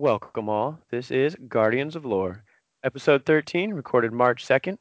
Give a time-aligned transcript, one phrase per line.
[0.00, 0.78] Welcome all.
[0.92, 2.44] This is Guardians of Lore,
[2.84, 4.78] episode 13, recorded March 2nd.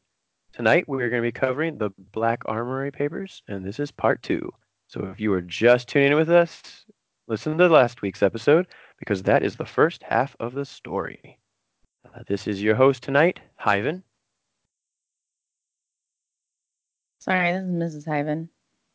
[0.54, 4.22] Tonight we are going to be covering the Black Armory papers, and this is part
[4.22, 4.48] two.
[4.86, 6.86] So if you are just tuning in with us,
[7.28, 8.68] listen to last week's episode
[9.00, 11.40] because that is the first half of the story.
[12.06, 14.04] Uh, this is your host tonight, Hyven.
[17.22, 18.08] Sorry, this is Mrs.
[18.08, 18.50] Hyven.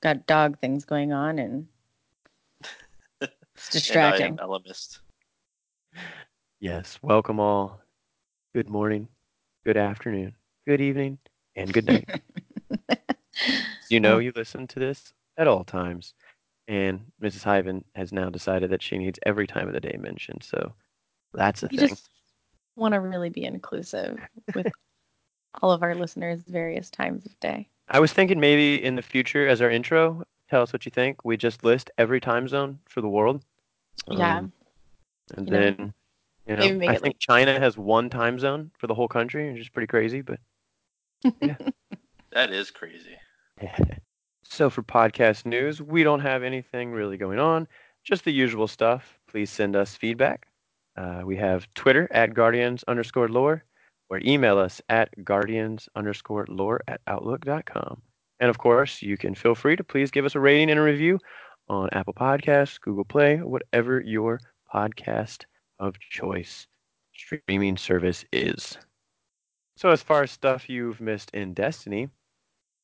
[0.04, 1.66] Got dog things going on and
[3.20, 4.26] it's distracting.
[4.26, 5.00] And I am Elemist.
[6.60, 7.80] Yes, welcome all.
[8.54, 9.08] Good morning,
[9.64, 10.34] good afternoon,
[10.66, 11.18] good evening,
[11.56, 12.08] and good night.
[13.88, 16.14] you know you listen to this at all times.
[16.68, 17.42] And Mrs.
[17.42, 20.42] Hyven has now decided that she needs every time of the day mentioned.
[20.44, 20.72] So
[21.34, 21.88] that's a We thing.
[21.88, 22.08] just
[22.76, 24.20] want to really be inclusive
[24.54, 24.70] with
[25.62, 27.68] all of our listeners various times of day.
[27.88, 31.24] I was thinking maybe in the future, as our intro, tell us what you think.
[31.24, 33.44] We just list every time zone for the world.
[34.08, 34.38] Yeah.
[34.38, 34.52] Um,
[35.32, 35.94] and You know, then,
[36.46, 39.08] you maybe know, make I it think China has one time zone for the whole
[39.08, 40.22] country, which is pretty crazy.
[40.22, 40.38] But
[42.32, 43.16] That is crazy.
[44.42, 47.68] so for podcast news, we don't have anything really going on,
[48.04, 49.18] just the usual stuff.
[49.28, 50.46] Please send us feedback.
[50.96, 53.64] Uh, we have Twitter at guardians underscore lore
[54.08, 58.02] or email us at guardians underscore lore at outlook.com.
[58.40, 60.82] And of course, you can feel free to please give us a rating and a
[60.82, 61.18] review
[61.68, 64.40] on Apple Podcasts, Google Play, whatever your
[64.72, 65.44] podcast
[65.78, 66.66] of choice
[67.14, 68.76] streaming service is.
[69.76, 72.08] So, as far as stuff you've missed in Destiny,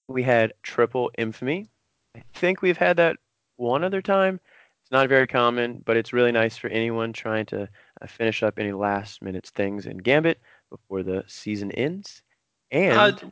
[0.08, 1.68] we had Triple Infamy.
[2.16, 3.16] I think we've had that
[3.56, 4.40] one other time.
[4.82, 7.68] It's not very common, but it's really nice for anyone trying to
[8.00, 12.22] uh, finish up any last minute things in Gambit before the season ends.
[12.70, 13.30] And Uh,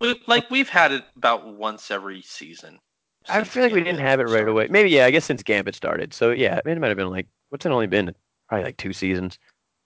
[0.00, 2.78] we, like we've had it about once every season.
[3.28, 4.50] I feel like we didn't have it right started.
[4.50, 4.68] away.
[4.70, 6.12] Maybe yeah, I guess since Gambit started.
[6.14, 8.14] So yeah, it might have been like what's it only been?
[8.48, 9.38] Probably like two seasons.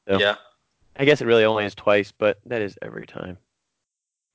[0.08, 0.36] So Yeah.
[0.96, 3.38] I guess it really only is twice, but that is every time.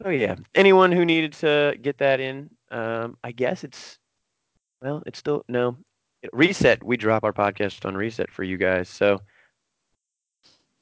[0.03, 0.36] Oh yeah.
[0.56, 3.97] Anyone who needed to get that in, um, I guess it's
[4.81, 5.78] well, it's still no.
[6.34, 8.90] Reset, we drop our podcast on reset for you guys.
[8.90, 9.22] So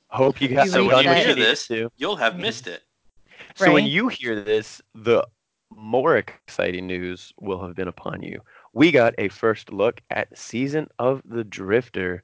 [0.09, 0.65] hope you guys.
[0.67, 1.17] You So done when you what reset.
[1.17, 1.91] you hear needed this, to.
[1.97, 2.81] you'll have missed it.
[3.55, 5.25] So when you hear this, the
[5.75, 8.41] more exciting news will have been upon you.
[8.73, 12.23] We got a first look at Season of the Drifter.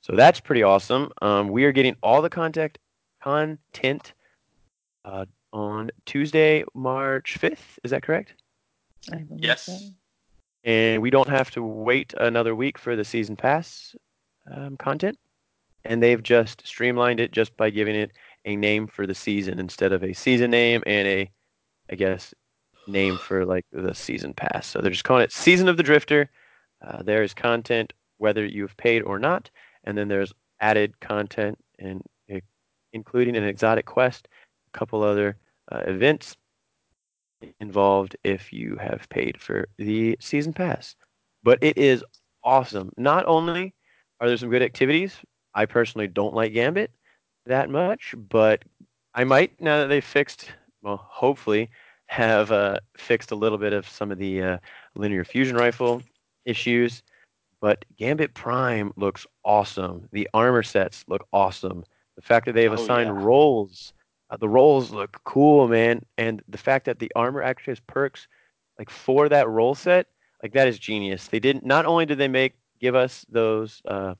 [0.00, 1.10] So that's pretty awesome.
[1.22, 2.78] Um, we are getting all the contact
[3.22, 4.12] content
[5.04, 7.78] uh, on Tuesday, March 5th.
[7.84, 8.34] Is that correct?
[9.36, 9.66] Yes.
[9.66, 9.78] so.
[10.64, 13.94] And we don't have to wait another week for the season pass
[14.50, 15.18] um, content.
[15.84, 18.12] And they've just streamlined it just by giving it
[18.46, 21.30] a name for the season instead of a season name and a,
[21.90, 22.32] I guess,
[22.86, 24.66] name for like the season pass.
[24.66, 26.30] So they're just calling it Season of the Drifter.
[26.86, 29.50] Uh, there is content whether you've paid or not,
[29.84, 32.02] and then there's added content and
[32.32, 32.38] uh,
[32.92, 34.28] including an exotic quest,
[34.72, 35.36] a couple other
[35.72, 36.36] uh, events
[37.60, 40.94] involved if you have paid for the season pass.
[41.42, 42.04] But it is
[42.42, 42.90] awesome.
[42.96, 43.74] Not only
[44.20, 45.16] are there some good activities,
[45.54, 46.90] I personally don't like Gambit
[47.46, 48.62] that much, but
[49.14, 50.50] I might now that they've fixed,
[50.82, 51.70] well, hopefully,
[52.06, 54.58] have uh, fixed a little bit of some of the uh,
[54.94, 56.02] linear fusion rifle
[56.44, 57.02] issues.
[57.60, 60.08] But Gambit Prime looks awesome.
[60.12, 61.84] The armor sets look awesome.
[62.16, 63.24] The fact that they've Oh, assigned yeah.
[63.24, 63.94] roles,
[64.30, 66.04] uh, the roles look cool, man.
[66.18, 68.28] And the fact that the armor actually has perks,
[68.78, 70.06] like for that role set,
[70.42, 71.28] like that is genius.
[71.28, 71.64] They didn't.
[71.64, 74.14] Not only did they make give us those, uh,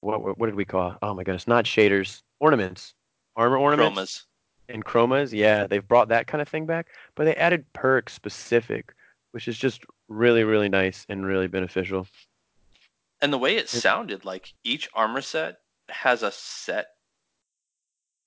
[0.00, 0.96] what what what did we call?
[1.00, 2.94] Oh my goodness, not shaders, ornaments,
[3.34, 4.24] armor ornaments Chromas.
[4.68, 5.32] And chromas.
[5.32, 8.94] Yeah, they've brought that kind of thing back, but they added perks specific,
[9.32, 12.06] which is just really really nice and really beneficial.
[13.20, 15.56] And the way it sounded, like each armor set
[15.88, 16.86] has a set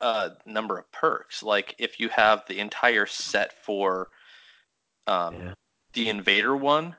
[0.02, 1.44] uh, number of perks.
[1.44, 4.10] Like if you have the entire set for
[5.08, 5.54] um, Yeah.
[5.94, 6.96] the invader one,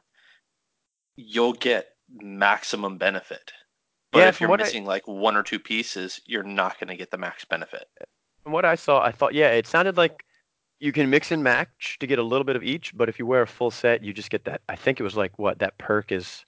[1.17, 3.53] you'll get maximum benefit.
[4.13, 6.89] But Yeah, if you're what I- missing like one or two pieces, you're not going
[6.89, 7.87] to get the max benefit.
[8.43, 10.25] From what I saw, I thought yeah, it sounded like
[10.79, 13.27] you can mix and match to get a little bit of each, but if you
[13.27, 14.63] wear a full set, you just get that.
[14.69, 16.45] I think it was like what that perk is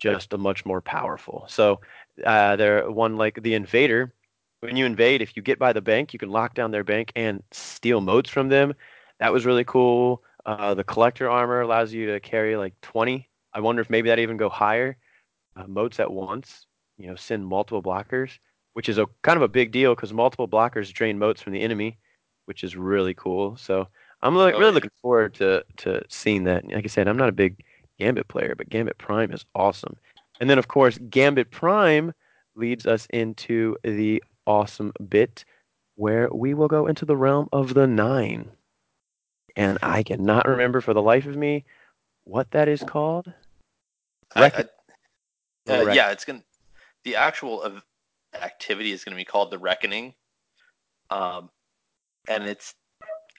[0.00, 1.46] just a much more powerful.
[1.48, 1.80] So
[2.24, 4.12] uh, there one like the invader.
[4.60, 7.12] When you invade, if you get by the bank, you can lock down their bank
[7.14, 8.74] and steal motes from them.
[9.20, 10.22] That was really cool.
[10.46, 13.28] Uh, the collector armor allows you to carry like 20.
[13.52, 14.96] I wonder if maybe that even go higher.
[15.56, 16.66] Uh, motes at once,
[16.98, 18.38] you know, send multiple blockers,
[18.74, 21.60] which is a kind of a big deal because multiple blockers drain motes from the
[21.62, 21.98] enemy,
[22.44, 23.56] which is really cool.
[23.56, 23.88] So
[24.22, 26.64] I'm like Oh, really looking forward to to seeing that.
[26.70, 27.64] Like I said, I'm not a big
[27.98, 29.96] Gambit player, but Gambit Prime is awesome.
[30.40, 32.12] And then of course Gambit Prime
[32.56, 35.44] leads us into the awesome bit
[35.96, 38.50] where we will go into the realm of the nine.
[39.56, 41.64] And I cannot remember for the life of me
[42.24, 43.32] what that is called.
[44.34, 44.68] I- Reckon-
[45.68, 46.42] I- uh, yeah, it's gonna.
[47.04, 47.82] The actual of
[48.42, 50.14] activity is gonna be called the Reckoning,
[51.10, 51.50] um,
[52.28, 52.74] and it's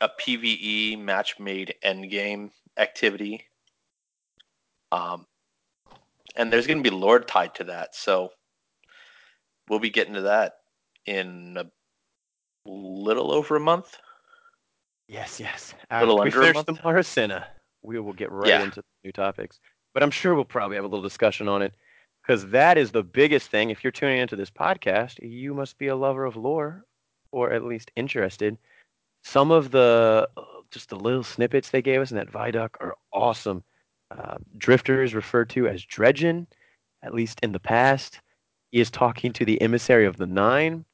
[0.01, 3.45] a PVE match made endgame activity.
[4.91, 5.25] Um,
[6.35, 8.31] and there's gonna be Lord tied to that, so
[9.69, 10.57] we'll be getting to that
[11.05, 11.65] in a
[12.65, 13.97] little over a month.
[15.07, 15.73] Yes, yes.
[15.91, 16.81] Little After we under a finish the month?
[17.83, 18.63] We will get right Yeah.
[18.63, 19.59] into new topics.
[19.93, 21.73] But I'm sure we'll probably have a little discussion on it
[22.25, 23.69] because that is the biggest thing.
[23.69, 26.85] If you're tuning into this podcast, you must be a lover of lore
[27.31, 28.57] or at least interested.
[29.23, 30.27] Some of the
[30.71, 33.63] just the little snippets they gave us in that Vidoc are awesome.
[34.11, 36.47] Uh, Drifter is referred to as Dredgen,
[37.03, 38.21] at least in the past.
[38.71, 40.85] He is talking to the emissary of the Nine.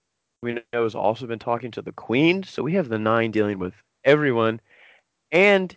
[0.44, 2.44] We know has also been talking to the Queen.
[2.44, 3.74] So we have the Nine dealing with
[4.04, 4.60] everyone,
[5.32, 5.76] and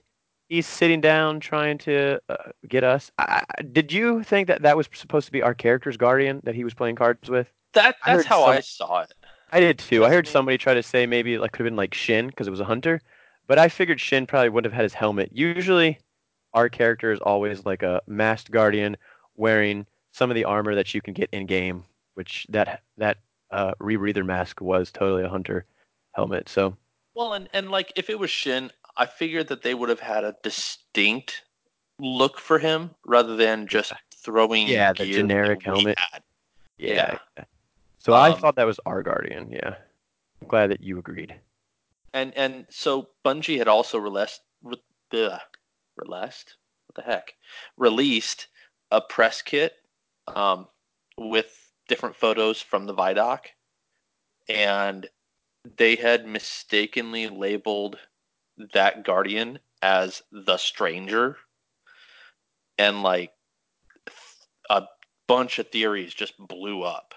[0.49, 2.37] he's sitting down trying to uh,
[2.69, 3.11] get us.
[3.19, 6.55] I, I- did you think that that was supposed to be our character's guardian that
[6.55, 7.49] he was playing cards with?
[7.73, 9.13] That that's heard how some- I saw it.
[9.53, 10.05] I did too.
[10.05, 12.49] I heard somebody try to say maybe it like could have been like Shin because
[12.49, 13.01] it was a hunter,
[13.47, 15.31] but I figured Shin probably wouldn't have had his helmet.
[15.33, 15.99] Usually,
[16.55, 18.97] our character is always like a masked guardian
[19.37, 23.19] wearing some of the armor that you can get in game, which that that
[23.53, 25.67] uh, rebreather mask was totally a hunter
[26.15, 26.49] helmet.
[26.49, 26.77] So
[27.15, 30.25] Well, and, and like if it was Shin, I figured that they would have had
[30.25, 31.43] a distinct
[31.99, 35.99] look for him rather than just throwing Yeah, the generic helmet.
[36.79, 37.19] yeah.
[37.37, 37.45] Yeah.
[37.99, 39.51] So I Um, thought that was our guardian.
[39.51, 39.77] Yeah,
[40.43, 41.35] I'm glad that you agreed.
[42.13, 44.81] And and so Bungie had also released re,
[45.97, 46.57] released
[46.87, 47.35] what the heck
[47.77, 48.49] released
[48.91, 49.75] a press kit
[50.29, 50.69] um,
[51.17, 53.47] with different photos from the Vidoc,
[54.49, 55.09] and
[55.77, 57.99] they had mistakenly labeled
[58.73, 61.37] that Guardian as the Stranger,
[62.79, 63.33] and like
[64.71, 64.83] a
[65.29, 67.15] bunch of theories just blew up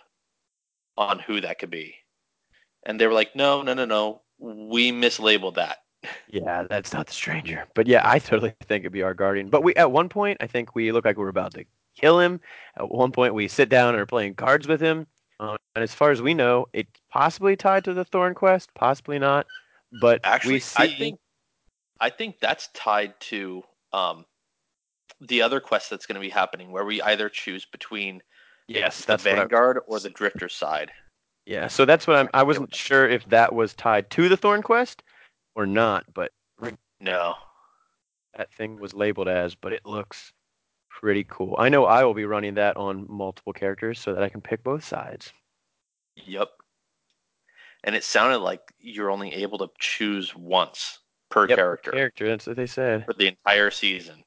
[0.97, 1.95] on who that could be,
[2.85, 5.77] and they were like, no, no, no, no, we mislabeled that.
[6.29, 7.65] Yeah, that's not the stranger.
[7.73, 9.49] But yeah, I totally think it'd be our guardian.
[9.49, 12.39] But we at one point, I think we look like we're about to kill him.
[12.77, 15.07] At one point, we sit down and are playing cards with him.
[15.39, 19.19] Um, and as far as we know, it's possibly tied to the Thorn Quest, possibly
[19.19, 19.45] not.
[20.01, 21.19] But Actually, we see, I think
[21.99, 23.63] I think that's tied to
[23.93, 24.25] um,
[25.21, 28.21] the other quest that's going to be happening, where we either choose between
[28.67, 30.91] yes, the that's what I, Vanguard or the Drifter side.
[31.45, 31.67] yeah.
[31.67, 32.29] So that's what I'm.
[32.33, 35.03] I wasn't sure if that was tied to the Thorn Quest
[35.55, 36.31] or not, but
[36.99, 37.35] No,
[38.35, 39.55] that thing was labeled as.
[39.55, 40.33] But it looks
[40.89, 41.55] pretty cool.
[41.57, 44.63] I know I will be running that on multiple characters so that I can pick
[44.63, 45.31] both sides.
[46.15, 46.49] yep.
[47.83, 52.27] And it sounded like you're only able to choose once per Yep, character Character.
[52.27, 53.05] That's what they said.
[53.05, 54.23] for the entire season.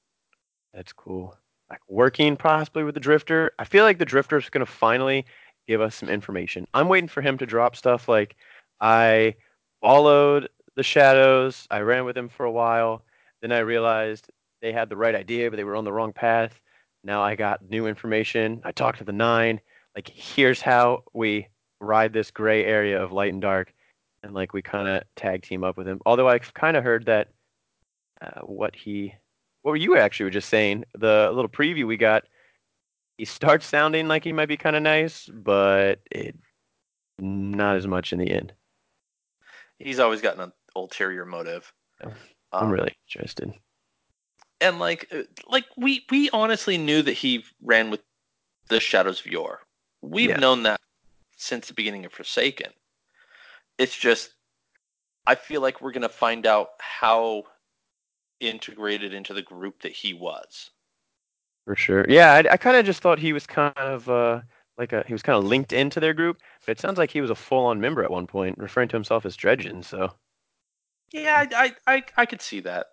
[0.75, 1.37] That's cool.
[1.69, 3.53] Like working possibly with the Drifter.
[3.59, 5.25] I feel like the Drifter's going to finally
[5.69, 6.67] give us some information.
[6.75, 8.37] I'm waiting for him to drop stuff like
[8.81, 9.35] I
[9.81, 11.67] followed the shadows.
[11.71, 13.05] I ran with him for a while.
[13.41, 14.31] Then I realized
[14.63, 16.61] they had the right idea, but they were on the wrong path.
[17.05, 18.61] Now I got new information.
[18.65, 19.61] I talked to the Nine.
[19.95, 21.49] Like, here's how we
[21.81, 23.73] ride this gray area of light and dark.
[24.23, 26.01] And like we kind of tag team up with him.
[26.05, 27.29] Although I've kind of heard that
[28.21, 29.15] uh, what he
[29.63, 30.85] what were you actually were just saying?
[30.99, 32.25] The little preview we got,
[33.19, 36.37] he starts sounding like he might be kind of nice, but it
[37.19, 38.53] not as much in the end.
[39.79, 41.73] He's always got an ulterior motive.
[42.03, 42.13] I'm
[42.53, 43.53] Um, really interested.
[44.61, 48.03] and like uh, like we we honestly knew that he ran with
[48.69, 49.61] the Shadows of Yore.
[50.03, 50.39] We've Yeah.
[50.39, 50.81] known that
[51.37, 52.73] since the beginning of Forsaken.
[53.81, 54.35] It's just
[55.27, 57.45] I feel like we're gonna find out how
[58.39, 60.71] integrated into the group that he was.
[61.65, 62.05] For sure.
[62.07, 64.43] Yeah, I, I kind of just thought he was kind of uh,
[64.77, 67.23] like a he was kind of linked into their group, but it sounds like he
[67.23, 69.83] was a full-on member at one point, referring to himself as Dredgen.
[69.83, 70.13] So
[71.13, 72.89] Yeah, I, I I I could see that.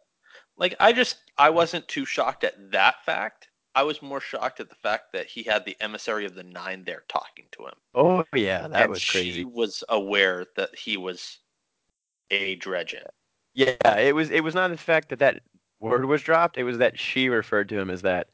[0.58, 3.47] Like I just I wasn't too shocked at that fact.
[3.78, 6.84] I was more shocked at the fact that he had the emissary of the nine
[6.84, 7.74] there talking to him.
[7.94, 9.32] oh yeah, that and was crazy.
[9.32, 11.38] She was aware that he was
[12.32, 13.04] a dredgen.
[13.54, 15.42] Yeah, it was it was not the fact that that
[15.80, 16.58] word was dropped.
[16.58, 18.30] It was that she referred to him as that.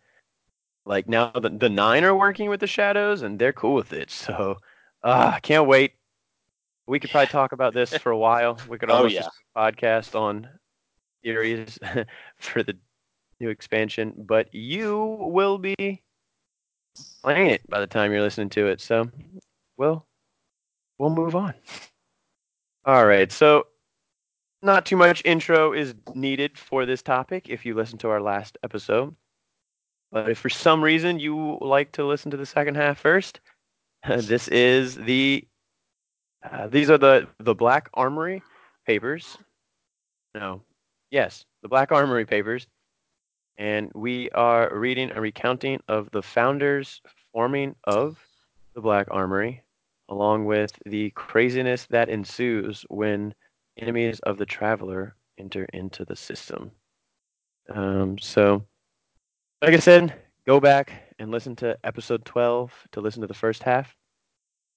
[0.86, 4.10] Like now the the nine are working with the shadows and they're cool with it.
[4.24, 4.60] So
[5.04, 5.96] ah, can't wait.
[6.88, 8.58] We could probably talk about this for a while.
[8.70, 9.24] We could Oh, yeah.
[9.24, 10.48] just podcast on
[11.22, 11.78] theories
[12.38, 12.78] for the
[13.40, 16.02] new expansion, but you will be
[17.22, 18.82] playing it by the time you're listening to it.
[18.82, 19.10] So
[19.78, 20.06] we'll
[20.98, 21.54] we'll move on.
[22.86, 23.68] All right, so
[24.62, 28.58] not too much intro is needed for this topic if you listen to our last
[28.64, 29.16] episode.
[30.12, 33.40] But if for some reason you like to listen to the second half first,
[34.08, 35.48] this is the
[36.50, 38.44] uh, these are the the Black Armory
[38.86, 39.38] papers.
[40.36, 40.62] No,
[41.10, 42.68] yes, the Black Armory papers,
[43.64, 47.02] and we are reading a recounting of the founders
[47.32, 48.20] forming of
[48.76, 49.64] the Black Armory,
[50.10, 53.34] along with the craziness that ensues when
[53.78, 56.72] enemies of the traveler enter into the system.
[57.74, 58.66] Um, so,
[59.62, 60.14] like I said,
[60.46, 63.96] go back and listen to episode 12 to listen to the first half.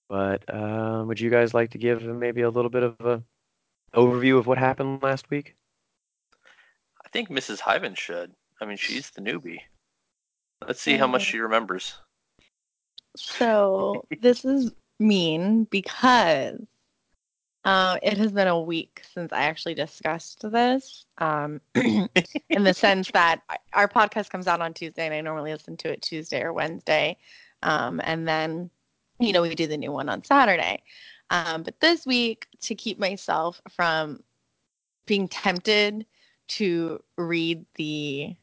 [0.09, 3.21] But uh, would you guys like to give maybe a little bit of a
[3.97, 5.57] overview of what happened last week?
[7.05, 7.59] I think Mrs.
[7.59, 8.33] Hyven should.
[8.61, 9.61] I mean, she's the newbie.
[10.67, 11.95] Let's see how much she remembers.
[13.17, 16.59] So this is mean because
[17.65, 21.05] uh, it has been a week since I actually discussed this.
[21.19, 23.41] Um, in the sense that
[23.73, 27.19] our podcast comes out on Tuesday, and I normally listen to it Tuesday or Wednesday,
[27.63, 28.71] um, and then
[29.19, 30.83] you know we do the new one on Saturday.
[31.31, 34.23] Um, but this week, to keep myself from
[35.07, 36.07] being tempted
[36.49, 38.37] to read the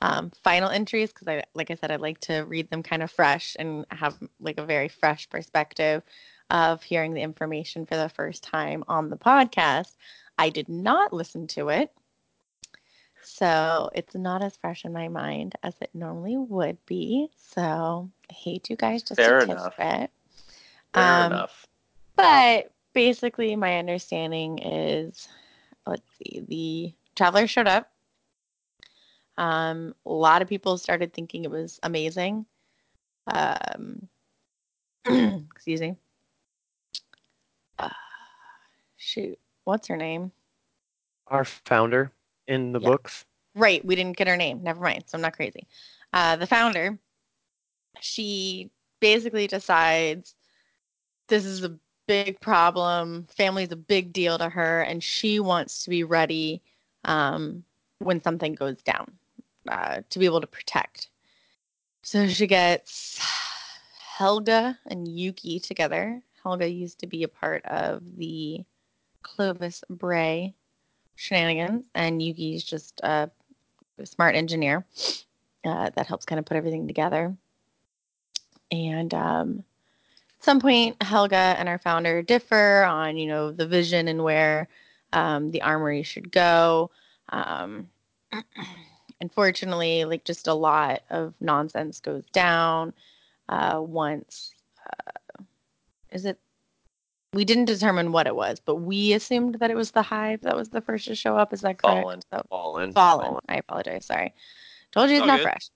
[0.00, 3.10] um, final entries because I, like I said, I like to read them kind of
[3.10, 6.02] fresh and have like a very fresh perspective
[6.50, 9.96] of hearing the information for the first time on the podcast.
[10.38, 11.92] I did not listen to it.
[13.22, 17.28] So it's not as fresh in my mind as it normally would be.
[17.36, 19.74] So I hate you guys just Fair enough.
[19.76, 20.10] Fair
[20.94, 21.66] Um, enough.
[22.16, 25.28] But basically, my understanding is
[25.86, 27.90] let's see, the traveler showed up.
[29.38, 32.44] Um, a lot of people started thinking it was amazing.
[33.32, 34.08] Um,
[35.54, 35.96] excuse me.
[37.78, 37.88] Uh,
[38.96, 40.32] shoot, what's her name?
[41.28, 42.10] Our founder
[42.48, 42.88] in the Yeah.
[42.88, 43.24] books.
[43.54, 44.60] Right, we didn't get her name.
[44.64, 45.04] Never mind.
[45.06, 45.68] So I'm not crazy.
[46.12, 46.98] Uh, the founder,
[48.00, 50.34] she basically decides
[51.28, 51.78] this is a
[52.08, 53.26] big problem.
[53.30, 56.60] Family's a big deal to her, and she wants to be ready
[57.04, 57.62] um,
[58.00, 59.12] when something goes down
[59.66, 61.08] uh, to be able to protect.
[62.02, 63.18] So she gets
[63.98, 66.22] Helga and Yuki together.
[66.42, 68.64] Helga used to be a part of the
[69.22, 70.54] Clovis Bray
[71.16, 73.30] shenanigans, and Yuki's just a
[74.04, 74.84] smart engineer
[75.64, 77.36] uh, that helps kind of put everything together.
[78.70, 79.64] And um,
[80.38, 84.68] at some point, Helga and our founder differ on, you know, the vision and where
[85.12, 86.90] um, the armory should go.
[87.30, 87.88] Um,
[89.20, 92.92] unfortunately, like just a lot of nonsense goes down
[93.48, 94.52] uh, once.
[94.86, 95.42] Uh,
[96.10, 96.38] is it?
[97.34, 100.56] We didn't determine what it was, but we assumed that it was the hive that
[100.56, 101.52] was the first to show up.
[101.52, 102.00] Is that correct?
[102.02, 102.20] Fallen.
[102.32, 102.92] So, Fallen.
[102.92, 103.36] fallen.
[103.48, 104.06] I apologize.
[104.06, 104.32] Sorry.
[104.92, 105.42] Told you it's all not good.
[105.42, 105.68] fresh.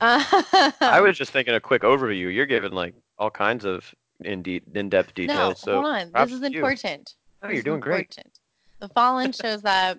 [0.00, 2.32] Uh, I was just thinking a quick overview.
[2.32, 5.66] You're giving like all kinds of in de- in-depth details.
[5.66, 6.12] no, so hold on.
[6.12, 6.58] This is to you.
[6.58, 7.14] important.
[7.42, 8.00] No, This you're is doing great.
[8.16, 8.38] important.
[8.78, 9.98] The fallen shows that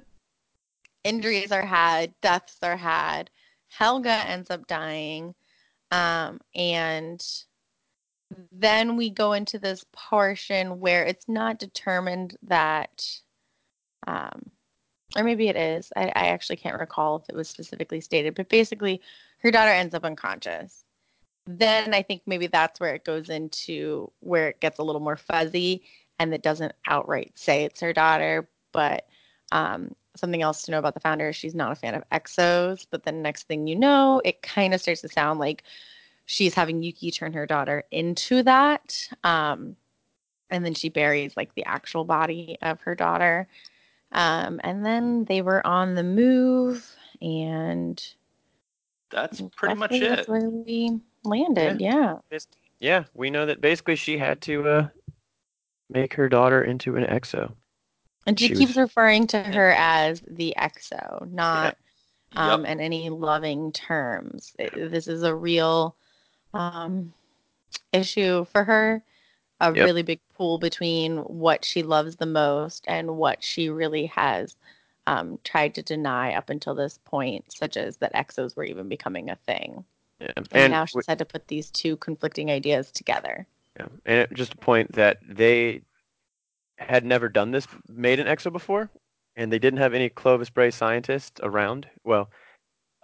[1.04, 3.30] injuries are had, deaths are had.
[3.68, 5.34] Helga ends up dying,
[5.92, 7.26] um, and
[8.52, 13.10] then we go into this portion where it's not determined that,
[14.08, 14.50] um,
[15.16, 15.92] or maybe it is.
[15.96, 19.02] I, I actually can't recall if it was specifically stated, but basically,
[19.40, 20.84] her daughter ends up unconscious.
[21.48, 25.18] Then I think maybe that's where it goes into where it gets a little more
[25.18, 25.84] fuzzy
[26.20, 28.48] and it doesn't outright say it's her daughter.
[28.72, 29.08] But
[29.52, 32.86] um, something else to know about the founder she's not a fan of exos.
[32.90, 35.64] But then next thing you know, it kind of starts to sound like
[36.26, 39.08] she's having Yuki turn her daughter into that.
[39.24, 39.76] Um,
[40.50, 43.48] and then she buries like the actual body of her daughter.
[44.12, 48.04] Um, and then they were on the move, and
[49.10, 50.02] That's pretty much it.
[50.02, 51.80] That's where we landed.
[51.80, 52.18] Yeah.
[52.80, 54.88] Yeah, we know that basically she had to uh,
[55.90, 57.54] make her daughter into an exo.
[58.28, 61.78] And she, She keeps was- referring to her as the EXO, not
[62.36, 62.72] um, Yep.
[62.72, 64.54] in any loving terms.
[64.60, 65.96] It- this is a real
[66.54, 67.14] um,
[67.94, 69.04] issue for her,
[69.60, 69.86] a Yep.
[69.86, 74.56] really big pool between what she loves the most and what she really has
[75.08, 79.30] um, tried to deny up until this point, such as that exos were even becoming
[79.30, 79.84] a thing.
[80.20, 80.32] Yeah.
[80.52, 83.48] And, now w- she's had to put these two conflicting ideas together.
[83.80, 83.88] Yeah.
[84.06, 85.82] And just a point that they
[86.82, 88.90] had never done this, made an EXO before,
[89.36, 91.88] and they didn't have any Clovis Bray scientists around.
[92.04, 92.30] Well,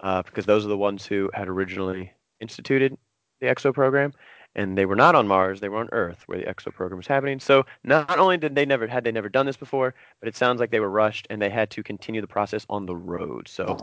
[0.02, 2.98] uh, because those are the ones who had originally instituted
[3.40, 4.14] the EXO program,
[4.56, 7.08] and they were not on Mars; they were on Earth, where the EXO program was
[7.08, 7.40] happening.
[7.40, 10.60] So not only did they never had they never done this before, but it sounds
[10.60, 13.48] like they were rushed and they had to continue the process on the road.
[13.48, 13.78] So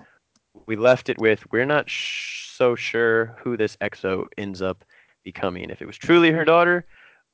[0.67, 4.85] we left it with we're not sh- so sure who this EXO ends up
[5.25, 5.71] becoming.
[5.71, 6.87] If it was truly her daughter,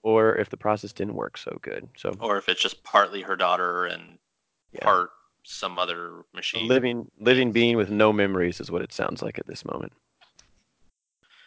[0.02, 1.88] or if the process didn't work so good.
[1.96, 4.18] So Or if it's just partly her daughter and
[4.72, 4.84] yeah.
[4.84, 5.10] part
[5.44, 6.68] some other a machine.
[6.68, 9.92] living living being with no memories is what it sounds like at this moment.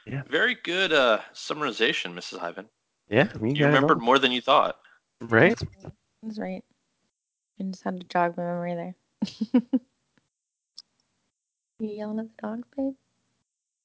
[0.06, 0.24] Yeah.
[0.30, 2.40] Very good uh, summarization, Mrs.
[2.40, 2.66] Hyven.
[3.10, 4.78] Yeah, you, You remembered more than you thought.
[5.22, 5.58] right?
[6.22, 6.64] That's right.
[7.60, 8.96] I just had to jog my memory there.
[11.80, 12.94] you yelling at the dogs, babe?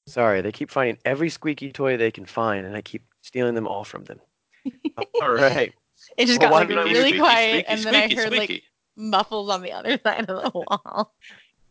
[0.07, 3.67] Sorry, they keep finding every squeaky toy they can find, and I keep stealing them
[3.69, 4.19] all from them.
[5.23, 5.73] all right.
[6.17, 8.63] It just Well, got like really Squeaky, quiet, squeaky, and then I heard like
[8.97, 11.15] muffles on the other side of the wall.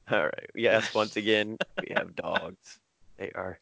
[0.09, 0.49] All right.
[0.55, 2.79] Yes, once again, we have dogs.
[3.17, 3.59] They are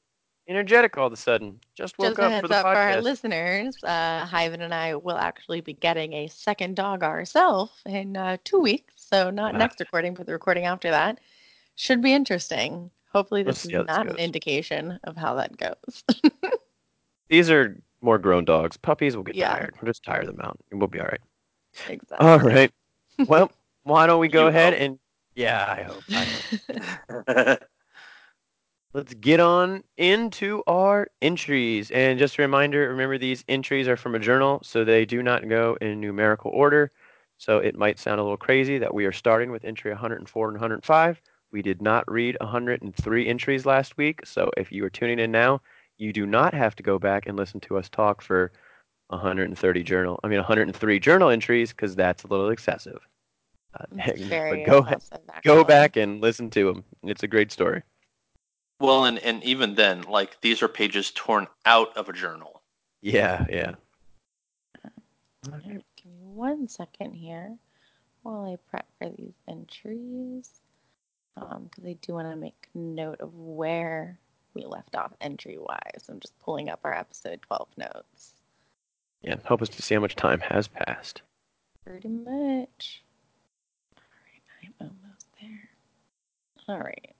[0.47, 1.59] energetic all of a sudden.
[1.75, 4.95] Just woke Just up heads for the up for our listeners, uh, Hyven and I
[4.95, 8.93] will actually be getting a second dog ourselves in uh, two weeks.
[8.97, 9.57] So not Ah.
[9.57, 11.19] next recording, but the recording after that.
[11.77, 12.89] Should be interesting.
[13.11, 16.03] Hopefully, this is how this not an indication of how that goes.
[17.29, 18.77] These are more grown dogs.
[18.77, 19.53] Puppies will get Yeah.
[19.55, 19.75] tired.
[19.81, 20.57] We'll just tire them out.
[20.71, 21.21] We'll be all right.
[21.89, 22.27] exactly.
[22.27, 22.71] All right.
[23.27, 23.51] Well,
[23.83, 24.81] why don't we go You ahead hope.
[24.81, 24.99] and
[25.35, 26.03] yeah, I hope.
[26.13, 26.25] I
[27.49, 27.59] hope.
[28.93, 31.91] Let's get on into our entries.
[31.91, 35.49] And just a reminder, remember these entries are from a journal, so they do not
[35.49, 36.89] go in numerical order.
[37.37, 40.55] So it might sound a little crazy that we are starting with entry 104 and
[40.55, 41.21] 105.
[41.51, 45.61] We did not read 103 entries last week, so if you are tuning in now,
[45.97, 48.51] you do not have to go back and listen to us talk for
[49.07, 50.19] 130 journal.
[50.23, 52.99] I mean 103 journal entries because that's a little excessive.
[53.79, 53.85] Uh,
[54.15, 56.83] very but go ahead, excessive, go back and listen to them.
[57.03, 57.83] It's a great story.
[58.79, 62.61] well, and, and even then, like these are pages torn out of a journal.
[63.01, 63.75] Yeah, yeah.
[65.47, 65.63] Alright,
[65.95, 67.55] Give me one second here
[68.23, 70.49] while I prep for these entries.
[71.35, 74.17] Because I do want to make note of where
[74.55, 76.07] we left off entry wise.
[76.09, 78.33] I'm just pulling up our episode 12 notes.
[79.21, 81.21] Yeah, help us to see how much time has passed.
[81.85, 83.03] Pretty much.
[83.97, 85.69] Alright, I'm almost there.
[86.69, 87.15] Alright.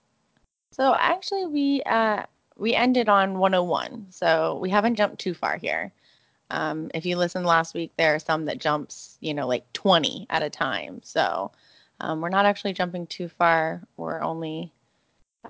[0.72, 2.24] So actually we uh
[2.56, 4.06] we ended on 101.
[4.10, 5.92] So we haven't jumped too far here.
[6.50, 10.26] Um, if you listened last week, there are some that jumps, you know, like 20
[10.30, 11.00] at a time.
[11.02, 11.50] So
[12.00, 13.82] um, we're not actually jumping too far.
[13.96, 14.72] We're only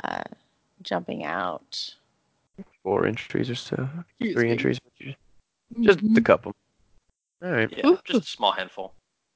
[0.02, 0.24] uh,
[0.86, 1.94] jumping out.
[2.82, 3.86] Four entries or so.
[4.08, 4.50] Excuse Three me.
[4.52, 4.78] entries.
[5.82, 6.54] Just a couple.
[7.42, 7.70] All right.
[7.76, 8.94] Yeah, just a small handful.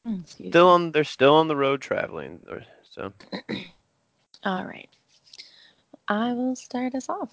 [0.09, 0.73] Mm, excuse Still me.
[0.87, 0.93] on.
[0.93, 2.41] They're still on the road traveling.
[2.49, 3.13] or- So
[4.45, 4.89] All right.
[6.09, 7.31] I will start us off.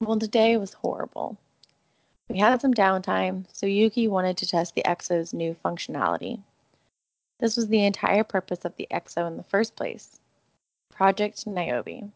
[0.00, 1.38] Well, today was horrible.
[2.28, 6.40] We had some downtime, so Yuki wanted to test the EXO's new functionality.
[7.40, 10.20] This was the entire purpose of the EXO in the first place
[10.92, 12.10] Project Niobe.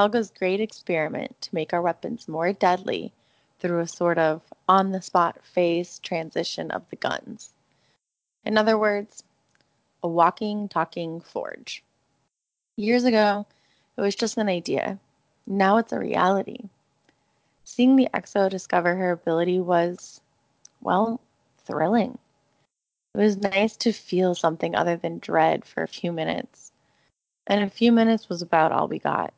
[0.00, 3.12] Helga's great experiment to make our weapons more deadly
[3.58, 7.52] through a sort of on the spot phase transition of the guns.
[8.42, 9.22] In other words,
[10.02, 11.84] a walking, talking forge.
[12.76, 13.44] Years ago,
[13.98, 14.98] it was just an idea.
[15.46, 16.70] Now it's a reality.
[17.64, 20.22] Seeing the EXO discover her ability was,
[20.80, 21.20] well,
[21.66, 22.16] thrilling.
[23.14, 26.72] It was nice to feel something other than dread for a few minutes.
[27.46, 29.34] And a few minutes was about all we got.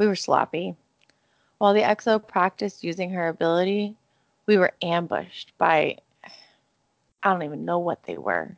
[0.00, 0.76] We were sloppy.
[1.58, 3.98] While the EXO practiced using her ability,
[4.46, 5.98] we were ambushed by.
[7.22, 8.56] I don't even know what they were.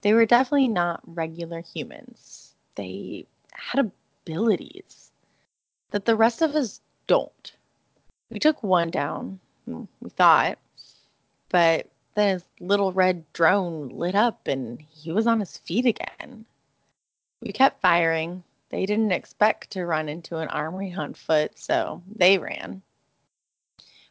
[0.00, 2.56] They were definitely not regular humans.
[2.74, 3.92] They had
[4.24, 5.12] abilities
[5.92, 7.52] that the rest of us don't.
[8.28, 10.58] We took one down, hmm, we thought,
[11.48, 11.86] but
[12.16, 16.44] then his little red drone lit up and he was on his feet again.
[17.40, 18.42] We kept firing.
[18.70, 22.82] They didn't expect to run into an armory on foot, so they ran.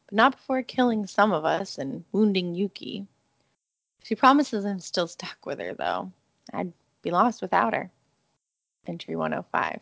[0.06, 3.08] But not before killing some of us and wounding Yuki.
[4.04, 6.12] She promises I'm still stuck with her, though.
[6.52, 7.90] I'd be lost without her.
[8.86, 9.80] Entry 105.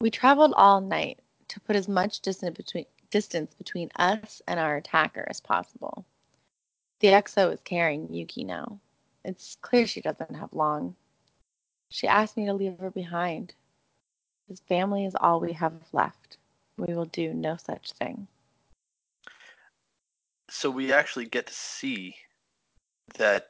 [0.00, 1.18] We traveled all night
[1.48, 6.04] to put as much distance between, distance between us and our attacker as possible.
[7.00, 8.78] The EXO is carrying Yuki now.
[9.24, 10.94] It's clear she doesn't have long.
[11.88, 13.54] She asked me to leave her behind.
[14.52, 16.36] His family is all we have left.
[16.76, 18.26] We will do no such thing.
[20.50, 22.16] So we actually get to see
[23.14, 23.48] that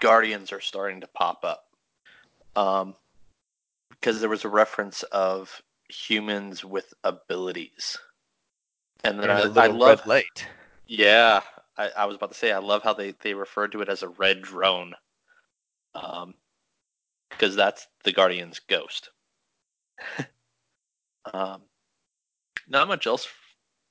[0.00, 1.64] guardians are starting to pop up.
[2.54, 2.94] Um,
[3.88, 7.96] because there was a reference of humans with abilities.
[9.04, 10.46] And then And a I, little I love, red light.
[10.86, 11.40] yeah,
[11.78, 14.02] I, I was about to say, I love how they, they referred to it as
[14.02, 14.92] a red drone.
[15.94, 16.34] Um,
[17.30, 19.08] because that's the Guardian's ghost.
[21.32, 21.62] um,
[22.68, 23.28] not much else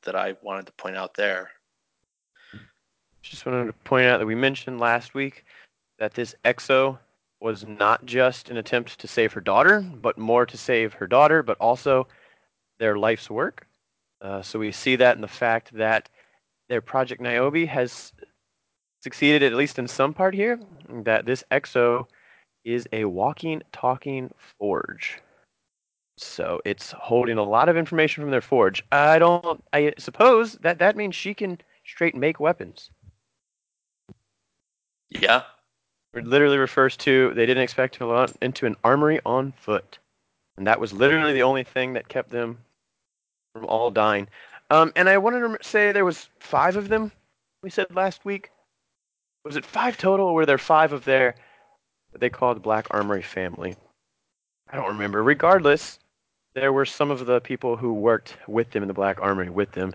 [0.04, 1.52] that I wanted to point out there.
[3.22, 5.46] Just wanted to point out that we mentioned last week
[5.98, 6.98] that this EXO
[7.40, 11.44] was not just an attempt to save her daughter, but more to save her daughter,
[11.44, 12.08] but also
[12.80, 13.68] their life's work.
[14.22, 16.10] Uh, so we see that in the fact that
[16.70, 18.14] their Project Niobe has
[19.02, 20.60] succeeded, at least in some part here,
[21.04, 22.08] that this EXO
[22.64, 25.20] is a walking, talking forge.
[26.18, 28.84] So it's holding a lot of information from their forge.
[28.92, 29.64] I don't.
[29.74, 32.92] I suppose that that means she can straight make weapons.
[35.10, 35.44] Yeah,
[36.14, 40.00] It literally refers to they didn't expect to launch into an armory on foot,
[40.58, 42.60] and that was literally the only thing that kept them
[43.54, 44.28] from all dying.
[44.72, 47.12] Um, and I wanted to say there was five of them.
[47.62, 48.50] We said last week.
[49.46, 51.36] Was it five total, or were there five of their
[52.18, 53.76] they called the Black Armory family?
[54.72, 55.22] I don't remember.
[55.22, 56.00] Regardless,
[56.56, 59.72] there were some of the people who worked with them in the Black Armory with
[59.72, 59.94] them.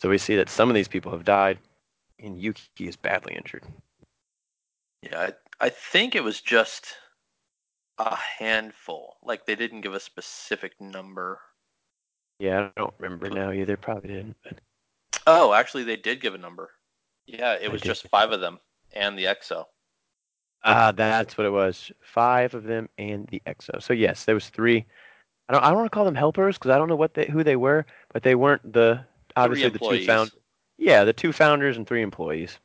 [0.00, 1.58] So we see that some of these people have died,
[2.18, 3.64] and Yuki is badly injured.
[5.02, 5.30] yeah.
[5.60, 6.94] I, I think it was just
[7.98, 9.16] a handful.
[9.22, 11.40] Like they didn't give a specific number.
[12.40, 13.76] Yeah, I don't remember now either.
[13.76, 14.36] Probably didn't.
[14.42, 14.58] But
[15.26, 16.70] Oh, actually, they did give a number.
[17.26, 18.58] Yeah, it was just five of them
[18.92, 19.64] and the EXO.
[20.64, 21.90] ah, that's what it was.
[22.02, 23.80] Five of them and the EXO.
[23.82, 24.84] So yes, there was three.
[25.48, 25.62] I don't.
[25.62, 27.56] I don't want to call them helpers because I don't know what they, who they
[27.56, 29.04] were, but they weren't the
[29.36, 30.36] obviously the two founders.
[30.78, 32.58] Yeah, the two founders and three employees.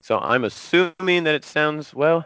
[0.00, 2.24] So I'm assuming that it sounds well.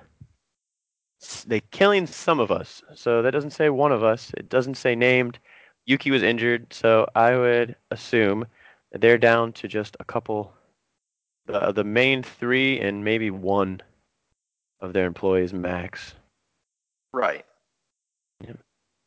[1.47, 2.83] They killing some of us.
[2.95, 4.33] So that doesn't say one of us.
[4.37, 5.39] It doesn't say named.
[5.85, 8.47] Yuki was injured, so I would assume
[8.93, 10.53] that they're down to just a couple.
[11.47, 13.81] The the main three and maybe one
[14.81, 16.15] of their employees max.
[17.13, 17.45] Right.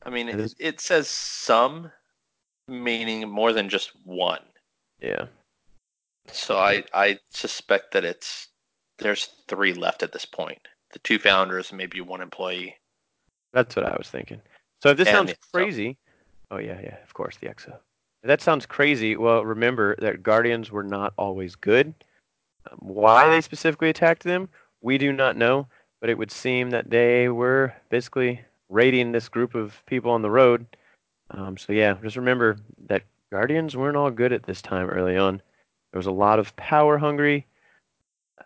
[0.04, 1.92] I mean, It it, says some,
[2.68, 4.44] meaning more than just one.
[5.02, 5.26] Yeah.
[6.32, 8.48] So I, I suspect that it's
[9.00, 10.60] there's three left at this point.
[10.94, 12.76] The two founders and maybe one employee.
[13.54, 14.42] That's what I was thinking.
[14.82, 15.98] So if this And sounds crazy,
[16.52, 17.74] oh yeah, yeah, of course the EXO.
[18.24, 19.16] If that sounds crazy.
[19.16, 21.94] Well, remember that Guardians were not always good.
[22.70, 24.50] Um, why they specifically attacked them,
[24.82, 25.68] we do not know.
[26.02, 30.30] But it would seem that they were basically raiding this group of people on the
[30.30, 30.66] road.
[31.32, 35.42] Um, so yeah, just remember that Guardians weren't all good at this time early on.
[35.92, 37.46] There was a lot of power-hungry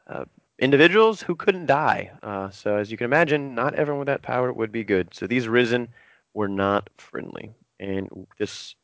[0.08, 0.26] uh,
[0.60, 2.12] individuals who couldn't die.
[2.22, 5.14] Uh, so as you can imagine, not everyone with that power would be good.
[5.14, 5.88] So these Risen
[6.34, 8.76] were not friendly, and this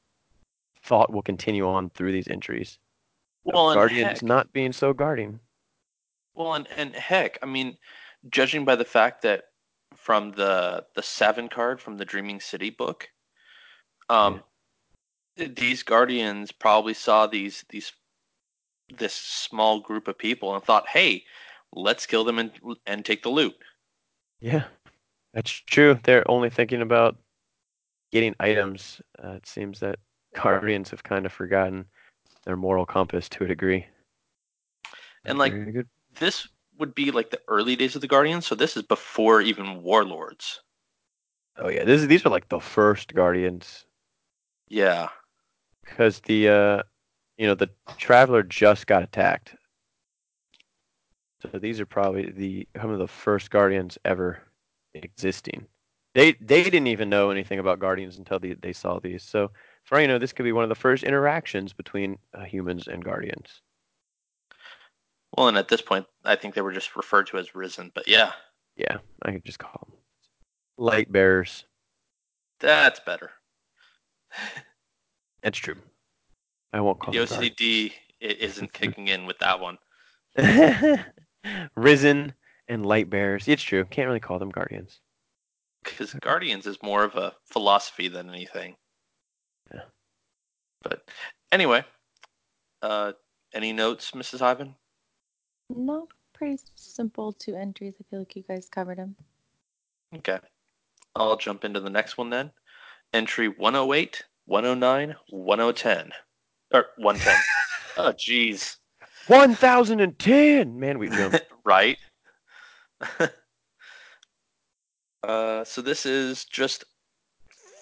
[0.83, 2.79] thought will continue on through these entries.
[3.43, 5.39] Well, and Guardians heck, not being so guarding.
[6.35, 7.77] well, and, and heck, I mean,
[8.29, 9.45] judging by the fact that
[9.99, 13.09] from the the seven card from the Dreaming City book,
[14.09, 14.41] um,
[15.35, 17.91] these guardians probably saw these these
[18.97, 21.23] this small group of people and thought, hey,
[21.73, 22.51] let's kill them and
[22.85, 23.55] and take the loot.
[24.39, 24.63] Yeah,
[25.33, 25.99] that's true.
[26.03, 27.17] They're only thinking about
[28.11, 29.01] getting items.
[29.23, 29.99] Uh, it seems that
[30.35, 31.85] Guardians have kind of forgotten
[32.45, 33.85] their moral compass to a degree.
[35.25, 35.87] And, like, good.
[36.17, 36.47] This
[36.79, 40.61] would be like the early days of the Guardians, so this is before even Warlords.
[41.57, 43.85] oh yeah, this is, these are like the first Guardians
[44.69, 45.09] Yeah.
[45.83, 46.83] because the uh,
[47.37, 49.55] you know the Traveler just got attacked.
[51.41, 54.39] So these are probably the some of the first Guardians ever
[54.93, 55.67] existing.
[56.15, 59.23] They they didn't even know anything about Guardians until they, they saw these.
[59.23, 59.51] So
[59.83, 62.87] for all you know, this could be one of the first interactions between uh, humans
[62.87, 63.61] and Guardians.
[65.37, 67.91] Well, and at this point, I think they were just referred to as Risen.
[67.93, 68.31] But yeah,
[68.75, 69.97] Yeah, I could just call them
[70.77, 71.65] light bearers.
[72.59, 73.31] that's better.
[75.41, 75.77] That's true.
[76.73, 79.77] I won't call The OCD i- isn't kicking in with that one.
[81.77, 82.33] Risen
[82.67, 83.47] and light bearers.
[83.47, 83.85] It's true.
[83.85, 84.99] Can't really call them Guardians.
[85.83, 88.75] Because Guardians is more of a philosophy than anything.
[89.73, 89.83] Yeah.
[90.83, 91.09] But
[91.53, 91.85] anyway,
[92.81, 93.13] uh,
[93.53, 94.39] any notes, Mrs.
[94.41, 94.75] Hyven?
[95.69, 97.93] No, pretty simple two entries.
[97.99, 99.15] I feel like you guys covered them.
[100.15, 100.39] Okay.
[101.15, 102.51] I'll jump into the next one then.
[103.13, 106.11] Entry 108, 109, 110.
[106.73, 107.35] Or 110.
[107.97, 108.77] oh, jeez.
[109.27, 110.79] 1010!
[110.79, 111.41] Man, we jumped.
[111.63, 111.97] right?
[115.23, 116.83] uh, so this is just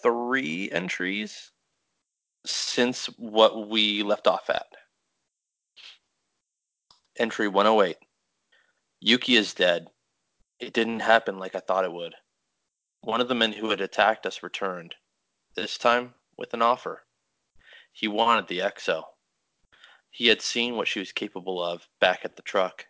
[0.02, 1.52] three entries.
[2.46, 4.68] since what we left off at.
[7.20, 7.98] Entry 108.
[9.00, 9.90] Yuki is dead.
[10.60, 12.14] It didn't happen like I thought it would.
[13.02, 14.94] One of the men who had attacked us returned,
[15.56, 17.08] this time with an offer.
[17.92, 19.04] He wanted the EXO.
[20.12, 22.86] He had seen what she was capable of back at the truck,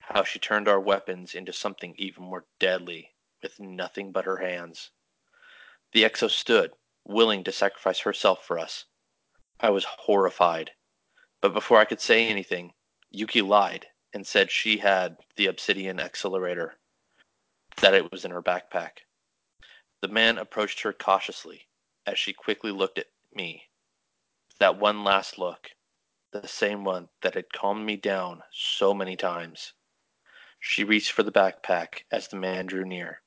[0.00, 4.90] how she turned our weapons into something even more deadly with nothing but her hands.
[5.92, 6.72] The EXO stood,
[7.04, 8.86] willing to sacrifice herself for us.
[9.60, 10.72] I was horrified.
[11.40, 12.74] But before I could say anything,
[13.14, 16.78] Yuki lied and said she had the obsidian accelerator,
[17.82, 19.02] that it was in her backpack.
[20.00, 21.68] The man approached her cautiously
[22.06, 23.68] as she quickly looked at me.
[24.58, 25.70] That one last look,
[26.32, 29.74] the same one that had calmed me down so many times.
[30.58, 33.20] She reached for the backpack as the man drew near.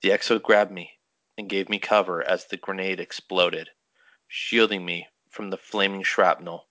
[0.00, 0.98] The exo grabbed me
[1.36, 3.70] and gave me cover as the grenade exploded,
[4.26, 6.65] shielding me from the flaming shrapnel.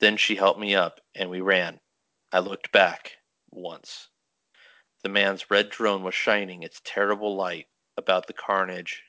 [0.00, 1.80] Then she helped me up and we ran.
[2.32, 3.18] I looked back
[3.50, 4.08] once.
[5.02, 9.02] The man's red drone was shining its terrible light about the carnage,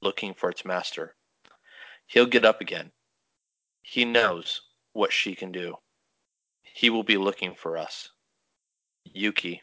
[0.00, 1.16] looking for its master.
[2.06, 2.92] He'll get up again.
[3.82, 5.76] He knows what she can do.
[6.62, 8.10] He will be looking for us.
[9.04, 9.62] Yuki,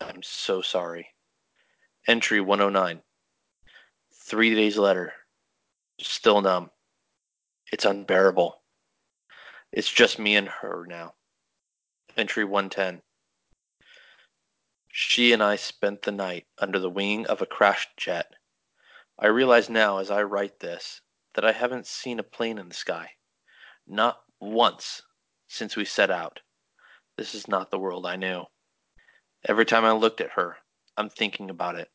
[0.00, 1.08] I'm so sorry.
[2.08, 3.02] Entry 109.
[4.12, 5.12] Three days later.
[5.98, 6.70] Still numb.
[7.72, 8.62] It's unbearable.
[9.72, 11.14] It's just me and her now.
[12.16, 13.02] Entry 110.
[14.88, 18.32] She and I spent the night under the wing of a crashed jet.
[19.18, 21.02] I realize now as I write this
[21.34, 23.10] that I haven't seen a plane in the sky.
[23.86, 25.02] Not once
[25.48, 26.40] since we set out.
[27.16, 28.44] This is not the world I knew.
[29.46, 30.56] Every time I looked at her,
[30.96, 31.90] I'm thinking about it.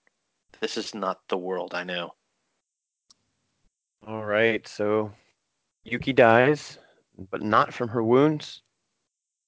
[0.59, 2.09] This is not the world I knew.
[4.05, 5.11] All right, so
[5.83, 6.77] Yuki dies,
[7.29, 8.61] but not from her wounds.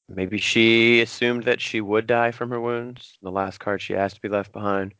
[0.09, 3.17] Maybe she assumed that she would die from her wounds.
[3.21, 4.93] The last card she asked to be left behind.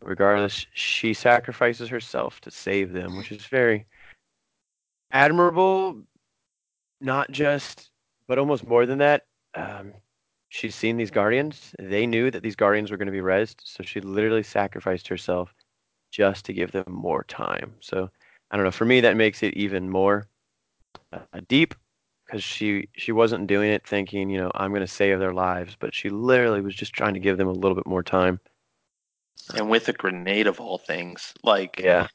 [0.00, 3.86] Regardless, she sacrifices herself to save them, which is very
[5.10, 6.02] admirable.
[7.00, 7.90] Not just,
[8.26, 9.26] but almost more than that.
[9.54, 9.92] Um,
[10.48, 11.74] she's seen these guardians.
[11.78, 15.54] They knew that these guardians were going to be rezzed, so she literally sacrificed herself
[16.10, 17.74] just to give them more time.
[17.80, 18.10] So
[18.50, 18.70] I don't know.
[18.70, 20.28] For me, that makes it even more
[21.12, 21.74] uh, deep
[22.26, 25.76] because she she wasn't doing it thinking, you know, I'm going to save their lives,
[25.78, 28.40] but she literally was just trying to give them a little bit more time.
[29.54, 32.08] And with a grenade of all things, like yeah,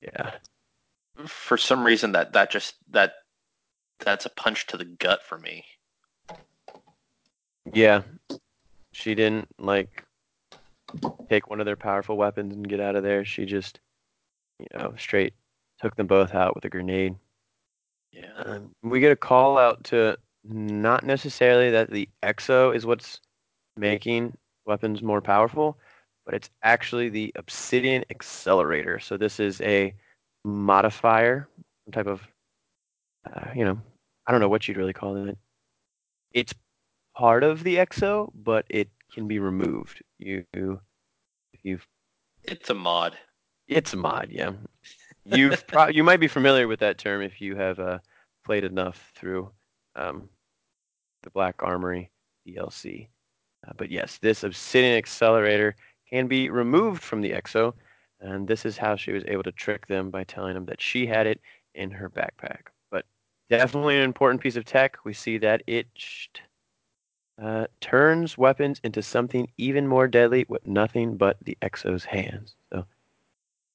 [0.00, 0.32] yeah.
[1.26, 3.14] For some reason, that that just that
[4.00, 5.64] that's a punch to the gut for me.
[7.72, 8.02] Yeah,
[8.92, 10.04] she didn't like
[11.28, 13.24] take one of their powerful weapons and get out of there.
[13.24, 13.78] She just,
[14.58, 15.34] you know, straight
[15.80, 17.14] took them both out with a grenade.
[18.12, 18.32] Yeah.
[18.44, 23.20] Um, we get a call out to not necessarily that the exo is what's
[23.76, 25.78] making weapons more powerful,
[26.24, 28.98] but it's actually the obsidian accelerator.
[28.98, 29.94] So this is a
[30.44, 31.48] modifier,
[31.84, 32.26] some type of,
[33.32, 33.78] uh, you know,
[34.26, 35.38] I don't know what you'd really call it.
[36.32, 36.54] It's
[37.16, 40.02] part of the exo, but it can be removed.
[40.18, 41.86] You, if you've,
[42.44, 43.16] it's a mod.
[43.66, 44.52] It's a mod, yeah.
[45.30, 47.98] You've pro- you might be familiar with that term if you have uh,
[48.44, 49.50] played enough through
[49.96, 50.28] um,
[51.22, 52.10] the Black Armory
[52.46, 53.08] DLC.
[53.66, 55.74] Uh, but yes, this Obsidian Accelerator
[56.08, 57.74] can be removed from the Exo,
[58.20, 61.06] and this is how she was able to trick them by telling them that she
[61.06, 61.40] had it
[61.74, 62.68] in her backpack.
[62.90, 63.04] But
[63.50, 64.96] definitely an important piece of tech.
[65.04, 65.86] We see that it
[67.42, 72.56] uh, turns weapons into something even more deadly with nothing but the Exo's hands.
[72.72, 72.84] So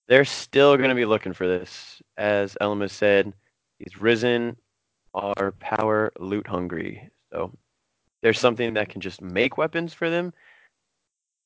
[0.08, 2.02] they're still going to be looking for this.
[2.18, 3.34] As Elma said,
[3.80, 4.58] these risen
[5.13, 7.10] are power loot hungry.
[7.32, 7.52] So
[8.22, 10.34] there's something that can just make weapons for them.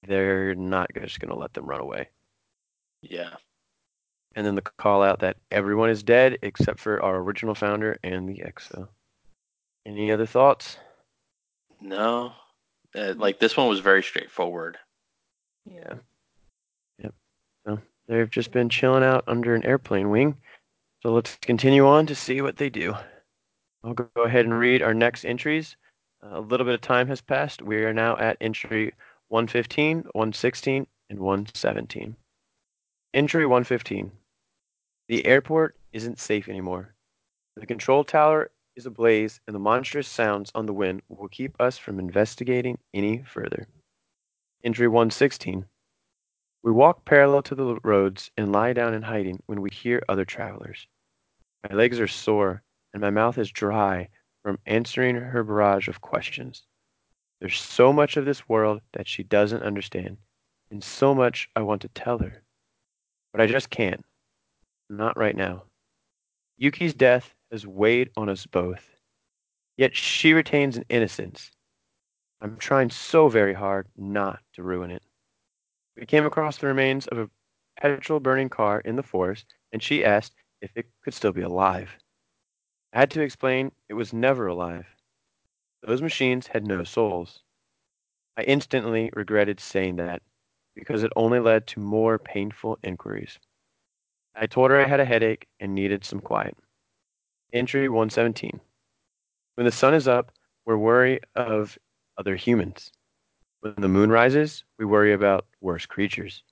[0.07, 2.09] They're not just going to let them run away.
[3.01, 3.35] Yeah.
[4.35, 8.29] And then the call out that everyone is dead except for our original founder and
[8.29, 8.87] the EXO.
[9.85, 10.77] Any other thoughts?
[11.81, 12.33] No.
[12.95, 14.77] Uh, like this one was very straightforward.
[15.65, 15.95] Yeah.
[18.07, 20.37] They've just been chilling out under an airplane wing.
[21.03, 22.95] So let's continue on to see what they do.
[23.83, 25.75] I'll go ahead and read our next entries.
[26.21, 27.61] a little bit of time has passed.
[27.61, 28.93] We are now at entry
[29.27, 32.15] 115, 116, and 117.
[33.13, 34.11] Entry 115.
[35.07, 36.93] The airport isn't safe anymore.
[37.55, 41.77] The control tower is ablaze, and the monstrous sounds on the wind will keep us
[41.77, 43.67] from investigating any further.
[44.63, 45.65] Entry 116.
[46.63, 50.25] We walk parallel to the roads and lie down in hiding when we hear other
[50.25, 50.87] travelers.
[51.69, 54.09] My legs are sore, and my mouth is dry
[54.43, 56.63] from answering her barrage of questions.
[57.39, 60.17] There's so much of this world that she doesn't understand,
[60.71, 62.41] and so much I want to tell her.
[63.31, 64.03] But I just can't.
[64.89, 65.63] Not right now.
[66.57, 68.95] Yuki's death has weighed on us both,
[69.77, 71.51] yet she retains an innocence.
[72.41, 75.03] I'm trying so very hard not to ruin it.
[75.97, 77.29] We came across the remains of a
[77.81, 81.97] petrol burning car in the forest, and she asked if it could still be alive.
[82.93, 84.85] I had to explain it was never alive.
[85.81, 87.41] Those machines had no souls.
[88.37, 90.21] I instantly regretted saying that
[90.75, 93.39] because it only led to more painful inquiries.
[94.35, 96.55] I told her I had a headache and needed some quiet.
[97.53, 98.59] Entry 117.
[99.55, 100.31] When the sun is up,
[100.65, 101.79] we're worried of
[102.19, 102.91] other humans.
[103.61, 106.43] When the moon rises, we worry about worse creatures.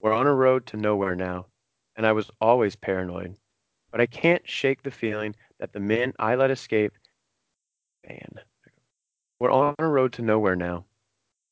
[0.00, 1.46] We're on a road to nowhere now,
[1.96, 3.36] and I was always paranoid,
[3.90, 6.92] but I can't shake the feeling that the men I let escape.
[8.08, 8.34] Man.
[9.40, 10.84] We're on a road to nowhere now,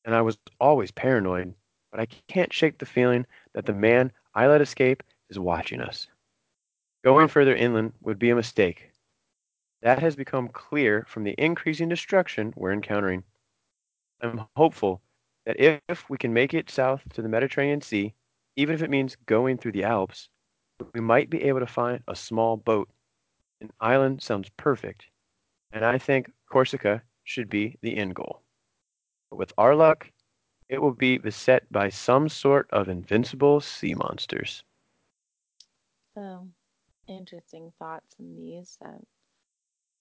[0.05, 1.53] and I was always paranoid,
[1.91, 6.07] but I can't shake the feeling that the man I let escape is watching us.
[7.03, 8.93] Going further inland would be a mistake.
[9.83, 13.25] That has become clear from the increasing destruction we're encountering.
[14.23, 15.03] I'm hopeful
[15.47, 18.15] that if we can make it south to the Mediterranean Sea,
[18.57, 20.29] even if it means going through the Alps,
[20.95, 22.89] we might be able to find a small boat.
[23.61, 25.07] An island sounds perfect,
[25.73, 28.43] and I think Corsica should be the end goal.
[29.31, 30.11] But with our luck,
[30.69, 34.65] it will be beset by some sort of invincible sea monsters.
[36.15, 36.49] So,
[37.07, 38.79] interesting thoughts in these.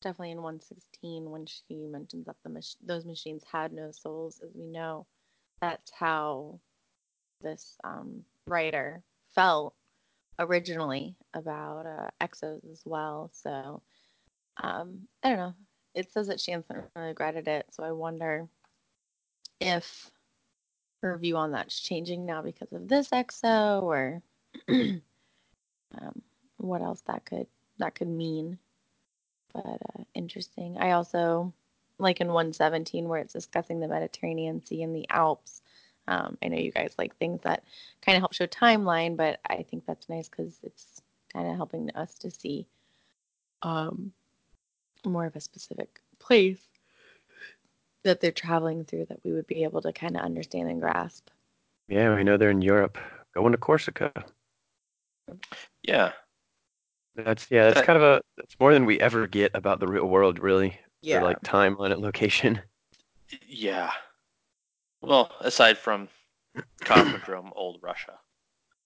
[0.02, 4.52] Definitely in 116, when she mentions that the mach- those machines had no souls, as
[4.56, 5.06] we know,
[5.62, 6.60] that's how
[7.42, 9.74] this um, writer felt
[10.40, 13.30] originally about uh, exos as well.
[13.34, 13.82] So,
[14.62, 15.54] um, I don't know.
[15.96, 18.48] It says that she hasn't regretted it, so I wonder
[19.60, 20.12] if
[21.02, 24.22] her view on that's changing now because of this exo, or
[24.70, 25.02] um,
[26.58, 28.58] what else that could that could mean.
[29.54, 30.78] But uh, interesting.
[30.78, 31.54] I also
[31.98, 35.62] like in 117 where it's discussing the Mediterranean Sea and the Alps.
[36.08, 37.64] Um, I know you guys like things that
[38.02, 41.92] kind of help show timeline, but I think that's nice because it's kind of helping
[41.92, 42.68] us to see
[43.62, 44.12] um,
[45.06, 46.62] more of a specific place
[48.04, 51.30] that they're traveling through that we would be able to kind of understand and grasp.
[51.88, 52.98] Yeah, we know they're in Europe.
[53.34, 54.12] Going to Corsica.
[55.84, 56.14] Yeah.
[57.16, 60.06] That's yeah, that's kind of a that's more than we ever get about the real
[60.06, 60.80] world really.
[61.04, 62.62] For like timeline and location.
[63.48, 63.92] Yeah.
[65.02, 66.10] Well, aside from
[66.82, 68.18] Cosmodrome, old Russia.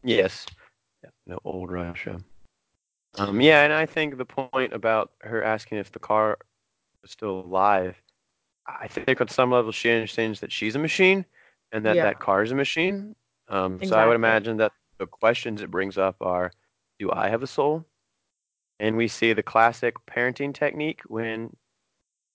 [0.03, 0.45] Yes.
[1.01, 2.19] Yeah, no old Russia.
[3.17, 6.37] Um, yeah, and I think the point about her asking if the car
[7.05, 8.01] is still alive,
[8.67, 11.25] I think on some level she understands that she's a machine
[11.71, 12.03] and that Yeah.
[12.03, 13.15] that car is a machine.
[13.47, 16.51] Um, So I would imagine that the questions it brings up are,
[16.99, 17.85] do I have a soul?
[18.79, 21.55] And we see the classic parenting technique when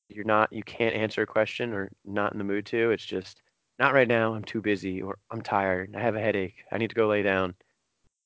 [0.08, 2.90] you're not, you can't answer a question or not in the mood to.
[2.90, 3.42] It's just
[3.78, 4.34] not right now.
[4.34, 5.94] I'm too busy or I'm tired.
[5.96, 6.64] I have a headache.
[6.72, 7.54] I need to go lay down.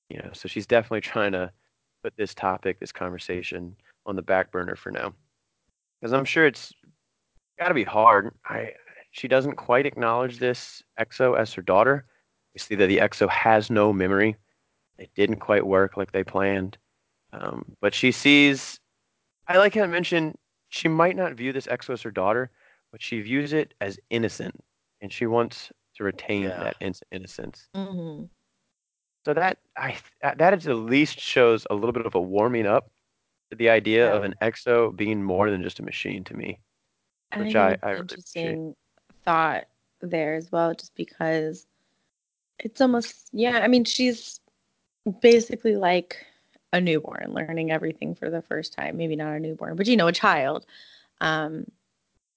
[0.08, 1.50] You know, so she's definitely trying to
[2.02, 5.14] put this topic, this conversation on the back burner for now.
[6.00, 6.72] Because I'm sure it's
[7.58, 8.34] got to be hard.
[8.44, 8.72] I
[9.12, 12.06] she doesn't quite acknowledge this EXO as her daughter.
[12.54, 14.36] We see that the EXO has no memory.
[14.98, 16.78] It didn't quite work like they planned.
[17.32, 18.78] Um, but she sees.
[19.48, 20.36] I like how I mentioned
[20.68, 22.50] she might not view this EXO as her daughter,
[22.92, 24.54] but she views it as innocent,
[25.00, 26.58] and she wants to retain Yeah.
[26.62, 27.68] that in- innocence.
[27.74, 28.24] hmm
[29.24, 32.90] So that I that at least shows a little bit of a warming up
[33.50, 34.16] to the idea Yeah.
[34.16, 36.58] of an EXO being more than just a machine to me.
[37.32, 38.58] And Which I- I really appreciate.
[39.24, 39.64] thought
[40.00, 41.66] there as well, just because
[42.58, 43.58] it's almost yeah.
[43.60, 44.40] I mean, she's
[45.20, 46.24] basically like
[46.72, 48.96] a newborn learning everything for the first time.
[48.96, 50.66] Maybe not a newborn, but you know, a child.
[51.20, 51.66] Um,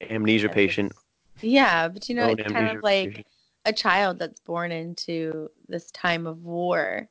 [0.02, 0.94] Amnesia patient.
[1.42, 3.28] Yeah, but you know, Own it's kind of like patient.
[3.66, 7.08] a child that's born into this time of war,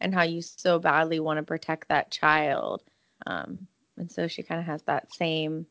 [0.00, 2.82] and how you so badly want to protect that child.
[3.26, 3.66] Um,
[3.96, 5.66] and so she kind of has that same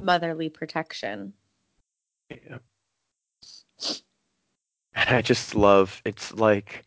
[0.00, 1.34] motherly protection.
[2.30, 2.58] Yeah.
[4.94, 6.84] And I just love it's like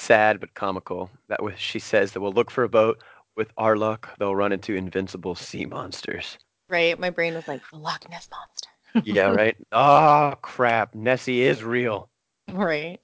[0.00, 3.02] sad but comical that was she says that we'll look for a boat.
[3.36, 6.36] With our luck, they'll run into invincible sea monsters.
[6.68, 6.98] Right?
[6.98, 9.08] My brain was like the Loch Ness monster.
[9.08, 9.56] Yeah, right.
[9.72, 10.94] Oh crap!
[10.94, 12.10] Nessie is real.
[12.50, 13.00] Right.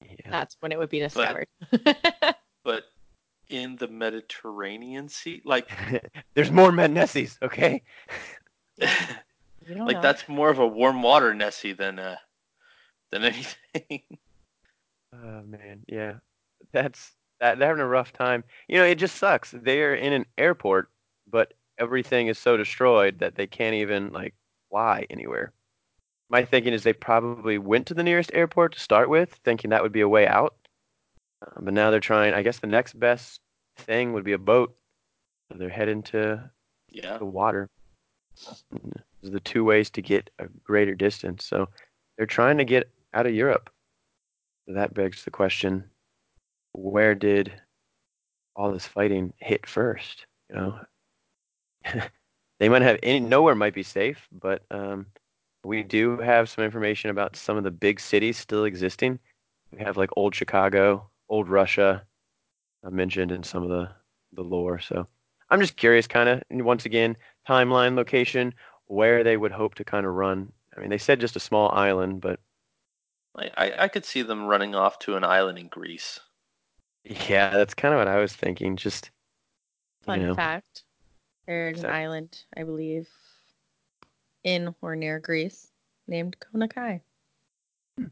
[0.00, 0.30] Yeah.
[0.30, 1.48] That's when it would be discovered.
[2.64, 2.82] But
[3.48, 5.40] in the Mediterranean Sea.
[5.44, 5.70] Like,
[6.34, 7.82] There's more Med Nessies, okay?
[8.78, 10.02] Like know.
[10.02, 12.16] that's more of a warm water Nessie than uh
[13.10, 14.02] than anything.
[15.24, 16.14] Oh man, yeah.
[16.72, 18.44] That's that they're having a rough time.
[18.68, 19.52] You know, it just sucks.
[19.52, 20.90] They're in an airport,
[21.30, 24.34] but everything is so destroyed that they can't even like
[24.70, 25.52] fly anywhere.
[26.28, 29.82] My thinking is they probably went to the nearest airport to start with, thinking that
[29.82, 30.56] would be a way out.
[31.42, 32.34] Uh, but now they're trying.
[32.34, 33.40] I guess the next best
[33.76, 34.74] thing would be a boat.
[35.50, 36.50] So they're heading to
[36.88, 37.18] yeah.
[37.18, 37.68] the water.
[38.44, 38.64] Those
[39.24, 41.44] are the two ways to get a greater distance.
[41.46, 41.68] So
[42.16, 43.70] they're trying to get out of Europe.
[44.66, 45.84] That begs the question:
[46.72, 47.52] Where did
[48.54, 50.26] all this fighting hit first?
[50.50, 50.78] You know,
[52.58, 55.06] they might have any nowhere might be safe, but um,
[55.64, 59.18] we do have some information about some of the big cities still existing.
[59.72, 62.04] We have like old Chicago, old Russia,
[62.84, 63.90] uh, mentioned in some of the
[64.32, 64.78] the lore.
[64.78, 65.06] So
[65.50, 67.16] I'm just curious, kind of once again,
[67.48, 68.54] timeline, location,
[68.86, 70.52] where they would hope to kind of run.
[70.76, 72.40] I mean, they said just a small island, but
[73.36, 76.18] I, I I could see them running off to an island in Greece.
[77.04, 78.76] yeah, that's kind of what I was thinking.
[78.76, 79.10] Just
[80.02, 80.84] Fun you know, fact:
[81.46, 83.08] There's an island, I believe,
[84.44, 85.72] in or near Greece
[86.06, 87.02] named Konakai.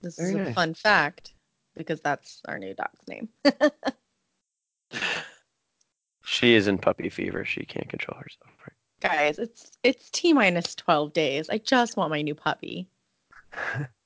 [0.03, 0.55] This is Hmm, a nice.
[0.55, 1.35] fun fact
[1.77, 3.29] because that's our new dog's name.
[6.25, 7.45] she is in puppy fever.
[7.45, 8.51] She can't control herself.
[8.63, 8.77] Right?
[9.01, 11.49] Guys, it's it's T minus twelve days.
[11.49, 12.89] I just want my new puppy.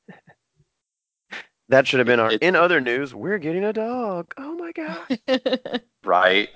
[1.68, 2.32] That should have been our.
[2.32, 4.32] It- in other news, we're getting a dog.
[4.38, 4.72] Oh my
[5.28, 5.82] god.
[6.04, 6.48] Right.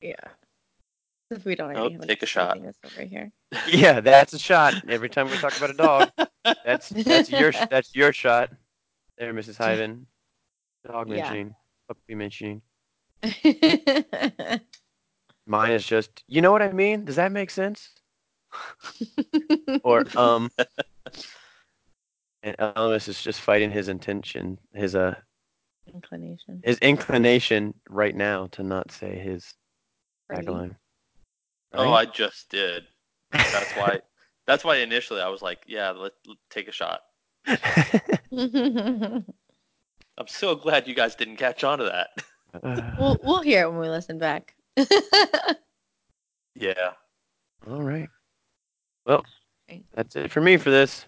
[0.00, 0.14] yeah.
[1.30, 2.52] If we don't Oh, have take a shot.
[2.52, 3.30] craziness over here.
[3.68, 4.74] yeah, that's a shot.
[4.88, 6.10] Every time we talk about a dog,
[6.64, 8.50] that's that's your that's your shot.
[9.18, 9.56] There, Mrs.
[9.56, 10.06] Hyven.
[10.86, 11.44] Dog Yeah.
[11.88, 12.62] puppy mentioning.
[15.46, 17.04] Mine is just, you know what I mean?
[17.04, 17.88] Does that make sense?
[19.82, 20.50] Or um,
[22.48, 25.14] and Elvis is just fighting his intention, his uh,
[25.92, 26.60] inclination.
[26.64, 29.54] his inclination right now to not say his
[30.28, 30.44] Right.
[30.44, 30.76] tagline.
[31.72, 32.84] Oh, I just did.
[33.32, 34.00] That's why.
[34.46, 37.00] That's why initially I was like, yeah, let, let take a shot.
[37.46, 39.24] I'm
[40.26, 42.08] so glad you guys didn't catch on to that.
[42.98, 44.54] we'll we'll hear it when we listen back.
[46.54, 46.92] Yeah.
[47.70, 48.08] All right.
[49.06, 49.24] Well,
[49.94, 51.06] that's it for me for this.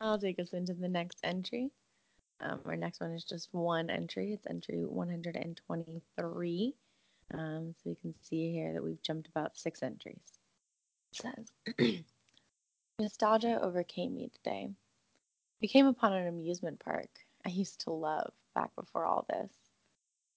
[0.00, 1.70] I'll take us into the next entry.
[2.40, 4.32] Um, our next one is just one entry.
[4.32, 6.74] It's entry 123.
[7.34, 10.22] Um, so you can see here that we've jumped about six entries.
[11.12, 11.32] It
[11.76, 12.02] says,
[13.00, 14.70] Nostalgia overcame me today.
[15.60, 17.08] We came upon an amusement park
[17.44, 19.52] I used to love back before all this.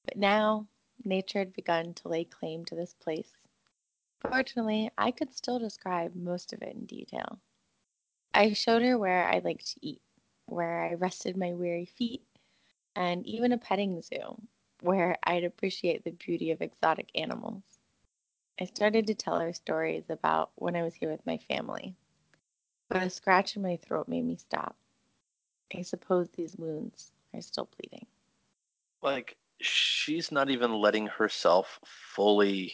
[0.05, 0.67] But now,
[1.03, 3.31] nature had begun to lay claim to this place.
[4.21, 7.39] Fortunately, I could still describe most of it in detail.
[8.33, 10.01] I showed her where I like to eat,
[10.45, 12.23] where I rested my weary feet,
[12.95, 14.41] and even a petting zoo
[14.81, 17.63] where I'd appreciate the beauty of exotic animals.
[18.59, 21.95] I started to tell her stories about when I was here with my family,
[22.89, 24.75] but a scratch in my throat made me stop.
[25.75, 28.05] I suppose these wounds are still bleeding.
[29.01, 32.73] Like she's not even letting herself fully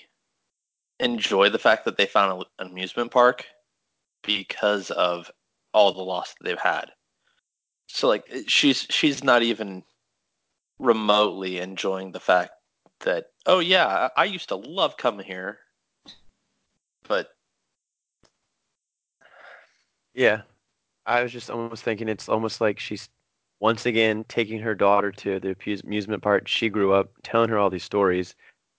[1.00, 3.46] enjoy the fact that they found an amusement park
[4.24, 5.32] because of
[5.78, 6.92] all the loss that they've had.
[7.86, 9.84] So like she's she's not even
[10.80, 12.52] remotely enjoying the fact
[13.02, 15.60] that oh yeah, I used to love coming here.
[17.08, 17.28] But
[20.14, 20.42] Yeah.
[21.06, 23.08] I was just almost thinking it's almost like she's
[23.60, 25.56] once again taking her daughter to the
[25.86, 26.48] amusement park.
[26.48, 28.36] She grew up telling her all these stories,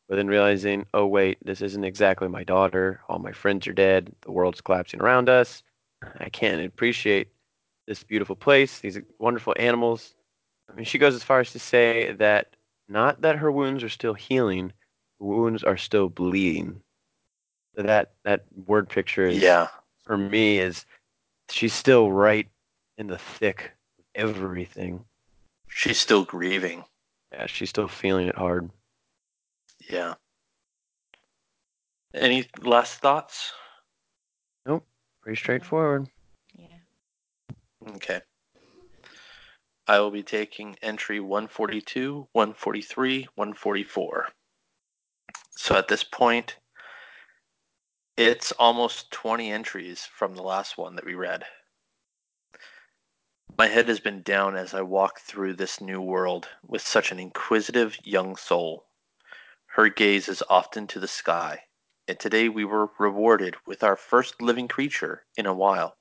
[0.08, 3.00] but then realizing, oh, wait, this isn't exactly my daughter.
[3.08, 4.12] All my friends are dead.
[4.22, 5.62] The world's collapsing around us.
[6.02, 7.28] I can't appreciate
[7.86, 10.14] this beautiful place, these wonderful animals.
[10.70, 12.54] I mean, she goes as far as to say that
[12.88, 14.72] not that her wounds are still healing,
[15.18, 16.80] wounds are still bleeding.
[17.74, 19.68] That that word picture is yeah,
[20.04, 20.84] for me is
[21.50, 22.48] she's still right
[22.96, 23.72] in the thick
[24.16, 25.04] of everything.
[25.68, 26.84] she's still grieving.
[27.32, 28.70] Yeah, she's still feeling it hard.
[29.88, 30.14] Yeah.
[32.14, 33.52] Any last thoughts?
[35.28, 36.08] Pretty straightforward.
[36.56, 36.78] Yeah.
[37.96, 38.22] Okay.
[39.86, 44.28] I will be taking entry 142, 143, 144.
[45.50, 46.56] So at this point,
[48.16, 51.44] it's almost 20 entries from the last one that we read.
[53.58, 57.18] My head has been down as I walk through this new world with such an
[57.18, 58.86] inquisitive young soul.
[59.66, 61.64] Her gaze is often to the sky,
[62.08, 65.98] and today we were rewarded with our first living creature in a while.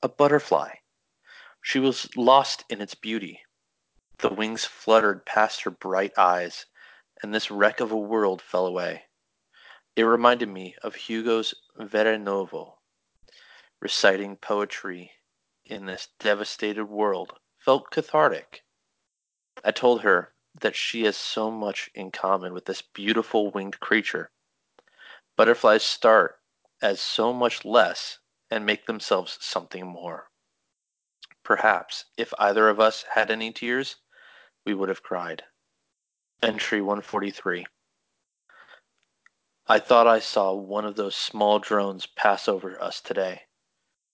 [0.00, 0.74] A butterfly.
[1.60, 3.40] She was lost in its beauty.
[4.18, 6.66] The wings fluttered past her bright eyes,
[7.22, 9.02] and this wreck of a world fell away.
[9.96, 12.78] It reminded me of Hugo's Vere Novo.
[13.80, 15.10] Reciting poetry
[15.64, 18.62] in this devastated world felt cathartic.
[19.64, 24.30] I told her that she has so much in common with this beautiful winged creature.
[25.36, 26.40] Butterflies start
[26.80, 28.18] as so much less
[28.50, 30.30] and make themselves something more.
[31.42, 33.96] Perhaps if either of us had any tears,
[34.64, 35.44] we would have cried.
[36.42, 37.66] Entry 143.
[39.68, 43.42] I thought I saw one of those small drones pass over us today.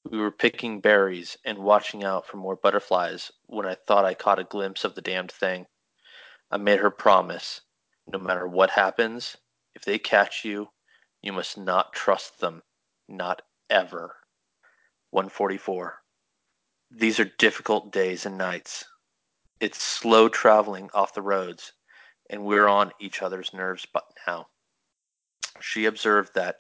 [0.05, 4.41] We were picking berries and watching out for more butterflies when I thought I caught
[4.41, 5.67] a glimpse of the damned thing.
[6.51, 7.61] I made her promise
[8.09, 9.37] no matter what happens,
[9.75, 10.72] if they catch you,
[11.23, 12.63] you must not trust them.
[13.09, 14.17] Not ever.
[15.11, 16.03] 144.
[16.91, 18.85] These are difficult days and nights.
[19.61, 21.73] It's slow traveling off the roads,
[22.29, 24.49] and we're on each other's nerves but now.
[25.61, 26.57] She observed that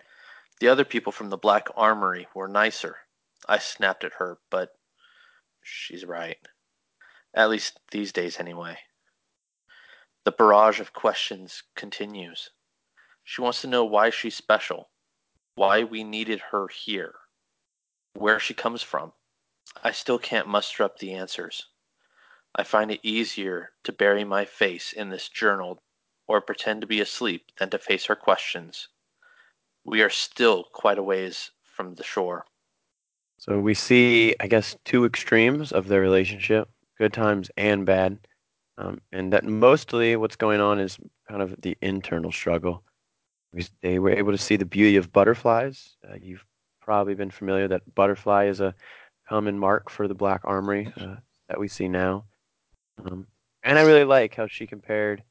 [0.61, 2.99] the other people from the Black Armory were nicer
[3.49, 4.79] I snapped at her, but
[5.63, 6.39] she's right.
[7.35, 8.79] At least these days, anyway.
[10.25, 12.51] The barrage of questions continues.
[13.25, 14.91] She wants to know why she's special,
[15.55, 17.15] why we needed her here,
[18.15, 19.13] where she comes from.
[19.83, 21.67] I still can't muster up the answers.
[22.55, 25.83] I find it easier to bury my face in this journal
[26.27, 28.89] or pretend to be asleep than to face her questions.
[29.85, 32.45] We are still quite a ways from the shore.
[33.39, 36.69] So we see, I guess, two extremes of their relationship,
[36.99, 38.19] good times and bad.
[38.79, 40.99] Um, and that mostly what's going on is
[41.29, 42.85] kind of the internal struggle.
[43.53, 45.97] We, they were able to see the beauty of butterflies.
[46.09, 46.45] Uh, you've
[46.81, 48.75] probably been familiar that butterfly is a
[49.29, 51.17] common mark for the Black Armory uh,
[51.49, 52.25] that we see now.
[53.05, 53.27] Um,
[53.63, 55.23] and I really like how she compared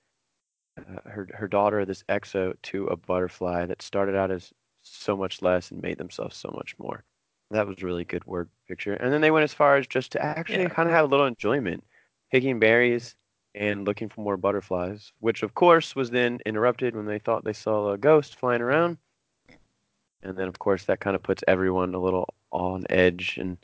[0.77, 4.53] uh, her her daughter, this exo, to a butterfly that started out as
[4.83, 7.03] so much less and made themselves so much more.
[7.51, 8.93] That was really good word picture.
[8.93, 10.69] And then they went as far as just to actually Yeah.
[10.69, 11.83] kind of have a little enjoyment,
[12.31, 13.15] picking berries
[13.53, 17.53] and looking for more butterflies, which of course was then interrupted when they thought they
[17.53, 18.97] saw a ghost flying around.
[20.23, 23.37] And then of course that kind of puts everyone a little on edge.
[23.37, 23.57] And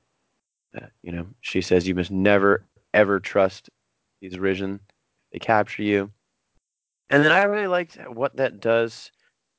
[0.75, 2.63] uh, you know, she says you must never
[2.93, 3.69] ever trust
[4.21, 4.79] these risen.
[5.31, 6.11] They capture you.
[7.09, 9.11] And then I really liked what that does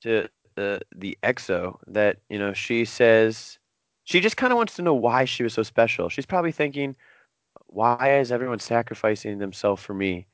[0.03, 1.79] to the the exo.
[1.87, 3.59] That you know she says
[4.05, 6.09] she just kind of wants to know why she was so special.
[6.09, 6.97] She's probably thinking,
[7.69, 10.27] why is everyone sacrificing themselves for me?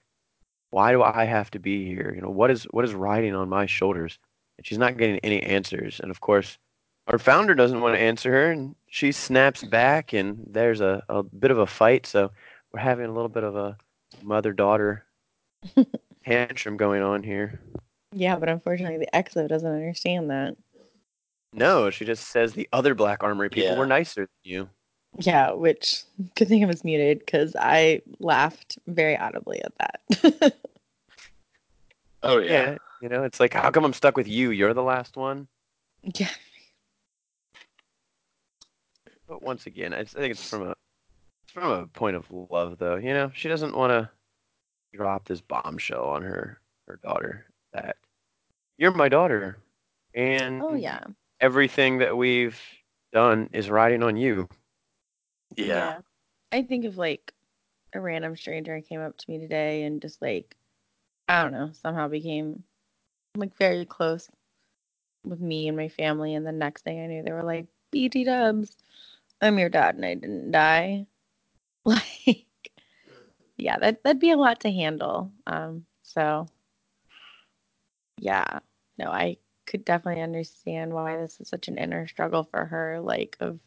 [0.71, 2.13] Why do I have to be here?
[2.15, 4.19] You know, what is what is riding on my shoulders?
[4.57, 6.01] And she's not getting any answers.
[6.01, 6.59] And of course,
[7.09, 11.23] our founder doesn't want to answer her, and she snaps back, and there's a, a
[11.23, 12.07] bit of a fight.
[12.07, 12.31] So
[12.73, 13.77] we're having a little bit of a
[14.23, 15.05] mother daughter
[16.25, 17.61] tantrum going on here.
[18.13, 20.57] Yeah, but unfortunately, the exo doesn't understand that.
[21.53, 23.79] No, she just says the other Black Armory people Yeah.
[23.79, 24.69] were nicer than you.
[25.19, 26.03] Yeah, which
[26.35, 30.57] good thing I was muted because I laughed very audibly at that.
[32.25, 32.79] Oh Yeah.
[33.03, 34.51] You know, it's like, how come I'm stuck with you?
[34.51, 35.47] You're the last one.
[36.03, 36.31] yeah,
[39.29, 40.71] But once again, I think it's from a
[41.43, 42.97] it's from a point of love, though.
[42.97, 44.09] You know, she doesn't want to
[44.95, 46.59] drop this bombshell on her
[46.89, 47.45] her daughter
[47.75, 47.97] that
[48.79, 49.59] you're my daughter,
[50.15, 51.05] and oh yeah,
[51.41, 52.59] everything that we've
[53.13, 54.49] done is riding on you.
[55.57, 55.99] Yeah.
[56.53, 57.33] I think if like
[57.93, 60.57] a random stranger came up to me today and just like
[61.29, 62.65] I don't know somehow became
[63.37, 64.29] like very close
[65.25, 68.25] with me and my family, and the next thing I knew they were like BT
[68.25, 68.77] Dubs,
[69.41, 71.07] I'm your dad and I didn't die.
[71.87, 72.47] Like,
[73.59, 75.31] yeah, that that'd be a lot to handle.
[75.47, 76.47] Um, so
[78.19, 78.61] yeah,
[78.97, 79.37] no, I
[79.67, 83.59] could definitely understand why this is such an inner struggle for her, like of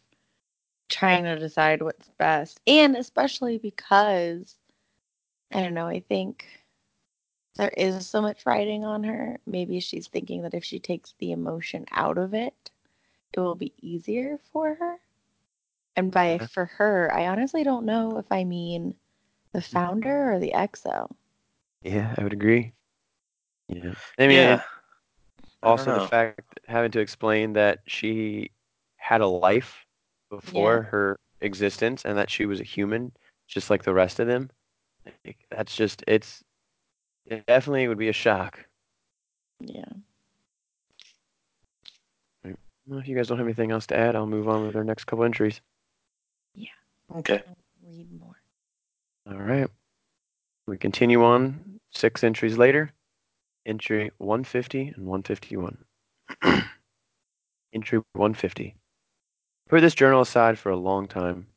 [0.89, 2.61] trying to decide what's best.
[2.67, 4.57] And especially because
[5.53, 6.45] I don't know, I think
[7.55, 9.39] there is so much writing on her.
[9.45, 12.71] Maybe she's thinking that if she takes the emotion out of it,
[13.33, 14.97] it will be easier for her.
[15.95, 16.47] And by Yeah.
[16.47, 18.95] for her, I honestly don't know if I mean
[19.53, 21.15] the founder or the exo.
[21.83, 22.73] Yeah, I would agree.
[23.67, 24.57] Yeah, I mean, yeah.
[24.57, 24.59] I
[25.63, 28.51] also the fact that having to explain that she
[28.97, 29.86] had a life
[30.29, 33.11] before her existence and that she was a human
[33.47, 34.49] just like the rest of them
[35.25, 36.43] like, that's just it's
[37.25, 38.65] it definitely would be a shock
[39.61, 39.85] Yeah.
[42.87, 44.83] Well, if you guys don't have anything else to add, I'll move on with our
[44.83, 45.59] next couple entries.
[46.55, 46.69] Yeah.
[47.17, 47.43] Okay.
[47.85, 48.37] Read more.
[49.29, 49.69] All right.
[50.67, 52.93] We continue on six entries later.
[53.65, 55.77] Entry 150 and 151.
[57.73, 58.75] entry 150.
[59.67, 61.47] Put this journal aside for a long time.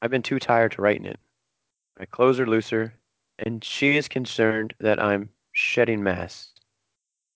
[0.00, 1.20] I've been too tired to write in it.
[1.98, 2.94] My clothes are looser,
[3.38, 6.52] and she is concerned that I'm shedding mass.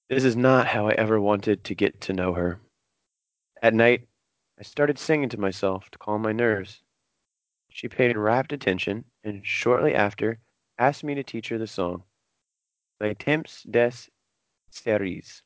[0.08, 2.60] This is not how I ever wanted to get to know her.
[3.60, 4.08] At night,
[4.58, 6.80] I started singing to myself to calm my nerves.
[7.68, 10.38] She paid rapt attention, and shortly after
[10.78, 12.04] asked me to teach her the song,
[13.02, 13.92] Les Temps des
[14.70, 15.42] Cerises.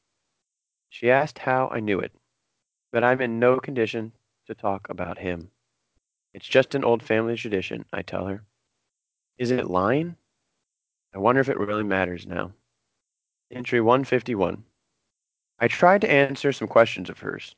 [0.90, 2.12] She asked how I knew it,
[2.92, 4.12] but I'm in no condition
[4.46, 5.50] to talk about him.
[6.34, 8.44] It's just an old family tradition, I tell her.
[9.38, 10.16] Is it lying?
[11.14, 12.52] I wonder if it really matters now.
[13.50, 14.62] Entry 151.
[15.58, 17.54] I tried to answer some questions of hers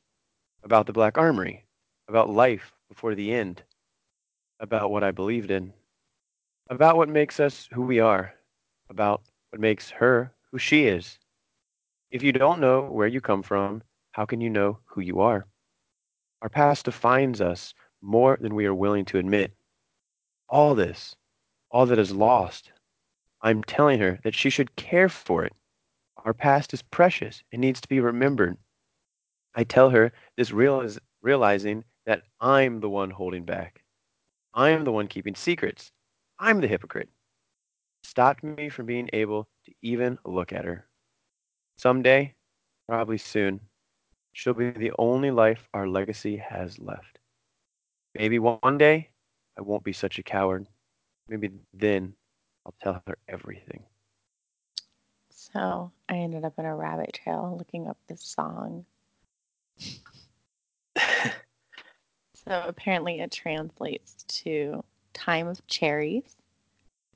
[0.63, 1.65] about the Black Armory,
[2.07, 3.61] about life before the end,
[4.59, 5.73] about what I believed in,
[6.69, 8.33] about what makes us who we are,
[8.89, 11.19] about what makes her who she is.
[12.09, 13.83] If you don't know where you come from,
[14.15, 15.45] how can you know who you are?
[16.41, 19.51] Our past defines us more than we are willing to admit.
[20.47, 21.17] All this,
[21.69, 22.71] all that is lost,
[23.41, 25.51] I'm telling her that she should care for it.
[26.23, 28.55] Our past is precious and needs to be remembered.
[29.53, 33.83] I tell her this realiz- realizing that I'm the one holding back.
[34.53, 35.91] I'm the one keeping secrets.
[36.39, 37.09] I'm the hypocrite.
[38.05, 40.87] Stopped me from being able to even look at her.
[41.77, 42.33] Someday,
[42.87, 43.59] probably soon,
[44.35, 47.19] she'll be the only life our legacy has left.
[48.13, 49.09] Maybe one day
[49.57, 50.67] I won't be such a coward.
[51.29, 52.13] Maybe then
[52.65, 53.83] I'll tell her everything.
[55.29, 58.85] So I ended up in a rabbit trail looking up this song.
[62.47, 64.83] So apparently it translates to
[65.13, 66.35] Time of Cherries.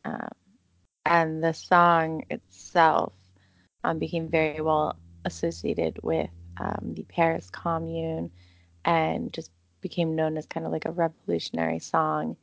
[0.04, 0.30] Um,
[1.06, 3.14] and the song itself
[3.84, 4.96] um, became very well
[5.26, 8.32] associated with um, the Paris Commune
[8.86, 9.52] and just
[9.82, 12.36] became known as kind of like a revolutionary song.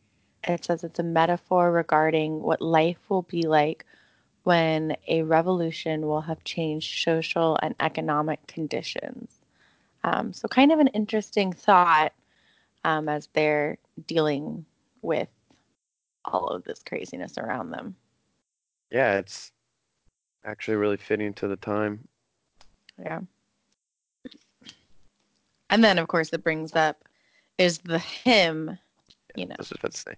[0.45, 3.85] It says it's a metaphor regarding what life will be like
[4.45, 9.41] when a revolution will have changed social and economic conditions.
[10.05, 12.13] Um, so, kind of an interesting thought
[12.85, 14.65] um, as they're dealing
[15.03, 15.29] with
[16.25, 17.97] all of this craziness around them.
[18.91, 19.51] Yeah, it's
[20.45, 22.07] actually really fitting to the time.
[22.99, 23.21] Yeah.
[25.71, 27.05] And then, of course, it brings up
[27.59, 28.79] is the him,
[29.35, 30.15] you know, I was about to say.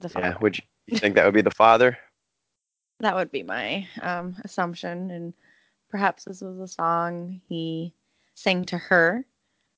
[0.00, 1.98] the Yeah, would you, you think that would be the father?
[3.00, 5.10] That would be my um, assumption.
[5.10, 5.34] And
[5.90, 7.92] perhaps this was a song he
[8.34, 9.22] sang to her.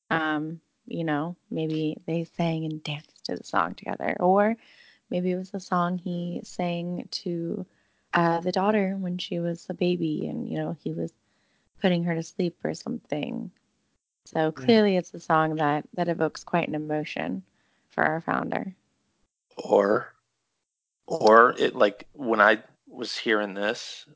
[0.09, 4.17] Um, you know, maybe they sang and danced to the song together.
[4.21, 4.57] Or
[5.11, 7.67] maybe it was a song he sang to
[8.15, 11.13] uh, the daughter when she was a baby and, you know, he was
[11.81, 13.51] putting her to sleep or something.
[14.29, 14.55] So mm.
[14.55, 17.43] clearly it's a song that, that evokes quite an emotion
[17.89, 18.75] for our founder.
[19.57, 20.13] or
[21.07, 24.07] or it like when I was hearing this,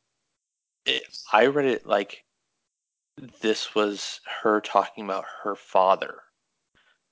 [0.84, 1.02] it,
[1.32, 2.24] I read it like
[3.40, 6.20] this was her talking about her father,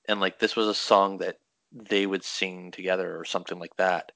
[0.07, 1.39] and like this was a song that
[1.71, 4.11] they would sing together or something like that.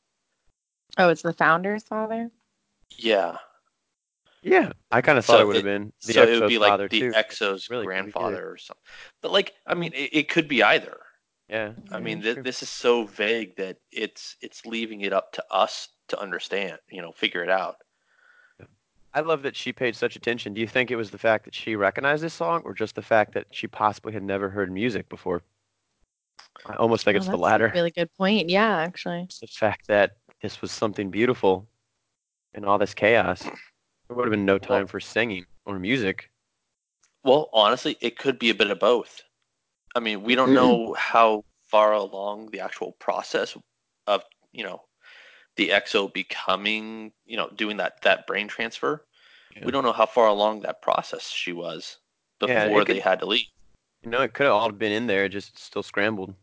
[1.00, 2.30] Oh, it's the founder's father?
[2.92, 3.38] Yeah,
[4.46, 6.58] Yeah, I kind of So thought it would have been the so it would be
[6.60, 7.12] like the too.
[7.12, 8.44] Exo's Really could be either.
[8.44, 8.84] grandfather or something.
[9.22, 10.98] But like, I mean, it, it could be either.
[11.50, 15.32] Yeah, I yeah, mean, th- this is so vague that it's it's leaving it up
[15.34, 16.80] to us to understand.
[16.90, 17.78] You know, figure it out.
[19.16, 20.54] I love that she paid such attention.
[20.54, 23.02] Do you think it was the fact that she recognized this song, or just the
[23.02, 25.42] fact that she possibly had never heard music before?
[26.66, 27.72] I almost think Oh, it's the that's a latter.
[27.74, 28.50] really good point.
[28.50, 29.30] Yeah, actually.
[29.30, 31.68] It's the fact that this was something beautiful
[32.54, 33.44] in all this chaos.
[34.08, 36.30] There would have been no time Well- for singing or music.
[37.24, 39.24] Well, honestly, it could be a bit of both.
[39.96, 43.58] I mean, we don't know how far along the actual process
[44.06, 44.84] of, you know,
[45.56, 49.08] the EXO becoming, you know, doing that that brain transfer.
[49.56, 49.66] Yeah.
[49.66, 51.98] We don't know how far along that process she was
[52.42, 53.48] Yeah, before could- they had to leave.
[54.04, 56.36] You know, it could have all been in there, just still scrambled.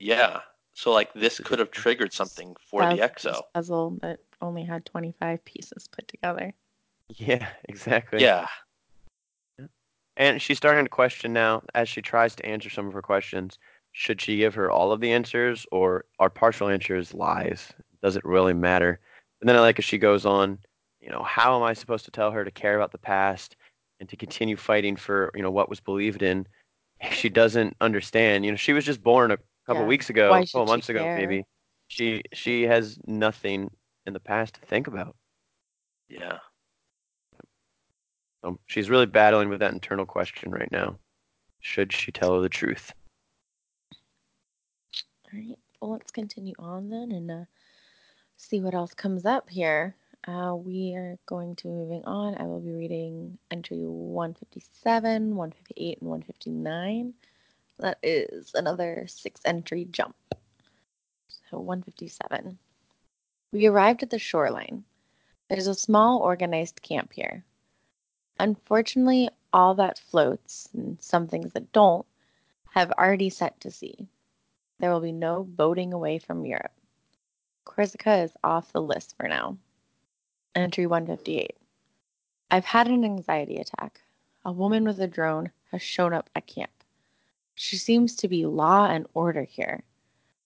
[0.00, 0.40] Yeah.
[0.72, 3.42] So like this could have triggered something for the EXO.
[3.54, 6.52] puzzle that only had 25 pieces put together.
[7.16, 8.20] Yeah, exactly.
[8.22, 8.46] Yeah.
[10.16, 13.58] And she's starting to question now as she tries to answer some of her questions.
[13.92, 17.72] Should she give her all of the answers or are partial answers lies?
[18.02, 19.00] Does it really matter?
[19.40, 20.58] And then I like as she goes on,
[21.00, 23.56] you know, how am I supposed to tell her to care about the past
[23.98, 26.46] and to continue fighting for, you know, what was believed in?
[27.00, 28.44] if She doesn't understand.
[28.44, 29.88] You know, she was just born a couple Yeah.
[29.88, 31.16] weeks ago, a couple months ago, care?
[31.16, 31.44] maybe.
[31.88, 33.70] She she has nothing
[34.06, 35.16] in the past to think about.
[36.08, 36.38] Yeah.
[38.42, 40.98] So she's really battling with that internal question right now.
[41.60, 42.92] Should she tell her the truth?
[45.32, 45.58] All right.
[45.80, 47.44] Well, let's continue on then and uh,
[48.36, 49.94] see what else comes up here.
[50.26, 52.36] Uh, we are going to be moving on.
[52.38, 57.14] I will be reading entry 157, 158, and 159.
[57.78, 60.14] That is another six entry jump.
[61.50, 62.58] So 157.
[63.52, 64.84] We arrived at the shoreline.
[65.48, 67.44] There's a small organized camp here.
[68.40, 72.06] Unfortunately, all that floats and some things that don't
[72.70, 74.08] have already set to sea.
[74.78, 76.72] There will be no boating away from Europe.
[77.66, 79.58] Corsica is off the list for now.
[80.54, 81.54] Entry 158.
[82.50, 84.00] I've had an anxiety attack.
[84.42, 86.72] A woman with a drone has shown up at camp.
[87.54, 89.82] She seems to be law and order here.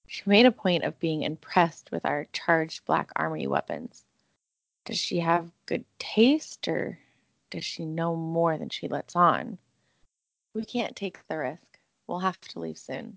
[0.09, 4.05] She made a point of being impressed with our charged Black Armory weapons.
[4.85, 6.99] Does she have good taste or
[7.55, 9.59] does she know more than she lets on?
[10.55, 11.79] We can't take the risk.
[12.09, 13.17] We'll have to leave soon.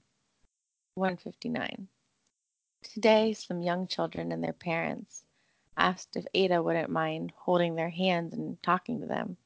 [0.94, 1.88] 159.
[2.84, 5.26] Today, some young children and their parents
[5.76, 9.38] asked if Ada wouldn't mind holding their hands and talking to them.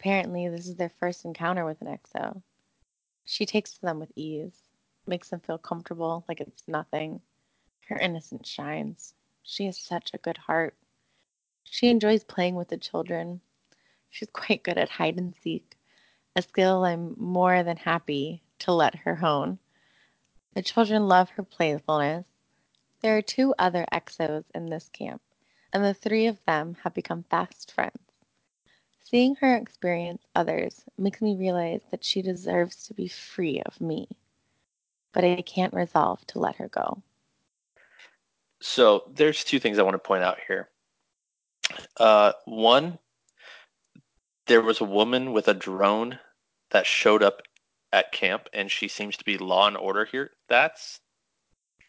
[0.00, 2.40] Apparently, this is their first encounter with an exo.
[3.26, 4.58] She takes to them with ease,
[5.06, 7.20] makes them feel comfortable like it's nothing.
[7.88, 9.12] Her innocence shines.
[9.42, 10.74] She has such a good heart.
[11.64, 13.42] She enjoys playing with the children.
[14.10, 15.76] She's quite good at hide and seek,
[16.34, 19.58] a skill I'm more than happy to let her hone.
[20.54, 22.26] The children love her playfulness.
[23.00, 25.22] There are two other exos in this camp,
[25.72, 27.98] and the three of them have become fast friends.
[29.04, 34.08] Seeing her experience others makes me realize that she deserves to be free of me.
[35.12, 37.02] But I can't resolve to let her go.
[38.60, 40.68] So there's two things I want to point out here.
[41.96, 42.98] Uh, one,
[44.48, 46.18] there was a woman with a drone
[46.70, 47.42] that showed up
[47.92, 50.30] at camp, and she seems to be law and order here.
[50.48, 51.00] That's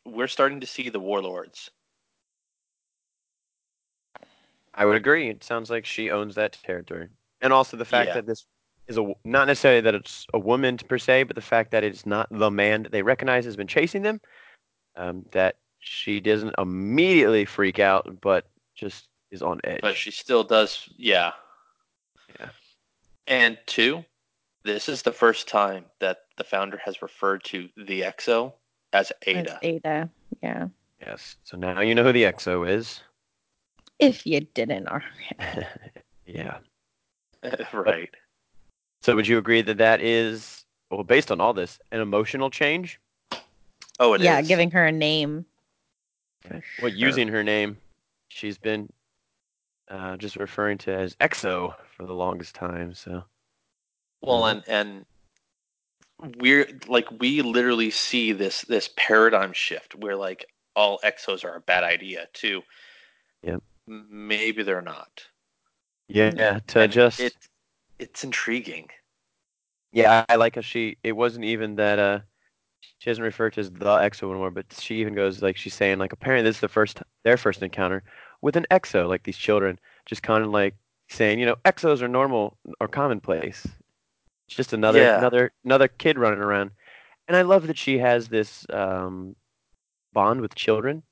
[0.06, 1.72] we're starting to see the warlords.
[4.74, 5.30] I would agree.
[5.30, 7.10] It sounds like she owns that territory,
[7.42, 8.14] and also the fact Yeah.
[8.16, 8.46] that this
[8.88, 12.06] is a not necessarily that it's a woman per se, but the fact that it's
[12.06, 14.22] not the man that they recognize has been chasing them.
[14.96, 19.82] Um, that she doesn't immediately freak out, but just is on edge.
[19.82, 21.32] but she still does yeah Yeah.
[23.30, 24.04] And two
[24.66, 28.52] this is the first time that the founder has referred to the exo
[28.92, 30.10] as It's ada Ada,
[30.44, 30.68] yeah.
[31.00, 31.38] yes.
[31.44, 33.02] So now you know who the EXO is.
[34.00, 35.66] If you didn't already.
[36.26, 36.58] yeah.
[37.74, 38.10] right
[39.02, 43.00] So would you agree that that is well, based on all this, an emotional change?
[44.00, 44.26] oh it is.
[44.26, 45.46] yeah, giving her a name.
[46.42, 46.98] For Well, sure.
[46.98, 47.78] using her name,
[48.30, 48.90] she's been
[49.90, 52.94] uh, just referring to as EXO for the longest time.
[52.94, 53.26] So
[54.22, 55.06] well and and
[56.38, 60.46] we're like we literally see this this paradigm shift where like
[60.76, 62.62] all exos are a bad idea too
[63.44, 63.64] Yep.
[63.90, 65.28] M- maybe they're not
[66.08, 67.34] Yeah, yeah, to And just it
[68.00, 68.90] it's intriguing
[69.92, 70.98] yeah, I like how she.
[71.04, 72.20] It wasn't even that uh,
[73.00, 76.00] she doesn't refer to as the EXO anymore, but she even goes like she's saying
[76.00, 78.04] like apparently this is the first their first encounter
[78.42, 80.76] with an EXO, like these children, just kind of like
[81.10, 83.66] saying you know EXOs are normal or commonplace.
[84.48, 85.18] It's just another Yeah.
[85.18, 86.72] another another kid running around,
[87.28, 89.36] and I love that she has this um,
[90.14, 91.04] bond with children.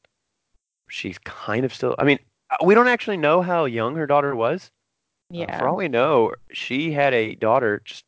[0.89, 1.95] She's kind of still.
[1.99, 2.19] I mean,
[2.49, 4.71] uh, we don't actually know how young her daughter was.
[5.31, 5.59] Uh, Yeah.
[5.59, 7.81] for all we know, she had a daughter.
[7.83, 8.05] Just,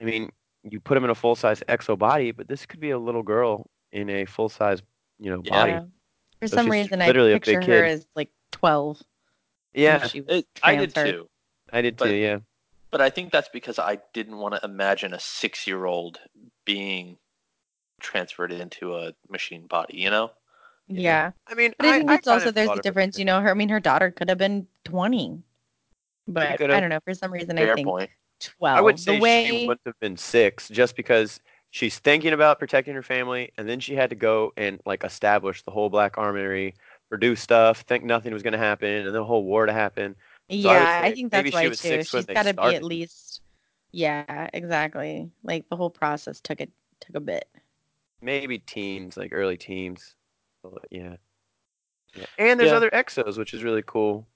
[0.00, 0.30] I mean,
[0.62, 3.24] you put him in a full size EXO body, but this could be a little
[3.24, 4.80] girl in a full size,
[5.18, 5.72] you know, body.
[5.72, 5.84] Yeah.
[6.40, 9.02] For So some reason, I literally picture her as like 12.
[9.74, 11.28] When Yeah, she was It, i did too
[11.72, 12.14] I did but- too.
[12.14, 12.38] Yeah,
[12.90, 16.18] But I think that's because I didn't want to imagine a six year old
[16.64, 17.16] being
[18.00, 20.30] transferred into a machine body, you know?
[20.88, 21.00] Yeah.
[21.00, 21.30] Yeah.
[21.46, 23.40] I mean, But I think it's kinda also there's a difference, you know.
[23.40, 25.42] Her, I mean, her daughter could have been 20,
[26.28, 26.60] but.
[26.60, 27.00] I don't know.
[27.04, 28.10] For some reason, I think point.
[28.40, 28.76] 12.
[28.78, 32.58] I would say the way, she wouldn't have been six, just because she's thinking about
[32.58, 36.18] protecting her family, and then she had to go and like establish the whole Black
[36.18, 36.74] Armory,
[37.12, 40.16] produce stuff, think nothing was going to happen, and the whole war to happen.
[40.50, 42.02] So yeah, I, say think that's why too.
[42.02, 43.42] She's got to be at least.
[43.92, 45.30] Yeah, exactly.
[45.44, 47.46] Like the whole process took it took a bit.
[48.22, 50.14] maybe teens, like early teens.
[50.62, 51.16] But, yeah.
[52.14, 52.24] yeah.
[52.38, 52.76] And there's Yeah.
[52.76, 54.26] other exos, which is really cool.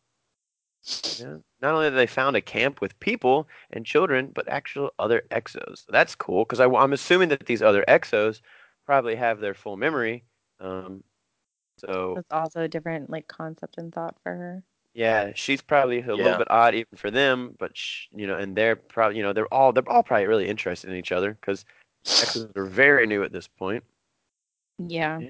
[1.19, 1.39] Yeah.
[1.63, 5.87] Not only have they found a camp with people and children, but actual other exos.
[5.87, 8.43] So that's cool because I'm assuming that these other exos
[8.85, 10.25] probably have their full memory.
[10.61, 11.03] Um,
[11.79, 14.63] so it's also a different like concept and thought for her.
[14.95, 16.13] yeah, she's probably a Yeah.
[16.15, 19.33] little bit odd even for them, but sh- you know, and they're probably you know
[19.33, 21.65] they're all they're all probably really interested in each other because
[22.23, 23.85] exos are very new at this point.
[24.79, 25.23] Yeah.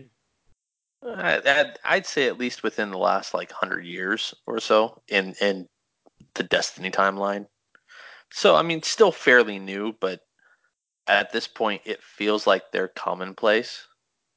[1.02, 5.34] I, I'd, I'd say at least within the last like hundred years or so in
[5.40, 5.68] in
[6.34, 7.46] the Destiny timeline.
[8.32, 10.20] So I mean, still fairly new, but
[11.08, 13.86] at this point, it feels like they're commonplace.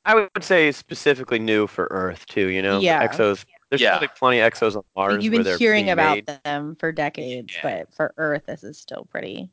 [0.05, 2.47] I would say specifically new for Earth too.
[2.47, 3.05] You know, Yeah.
[3.07, 3.45] exos.
[3.69, 3.91] There's Yeah.
[3.91, 6.39] probably plenty of exos on Mars Like, you've where been they're hearing being about made.
[6.43, 7.61] them for decades, Yeah.
[7.85, 9.49] but for Earth, this is still pretty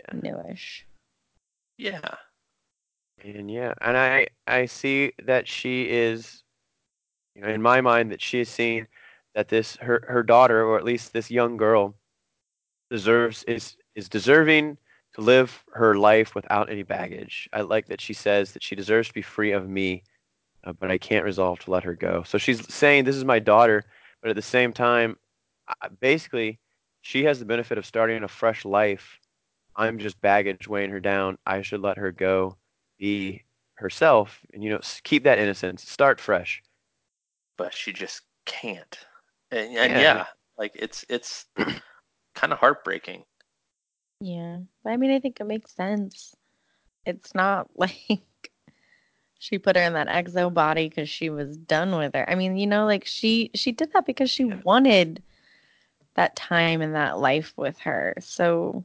[0.00, 0.18] Yeah.
[0.20, 0.86] newish.
[1.76, 2.00] Yeah,
[3.24, 6.42] And yeah, and I I see that she is,
[7.34, 8.86] you know, in my mind that she is seeing
[9.34, 11.94] that this her her daughter or at least this young girl
[12.90, 14.78] deserves is is deserving
[15.18, 17.48] to live her life without any baggage.
[17.52, 20.04] I like that she says that she deserves to be free of me,
[20.64, 22.22] uh, but I can't resolve to let her go.
[22.22, 23.84] So she's saying this is my daughter,
[24.22, 25.16] but at the same time,
[25.68, 26.58] I, basically,
[27.02, 29.18] she has the benefit of starting a fresh life.
[29.76, 31.38] I'm just baggage weighing her down.
[31.46, 32.56] I should let her go
[32.98, 33.42] be
[33.74, 36.60] herself and you know keep that innocence start fresh
[37.58, 38.98] but she just can't.
[39.50, 40.00] And, and Yeah.
[40.00, 41.46] yeah, like it's it's
[42.34, 43.24] kind of heartbreaking.
[44.20, 44.58] Yeah.
[44.82, 46.34] But I mean, I think it makes sense.
[47.06, 48.50] It's not like
[49.38, 52.28] she put her in that exo body because she was done with her.
[52.28, 54.56] I mean, you know, like she she did that because she Yeah.
[54.64, 55.22] wanted
[56.14, 58.14] that time and that life with her.
[58.20, 58.84] So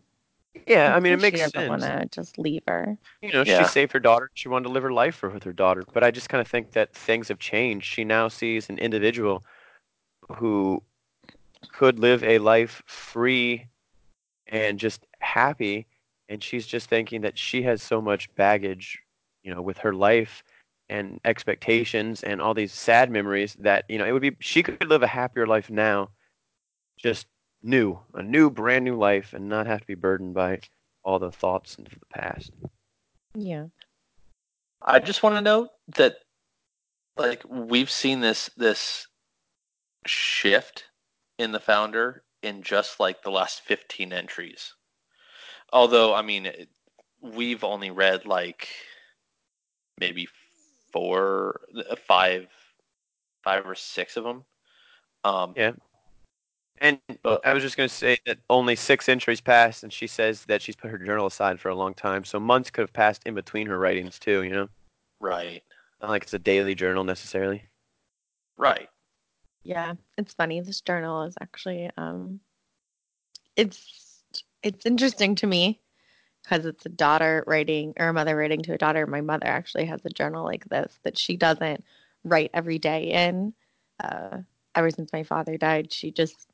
[0.68, 2.98] yeah i mean it makes she doesn't want to just leave her.
[3.22, 3.64] you know Yeah.
[3.64, 6.12] she saved her daughter she wanted to live her life with her daughter but i
[6.12, 9.44] just kind of think that things have changed she now sees an individual
[10.36, 10.82] who
[11.72, 13.66] could live a life free
[14.48, 15.88] and just happy
[16.30, 19.00] and she's just thinking that she has so much baggage
[19.44, 20.44] you know with her life
[20.90, 24.88] and expectations and all these sad memories that you know it would be she could
[24.88, 26.10] live a happier life now
[26.98, 27.28] just
[27.62, 30.60] new a new brand new life and not have to be burdened by
[31.04, 32.52] all the thoughts of the past
[33.36, 33.68] Yeah.
[34.82, 36.18] I just want to note that
[37.16, 39.08] like we've seen this this
[40.06, 40.86] shift
[41.38, 44.74] in the founder in just like the last 15 entries.
[45.74, 46.70] Although I mean it,
[47.20, 48.70] we've only read like
[50.00, 50.30] maybe
[50.92, 52.48] four uh, five
[53.44, 54.46] five or six of them.
[55.26, 55.72] Um Yeah.
[56.80, 60.08] and But- i was just going to say that only six entries passed and she
[60.08, 62.94] says that she's put her journal aside for a long time so months could have
[62.94, 64.68] passed in between her writings too you know
[65.20, 65.64] right.
[66.02, 67.64] not like it's a daily journal necessarily
[68.58, 68.90] Right.
[69.64, 70.62] Yeah, it's funny.
[70.62, 72.40] This journal is actually um
[73.56, 74.13] it's
[74.64, 75.82] it's interesting to me
[76.44, 79.08] because it's a daughter writing or a mother writing to a daughter.
[79.08, 81.84] My mother actually has a journal like this that she doesn't
[82.24, 83.54] write every day in.
[84.04, 84.40] Uh,
[84.76, 86.48] ever since my father died, she just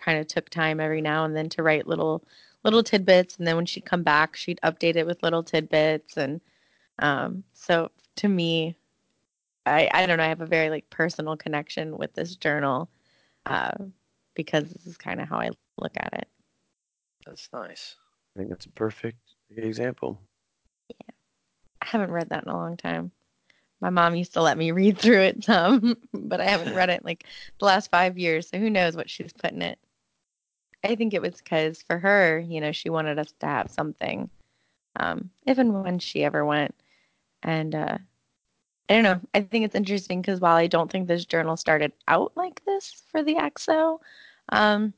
[0.00, 2.24] kind of took time every now and then to write little
[2.64, 6.40] little tidbits, and then when she'd come back, she'd update it with little tidbits, and
[6.98, 8.76] um, so to me,
[9.66, 10.24] I I don't know.
[10.24, 12.90] I have a very like personal connection with this journal
[13.46, 13.72] uh,
[14.34, 16.28] because this is kind of how I look at it.
[17.26, 17.96] That's nice.
[18.34, 19.18] i think that's a perfect
[19.50, 20.20] example
[20.88, 21.14] Yeah.
[21.82, 23.12] I haven't read that in a long time.
[23.80, 27.04] My mom used to let me read through it some, but I haven't read it
[27.04, 27.24] like
[27.58, 28.48] the last five years.
[28.48, 29.78] So who knows what she's putting it?
[30.82, 34.30] I think it was because for her, you know, she wanted us to have something,
[34.96, 36.74] um, if and when she ever went.
[37.42, 37.98] And uh,
[38.88, 39.20] I don't know.
[39.34, 43.02] I think it's interesting because while I don't think this journal started out like this
[43.10, 44.00] for the EXO,
[44.50, 44.94] um,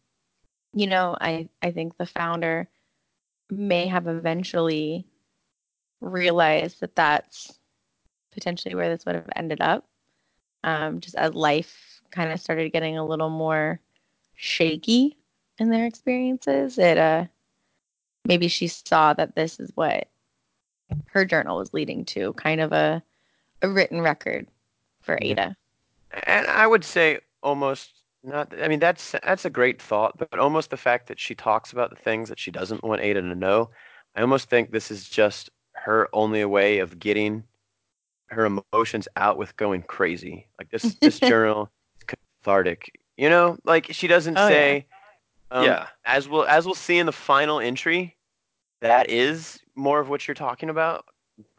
[0.72, 2.68] you know, I I think the founder
[3.50, 5.06] may have eventually
[6.00, 7.58] realized that that's
[8.32, 9.86] potentially where this would have ended up.
[10.64, 13.80] Um, just as life kind of started getting a little more
[14.34, 15.16] shaky
[15.58, 17.24] in their experiences, it uh
[18.24, 20.08] maybe she saw that this is what
[21.06, 23.02] her journal was leading to, kind of a
[23.62, 24.46] a written record
[25.00, 25.56] for Ada.
[26.26, 27.90] And I would say almost
[28.22, 28.52] not.
[28.60, 31.90] I mean, that's that's a great thought, but almost the fact that she talks about
[31.90, 33.70] the things that she doesn't want Ada to know.
[34.16, 37.44] I almost think this is just her only way of getting
[38.26, 40.48] her emotions out with going crazy.
[40.58, 42.04] Like this, this journal is
[42.42, 42.92] cathartic.
[43.16, 44.48] You know, like she doesn't Oh, yeah.
[44.48, 44.86] say.
[45.50, 45.86] Um, yeah.
[46.04, 48.16] As we'll as we'll see in the final entry,
[48.80, 51.04] that is more of what you're talking about.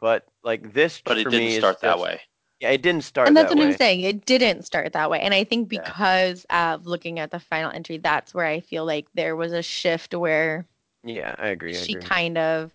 [0.00, 2.20] But like this, But it for didn't me, is start that just- way.
[2.60, 3.72] Yeah, it didn't start and that's that what way.
[3.72, 4.00] I'm saying.
[4.02, 5.20] It didn't start that way.
[5.20, 5.80] And I think Yeah.
[5.80, 9.62] because of looking at the final entry, that's where I feel like there was a
[9.62, 10.66] shift where
[11.02, 11.74] Yeah, I agree.
[11.74, 12.02] I she agree.
[12.02, 12.72] kind of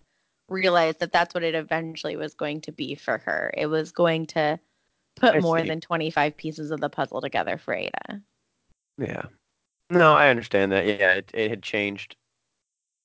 [0.50, 3.54] realized that that's what it eventually was going to be for her.
[3.56, 4.60] It was going to
[5.16, 5.68] put I more see.
[5.68, 8.22] than 25 pieces of the puzzle together for Ada.
[8.98, 9.24] Yeah.
[9.92, 10.86] No, I understand that.
[10.88, 12.16] Yeah, it, it had changed.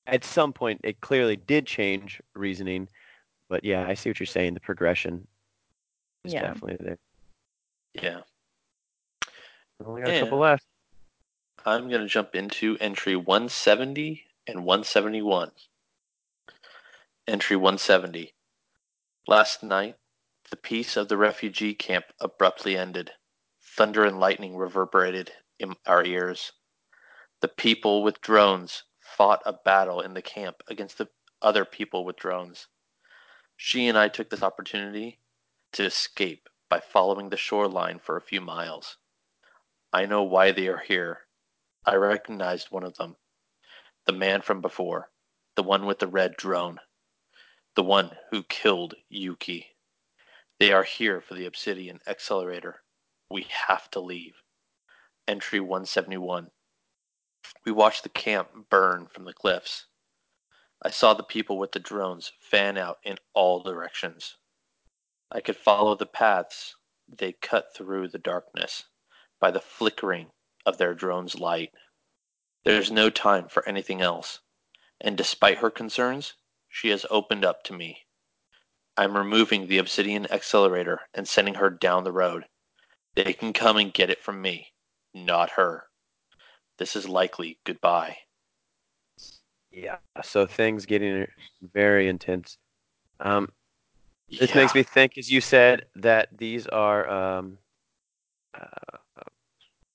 [0.06, 2.88] At some point, it clearly did change reasoning.
[3.48, 4.54] But yeah, I see what you're saying.
[4.54, 5.26] The progression
[6.24, 6.42] is Yeah.
[6.42, 6.98] definitely there.
[7.94, 8.22] Yeah.
[9.78, 10.64] We only got a couple left.
[11.64, 15.52] I'm going to jump into entry 170 and 171.
[17.26, 18.34] Entry 170.
[19.26, 19.96] Last night,
[20.50, 23.12] the peace of the refugee camp abruptly ended.
[23.60, 26.52] Thunder and lightning reverberated in our ears.
[27.40, 31.08] The people with drones fought a battle in the camp against the
[31.42, 32.66] other people with drones.
[33.56, 35.20] She and I took this opportunity
[35.72, 38.96] to escape by following the shoreline for a few miles.
[39.92, 41.20] I know why they are here.
[41.84, 43.16] I recognized one of them.
[44.06, 45.10] The man from before.
[45.56, 46.78] The one with the red drone.
[47.74, 49.76] The one who killed Yuki.
[50.58, 52.82] They are here for the Obsidian Accelerator.
[53.30, 54.34] We have to leave.
[55.26, 56.50] Entry 171.
[57.64, 59.86] We watched the camp burn from the cliffs.
[60.82, 64.36] I saw the people with the drones fan out in all directions.
[65.32, 66.74] I could follow the paths
[67.08, 68.84] they cut through the darkness
[69.40, 70.30] by the flickering
[70.66, 71.72] of their drone's light.
[72.64, 74.40] There's no time for anything else,
[75.00, 76.34] and despite her concerns,
[76.68, 78.06] she has opened up to me.
[78.96, 82.44] I'm removing the obsidian accelerator and sending her down the road.
[83.14, 84.72] They can come and get it from me,
[85.14, 85.84] not her.
[86.78, 88.16] This is likely goodbye.
[89.70, 89.98] Yeah.
[90.22, 91.26] So things getting
[91.62, 92.58] very intense.
[93.20, 93.48] Um,
[94.38, 97.58] this makes me think, as you said, that these are um,
[98.54, 99.22] uh,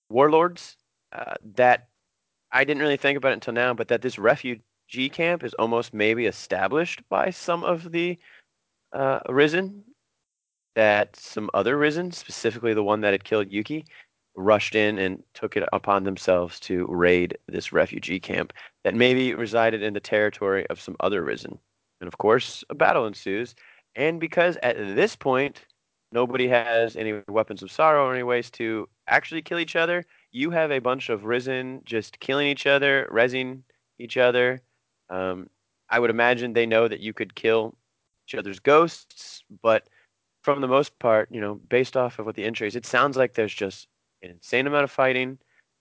[0.10, 0.78] warlords.
[1.12, 1.88] Uh, that
[2.52, 5.94] I didn't really think about it until now, but that this refugee camp is almost
[5.94, 8.18] maybe established by some of the
[8.92, 9.84] uh, risen.
[10.76, 13.86] That some other risen, specifically the one that had killed Yuki,
[14.36, 18.52] rushed in and took it upon themselves to raid this refugee camp
[18.84, 21.58] that maybe resided in the territory of some other risen.
[22.02, 23.56] And of course, a battle ensues.
[23.96, 25.66] And because at this point,
[26.12, 30.52] nobody has any weapons of sorrow or any ways to actually kill each other, you
[30.52, 33.62] have a bunch of risen just killing each other, resing
[34.00, 34.62] each other.
[35.10, 35.50] Um,
[35.90, 37.76] I would imagine they know that you could kill
[38.28, 39.88] each other's ghosts, but
[40.44, 43.18] from the most part, you know, based off of what the intro is, it sounds
[43.18, 43.88] like there's just
[44.22, 45.38] an insane amount of fighting.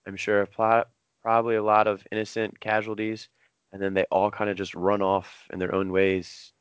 [0.07, 0.89] I'm sure a plot,
[1.21, 3.29] probably a lot of innocent casualties,
[3.73, 6.53] and then they all kind of just run off in their own ways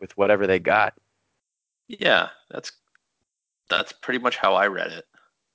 [0.00, 0.94] with whatever they got.
[1.88, 2.72] Yeah, that's
[3.68, 5.04] that's pretty much how I read it.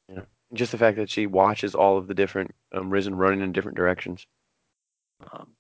[0.10, 0.22] Yeah.
[0.54, 3.78] Just the fact that she watches all of the different um, risen running in different
[3.78, 4.26] directions.
[5.32, 5.56] Um,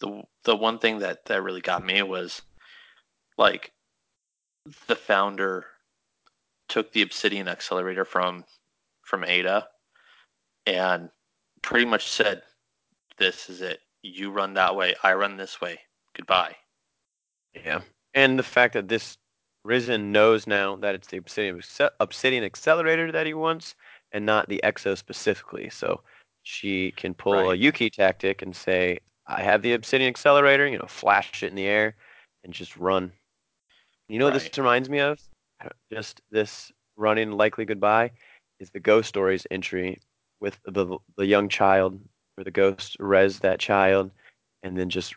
[0.00, 2.42] the the one thing that that really got me was
[3.38, 3.72] like
[4.86, 5.64] the founder
[6.68, 8.44] took the obsidian accelerator from
[9.02, 9.66] from Ada
[10.66, 11.10] and
[11.62, 12.42] pretty much said
[13.18, 15.78] this is it you run that way I run this way
[16.16, 16.56] goodbye
[17.54, 17.80] Yeah.
[18.14, 19.16] And the fact that this
[19.64, 21.60] Risen knows now that it's the Obsidian,
[22.00, 23.74] Obsidian Accelerator that he wants
[24.12, 25.68] and not the Exo specifically.
[25.68, 26.00] So
[26.42, 27.58] she can pull a Right.
[27.58, 31.66] Yuki tactic and say, I have the Obsidian Accelerator, you know, flash it in the
[31.66, 31.94] air
[32.42, 33.12] and just run.
[34.08, 35.20] You know what this reminds me of?
[35.92, 38.10] Just this running likely goodbye
[38.58, 40.00] is the Ghost Stories entry
[40.40, 42.00] with the the young child
[42.34, 44.10] where the ghost res that child
[44.62, 45.14] and then just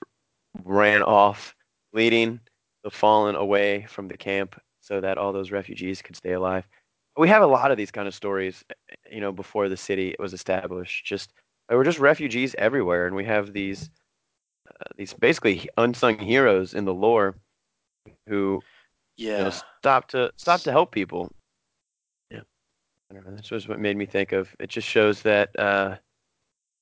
[0.64, 1.56] ran off
[1.94, 2.40] leading
[2.84, 6.68] the fallen away from the camp so that all those refugees could stay alive.
[7.16, 8.64] We have a lot of these kind of stories,
[9.10, 11.06] you know, before the city was established.
[11.06, 11.32] Just
[11.70, 13.90] there were just refugees everywhere, and we have these
[14.68, 17.36] uh, these basically unsung heroes in the lore
[18.28, 18.62] who
[19.16, 21.32] yeah you know stop to stop to help people.
[22.32, 22.42] Yeah,
[23.12, 23.36] I don't know.
[23.36, 24.54] This was what made me think of.
[24.60, 25.98] It just shows that uh,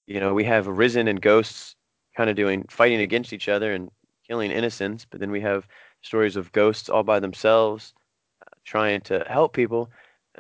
[0.08, 1.76] you know we have risen and ghosts
[2.16, 3.92] kind of doing fighting against each other and
[4.28, 5.68] killing innocents, but then we have
[6.02, 7.94] stories of ghosts all by themselves
[8.42, 9.90] uh, trying to help people.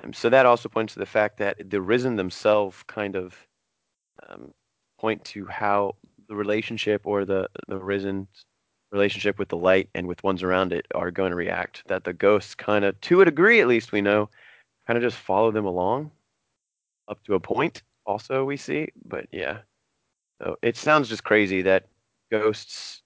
[0.01, 3.35] Um, so that also points to the fact that the risen themselves kind of
[4.27, 4.53] um,
[4.99, 5.95] point to how
[6.27, 8.27] the relationship or the the risen
[8.91, 11.83] relationship with the light and with ones around it are going to react.
[11.87, 14.29] That the ghosts kind of, to a degree at least, we know,
[14.87, 16.11] kind of just follow them along
[17.07, 17.83] up to a point.
[18.05, 19.59] Also, we see, but yeah.
[20.41, 21.85] So it sounds just crazy that
[22.31, 23.01] ghosts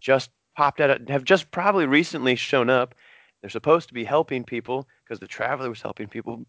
[0.00, 2.94] just popped out, have just probably recently shown up,
[3.40, 6.44] they're supposed to be helping people because the Traveler was helping people,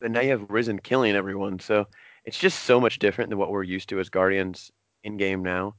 [0.00, 1.58] but now you have Risen killing everyone.
[1.60, 1.86] So
[2.24, 4.70] it's just so much different than what we're used to as Guardians
[5.04, 5.74] in game now.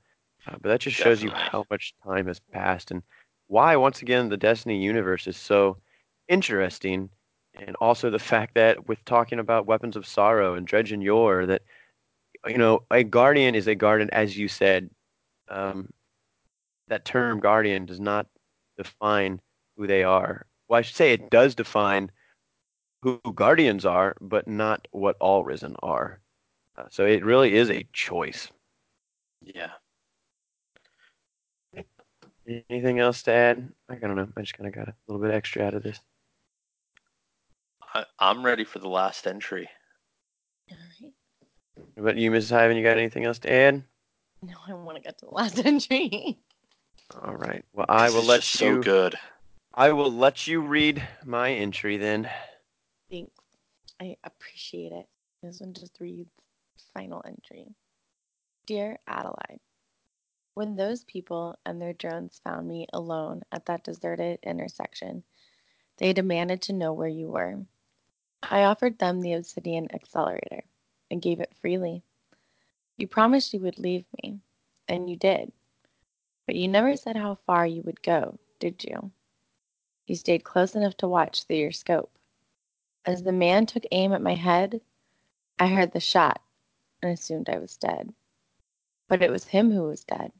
[0.48, 3.02] Uh, but that just shows you how much time has passed and
[3.48, 5.78] why, once again, the Destiny universe is so
[6.28, 7.10] interesting.
[7.56, 11.62] And also the fact that with talking about Weapons of Sorrow and Dredgen Yor, that,
[12.48, 14.90] you know, a Guardian is a Guardian, as you said.
[15.50, 15.90] Um,
[16.94, 18.28] that term Guardian does not
[18.78, 19.42] define
[19.76, 20.46] who they are.
[20.68, 22.12] Well, I should say it does define
[23.02, 26.20] who Guardians are, but not what all Risen are.
[26.78, 28.48] Uh, so it really is a choice.
[29.42, 29.72] Yeah.
[32.70, 33.70] Anything else to add?
[33.90, 34.28] I don't know.
[34.38, 36.00] I just kind of got a little bit extra out of this.
[37.96, 39.68] I, I'm ready for the last entry.
[40.70, 41.14] All right.
[41.96, 42.52] What about you, Mrs.
[42.52, 42.78] Hyven?
[42.78, 43.84] You got anything else to add?
[44.44, 46.38] No, I want to get to the last entry.
[47.22, 47.64] All right.
[47.74, 48.76] Well, I will let you.
[48.76, 49.16] so good.
[49.74, 52.30] I will let you read my entry then.
[53.10, 53.32] Thanks.
[54.00, 55.08] I appreciate it.
[55.42, 56.30] This one just reads
[56.94, 57.68] final entry.
[58.66, 59.60] Dear Adelaide,
[60.54, 65.24] when those people and their drones found me alone at that deserted intersection,
[65.98, 67.66] they demanded to know where you were.
[68.42, 70.64] I offered them the Obsidian Accelerator
[71.10, 72.04] and gave it freely.
[72.98, 74.40] You promised you would leave me,
[74.88, 75.52] and you did.
[76.46, 79.12] But you never said how far you would go, did you?
[80.08, 82.12] You stayed close enough to watch through your scope.
[83.06, 84.82] As the man took aim at my head,
[85.60, 86.42] I heard the shot
[87.02, 88.14] and assumed I was dead.
[89.08, 90.32] But it was him who was dead,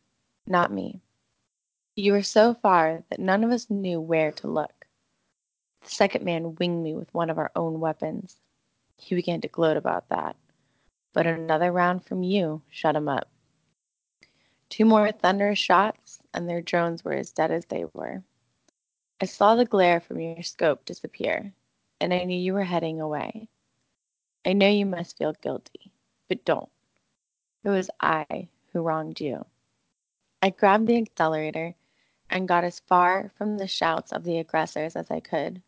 [0.48, 1.02] not me.
[1.96, 4.88] You were so far that none of us knew where to look.
[5.84, 8.38] The second man winged me with one of our own weapons.
[8.98, 10.36] He began to gloat about that.
[11.14, 13.30] But another round from you shut him up.
[14.70, 18.24] Two more thunderous shots, and their drones were as dead as they were.
[19.22, 21.54] I saw the glare from your scope disappear,
[22.02, 23.48] and I knew you were heading away.
[24.46, 25.94] I know you must feel guilty,
[26.28, 26.70] but don't.
[27.64, 29.46] It was I who wronged you.
[30.42, 31.76] I grabbed the accelerator
[32.30, 35.62] and got as far from the shouts of the aggressors as I could.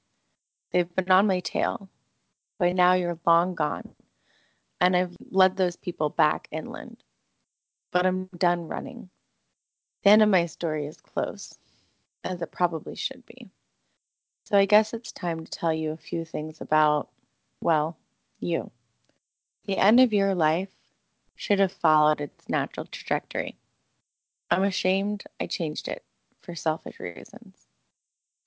[0.71, 1.89] They've been on my tail.
[2.57, 3.95] but now you're long gone,
[4.81, 7.04] and I've led those people back inland.
[7.95, 9.09] But I'm done running.
[10.03, 11.57] The end of my story is close,
[12.25, 13.49] as it probably should be.
[14.43, 17.07] So I guess it's time to tell you a few things about,
[17.61, 17.95] well,
[18.41, 18.69] you.
[19.63, 20.73] The end of your life
[21.35, 23.55] should have followed its natural trajectory.
[24.51, 26.03] I'm ashamed I changed it
[26.41, 27.65] for selfish reasons.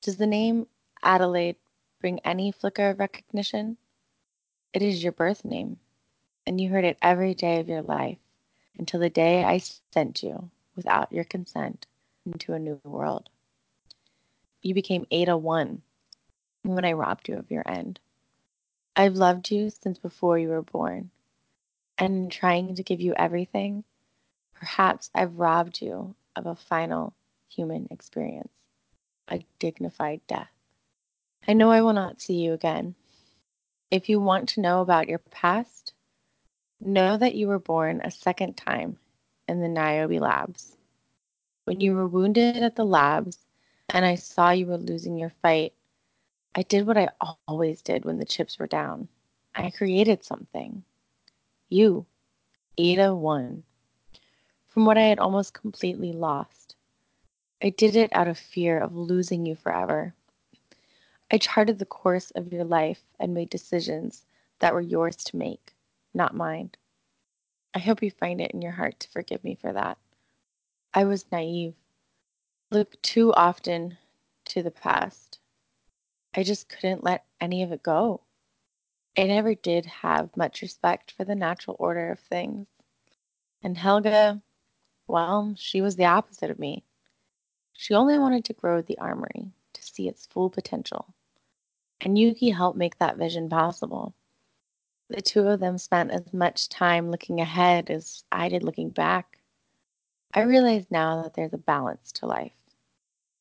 [0.03, 0.67] Does the name
[1.03, 1.57] Adelaide
[2.03, 3.79] bring any flicker of recognition?
[4.75, 5.79] It is your birth name,
[6.47, 8.19] and you heard it every day of your life
[8.79, 9.61] until the day I
[9.93, 11.87] sent you, without your consent,
[12.25, 13.29] into a new world.
[14.63, 15.83] You became Ada 1
[16.63, 18.01] when I robbed you of your end.
[18.97, 21.11] I've loved you since before you were born,
[21.97, 23.85] and in trying to give you everything,
[24.55, 27.15] perhaps I've robbed you of a final
[27.49, 28.53] human experience,
[29.29, 30.51] a dignified death.
[31.47, 32.95] I know I will not see you again.
[33.91, 35.88] If you want to know about your past,
[36.81, 38.99] know that you were born a second time
[39.47, 40.77] in the Niobe labs.
[41.65, 43.39] When you were wounded at the labs
[43.89, 45.75] and I saw you were losing your fight,
[46.55, 47.09] I did what I
[47.47, 49.09] always did when the chips were down.
[49.55, 50.85] I created something.
[51.69, 52.07] You,
[52.79, 53.63] Ada 1,
[54.67, 56.77] from what I had almost completely lost.
[57.61, 60.15] I did it out of fear of losing you forever.
[61.31, 64.25] I charted the course of your life and made decisions
[64.61, 65.75] that were yours to make,
[66.15, 66.71] not mine.
[67.75, 69.99] I hope you find it in your heart to forgive me for that.
[70.95, 71.75] I was naive,
[72.71, 73.99] looked too often
[74.47, 75.39] to the past.
[76.35, 78.23] I just couldn't let any of it go.
[79.17, 82.67] I never did have much respect for the natural order of things.
[83.63, 84.41] And Helga,
[85.09, 86.85] well, she was the opposite of me.
[87.73, 91.15] She only wanted to grow the armory to see its full potential.
[92.01, 94.15] And Yuki helped make that vision possible.
[95.11, 99.39] The two of them spent as much time looking ahead as I did looking back.
[100.35, 102.53] I realize now that there's a balance to life.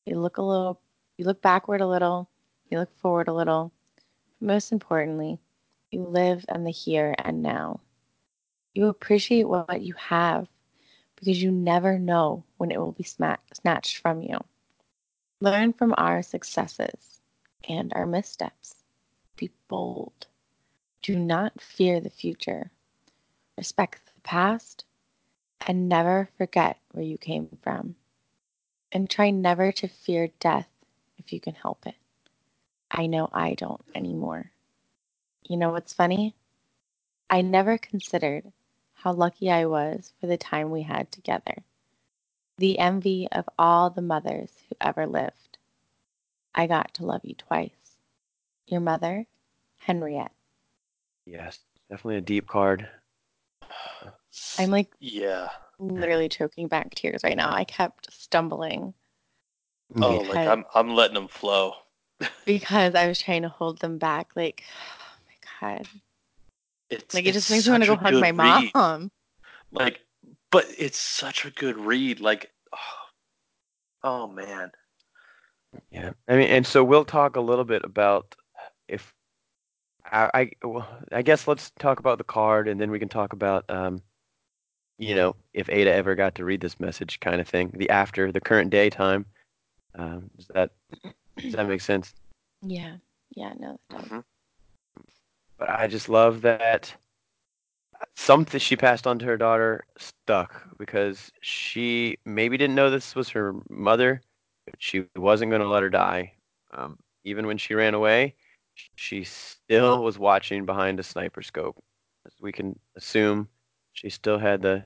[0.06, 0.80] You look a little,
[1.18, 2.30] you look backward a little,
[2.70, 3.74] you look forward a little.
[4.40, 5.40] Most importantly,
[5.92, 7.82] you live in the here and now.
[8.74, 10.48] You appreciate what you have
[11.18, 14.38] because you never know when it will be sma- snatched from you.
[15.42, 17.20] Learn from our successes
[17.68, 18.76] and our missteps.
[19.36, 20.28] Be bold.
[21.04, 22.72] Do not fear the future.
[23.58, 24.86] Respect the past
[25.68, 27.96] and never forget where you came from.
[28.92, 30.70] And try never to fear death
[31.18, 31.96] if you can help it.
[32.92, 34.52] I know I don't anymore.
[35.48, 36.36] You know what's funny?
[37.30, 38.52] I never considered
[38.94, 41.64] how lucky I was for the time we had together.
[42.58, 45.58] The envy of all the mothers who ever lived.
[46.56, 47.98] I got to love you twice.
[48.68, 49.28] Your mother,
[49.80, 50.37] Henriette.
[51.28, 51.60] Yes,
[51.90, 52.88] definitely a deep card.
[54.58, 55.50] I'm like Yeah.
[55.78, 57.52] literally choking back tears right now.
[57.52, 58.94] I kept stumbling
[59.94, 60.02] mm.
[60.04, 61.74] Oh, like I'm I'm letting them flow.
[62.46, 64.32] because I was trying to hold them back.
[64.36, 65.88] Like, oh my god,
[66.90, 68.72] It's like it it's just makes me want to go hug my read.
[68.74, 69.12] mom.
[69.72, 70.00] Like,
[70.50, 72.22] but it's such a good read.
[72.22, 73.08] Like, oh,
[74.04, 74.72] oh man.
[75.92, 78.36] Yeah, I mean, and so we'll talk a little bit about
[78.88, 79.14] if
[80.12, 83.34] I, I, well, I guess let's talk about the card, and then we can talk
[83.34, 84.02] about, um,
[84.98, 87.72] you know, if Ada ever got to read this message, kind of thing.
[87.74, 89.26] The after, the current day time.
[89.96, 90.72] Um, does that
[91.38, 92.14] does that make sense?
[92.62, 92.96] Yeah,
[93.36, 94.10] yeah, no, that does.
[94.10, 94.24] Mhm.
[95.58, 96.94] But I just love that
[98.16, 103.30] something she passed on to her daughter stuck because she maybe didn't know this was
[103.30, 104.22] her mother,
[104.66, 106.34] but she wasn't going to let her die.
[106.72, 108.36] Um, even when she ran away,
[108.96, 111.78] she still was watching behind a sniper scope.
[112.26, 113.48] As we can assume,
[113.94, 114.84] she still had the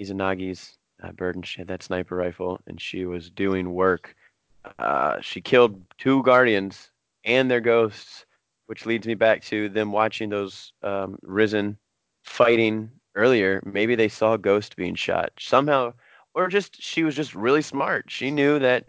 [0.00, 1.42] Izanagi's uh, burden.
[1.42, 4.14] She had that sniper rifle, and she was doing work.
[4.78, 6.90] Uh, she killed two guardians
[7.24, 8.24] and their ghosts
[8.66, 11.76] which leads me back to them watching those um, risen
[12.22, 13.62] fighting earlier.
[13.64, 15.94] Maybe they saw a Ghost being shot somehow,
[16.34, 18.06] or just she was just really smart.
[18.08, 18.88] She knew that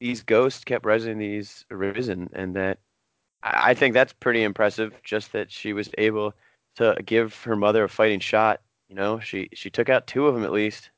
[0.00, 2.78] these ghosts kept rising these risen, and that
[3.42, 4.92] I think that's pretty impressive.
[5.04, 6.34] Just that she was able
[6.76, 8.60] to give her mother a fighting shot.
[8.88, 10.90] You know, she she took out two of them at least,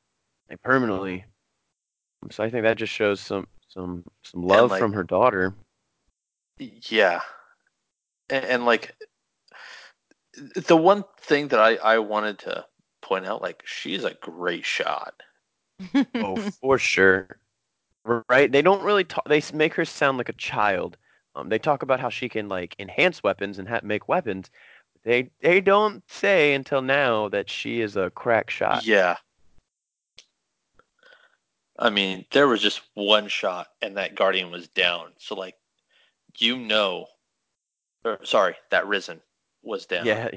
[0.48, 1.24] like permanently.
[2.30, 5.54] So I think that just shows some some some love like- from her daughter.
[6.58, 7.20] Yeah.
[8.28, 8.94] And, and like
[10.54, 12.66] the one thing that I I wanted to
[13.02, 15.14] point out, like she's a great shot.
[16.14, 17.38] Oh, for sure.
[18.28, 18.50] Right?
[18.52, 19.26] They don't really talk.
[19.28, 20.96] They make her sound like a child.
[21.34, 24.50] Um, they talk about how she can like enhance weapons and ha- make weapons.
[25.04, 28.84] They they don't say until now that she is a crack shot.
[28.84, 29.16] Yeah.
[31.78, 35.12] I mean, there was just one shot and that guardian was down.
[35.18, 35.56] So like
[36.38, 37.06] you know
[38.04, 39.20] or sorry, that risen
[39.62, 40.06] was down.
[40.06, 40.30] Yeah,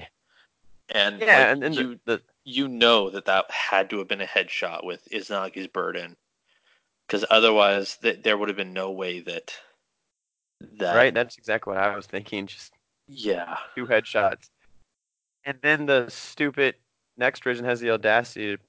[0.90, 4.07] And yeah, like, and then you the, the you know that that had to have
[4.07, 6.18] been a headshot with Izanagi's burden,
[7.07, 9.53] because otherwise th- there would have been no way that
[10.80, 11.14] that right.
[11.14, 12.48] That's exactly what I was thinking.
[12.48, 12.73] Just
[13.07, 14.49] yeah two headshots,
[15.45, 16.76] and then the stupid
[17.18, 18.64] next Risen has the audacity to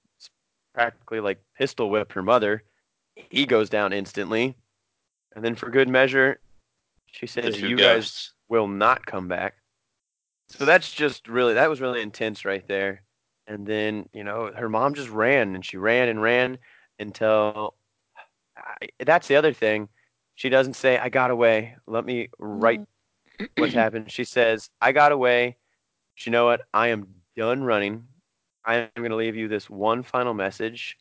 [0.75, 2.63] practically like pistol whip her mother.
[3.17, 4.57] He goes down instantly,
[5.35, 6.41] and then for good measure,
[7.07, 9.55] she says, two "You guys will not come back.
[10.49, 13.03] So that's just really that was really intense right there.
[13.47, 16.59] And then you know her mom just ran and she ran and ran
[16.99, 17.75] until
[18.57, 19.89] I, that's the other thing.
[20.35, 21.77] She doesn't say I got away.
[21.87, 23.45] Let me write mm-hmm.
[23.57, 24.11] what's happened.
[24.11, 25.57] She says I got away.
[26.17, 26.63] But you know what?
[26.73, 27.07] I am
[27.37, 28.07] done running.
[28.65, 30.97] I am going to leave you this one final message,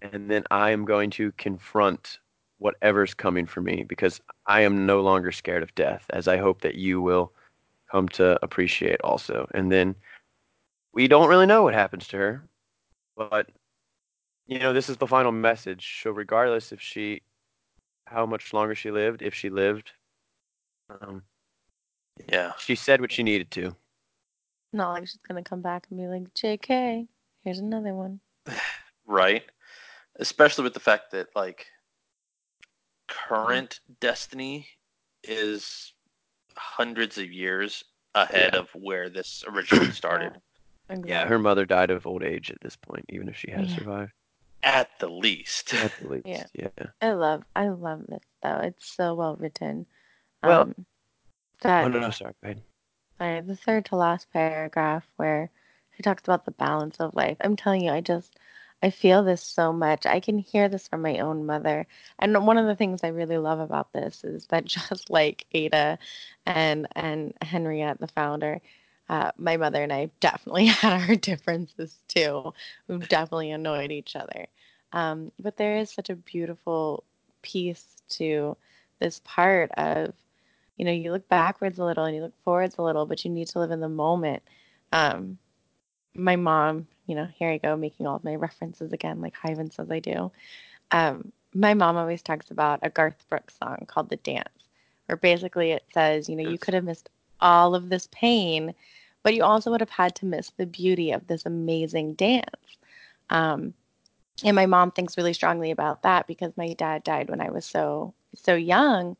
[0.00, 2.18] and then I am going to confront
[2.58, 6.62] whatever's coming for me because I am no longer scared of death, as I hope
[6.62, 7.32] that you will
[7.90, 9.46] come to appreciate also.
[9.54, 9.94] And then
[10.94, 12.48] we don't really know what happens to her,
[13.16, 13.50] but
[14.46, 16.00] you know, this is the final message.
[16.02, 17.22] So regardless if she,
[18.06, 19.92] how much longer she lived, if she lived,
[21.00, 21.22] um,
[22.28, 23.74] Yeah, she said what she needed to.
[24.72, 27.08] Not like she's gonna come back and be like, "JK,
[27.42, 28.20] here's another one."
[29.06, 29.44] right.
[30.16, 31.66] Especially with the fact that like
[33.08, 34.68] current Destiny
[35.22, 35.92] is
[36.56, 38.60] hundreds of years ahead Yeah.
[38.60, 40.40] of where this originally started.
[41.04, 43.76] Yeah, her mother died of old age at this point, even if she has Yeah.
[43.76, 44.12] survived.
[44.64, 45.74] At the least.
[45.74, 46.46] At the least, Yeah.
[46.54, 46.86] yeah.
[47.02, 48.60] I love, I love this though.
[48.64, 49.86] It's so well written.
[50.42, 50.86] Well- um,
[51.60, 52.32] that Oh no, no, sorry.
[52.42, 52.62] Go ahead.
[53.18, 55.50] sorry, the third to last paragraph where
[55.96, 57.36] she talks about the balance of life.
[57.40, 58.38] I'm telling you, I just
[58.82, 60.04] I feel this so much.
[60.04, 61.86] I can hear this from my own mother.
[62.18, 65.98] And one of the things I really love about this is that just like Ada
[66.46, 68.60] and and Henriette, the founder,
[69.08, 72.52] uh, my mother and I definitely had our differences too.
[72.88, 74.46] We definitely annoyed each other.
[74.92, 77.04] Um, but there is such a beautiful
[77.42, 78.56] piece to
[79.00, 80.14] this part of
[80.76, 83.30] you know, you look backwards a little and you look forwards a little, but you
[83.30, 84.42] need to live in the moment.
[84.92, 85.38] Um,
[86.14, 89.72] my mom, you know, here I go making all of my references again, like Hyven
[89.72, 90.32] says I do.
[90.90, 94.48] Um, my mom always talks about a Garth Brooks song called The Dance,
[95.06, 97.08] where basically it says, you know, you could have missed
[97.40, 98.74] all of this pain,
[99.24, 102.78] but you also would have had to miss the beauty of this amazing dance.
[103.30, 103.74] Um,
[104.44, 107.64] and my mom thinks really strongly about that because my dad died when I was
[107.66, 109.16] so so young.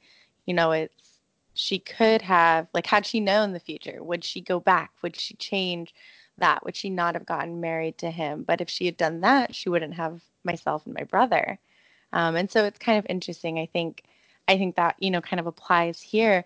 [0.47, 1.21] You know, it's
[1.55, 4.93] she could have like had she known the future, would she go back?
[5.03, 5.95] Would she change
[6.39, 6.65] that?
[6.65, 8.45] Would she not have gotten married to him?
[8.45, 11.59] But if she had done that, she wouldn't have myself and my brother.
[12.13, 13.59] Um, and so it's kind of interesting.
[13.59, 14.05] I think
[14.49, 16.45] I think that you know kind of applies here.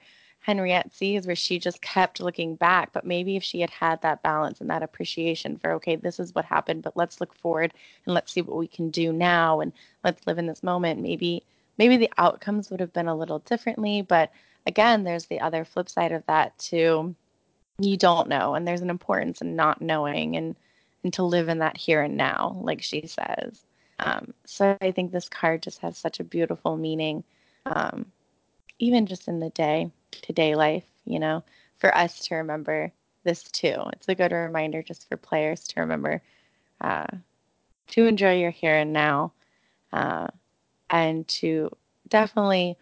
[0.49, 4.23] Henriette sees where she just kept looking back, but maybe if she had had that
[4.23, 7.75] balance and that appreciation for okay, this is what happened, but let's look forward
[8.07, 11.03] and let's see what we can do now and let's live in this moment.
[11.03, 11.43] Maybe
[11.77, 14.33] maybe the outcomes would have been a little differently, but
[14.67, 17.15] again, there's the other flip side of that too.
[17.79, 20.57] You don't know, and there's an importance in not knowing and
[21.05, 23.67] and to live in that here and now, like she says.
[23.99, 27.23] Um, so I think this card just has such a beautiful meaning,
[27.67, 28.07] um,
[28.79, 29.91] even just in the day
[30.23, 31.43] to day life, you know,
[31.79, 32.93] for us to remember
[33.25, 33.77] this too.
[33.93, 36.23] It's a good reminder just for players to remember
[36.81, 37.07] uh,
[37.89, 39.33] to enjoy your here and now
[39.93, 40.29] uh,
[40.91, 41.71] and to
[42.09, 42.77] definitely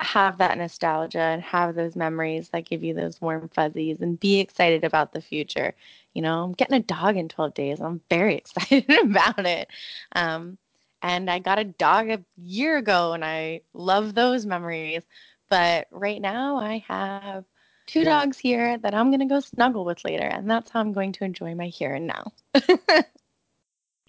[0.00, 4.40] have that nostalgia and have those memories that give you those warm fuzzies and be
[4.40, 5.74] excited about the future.
[6.12, 7.80] You know, I'm getting a dog in 12 days.
[7.80, 9.68] I'm very excited about it.
[10.12, 10.58] Um,
[11.02, 15.02] and I got a dog a year ago and I love those memories.
[15.48, 17.44] But right now I have
[17.86, 20.26] two dogs here that I'm going to go snuggle with later.
[20.26, 22.32] And that's how I'm going to enjoy my here and now.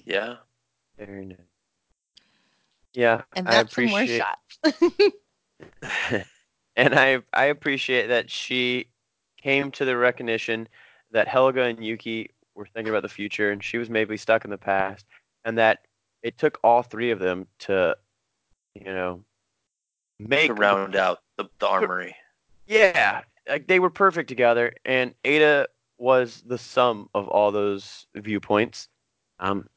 [0.06, 0.38] Yeah.
[0.98, 1.38] Very nice.
[2.94, 4.08] Yeah, And I that's some more appreciate.
[4.08, 4.60] shots.
[6.76, 8.88] and I I appreciate that she
[9.42, 10.68] came to the recognition
[11.12, 14.52] that Helga and Yuki were thinking about the future and she was maybe stuck in
[14.52, 15.06] the past
[15.46, 15.80] and that
[16.24, 17.96] it took all three of them to
[18.76, 19.24] you know
[20.20, 22.16] make To round out the, the armory.
[22.68, 25.68] yeah like they were perfect together and Ada
[25.98, 28.88] was the sum of all those viewpoints.
[29.40, 29.68] Um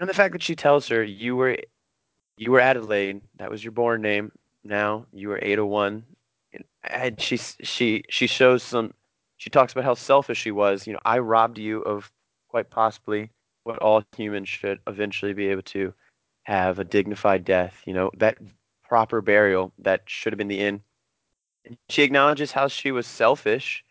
[0.00, 1.56] and the fact that she tells her you were
[2.36, 4.30] you were Adelaide that was your born name.
[4.64, 6.04] Now you are Ada one.
[6.84, 8.92] And she she she shows some
[9.36, 10.86] she talks about how selfish she was.
[10.86, 12.12] You know i robbed you of
[12.48, 13.30] quite possibly
[13.64, 15.92] what all humans should eventually be able to
[16.44, 18.38] have a dignified death you know that
[18.86, 20.80] proper burial that should have been the end
[21.88, 23.84] she acknowledges how she was selfish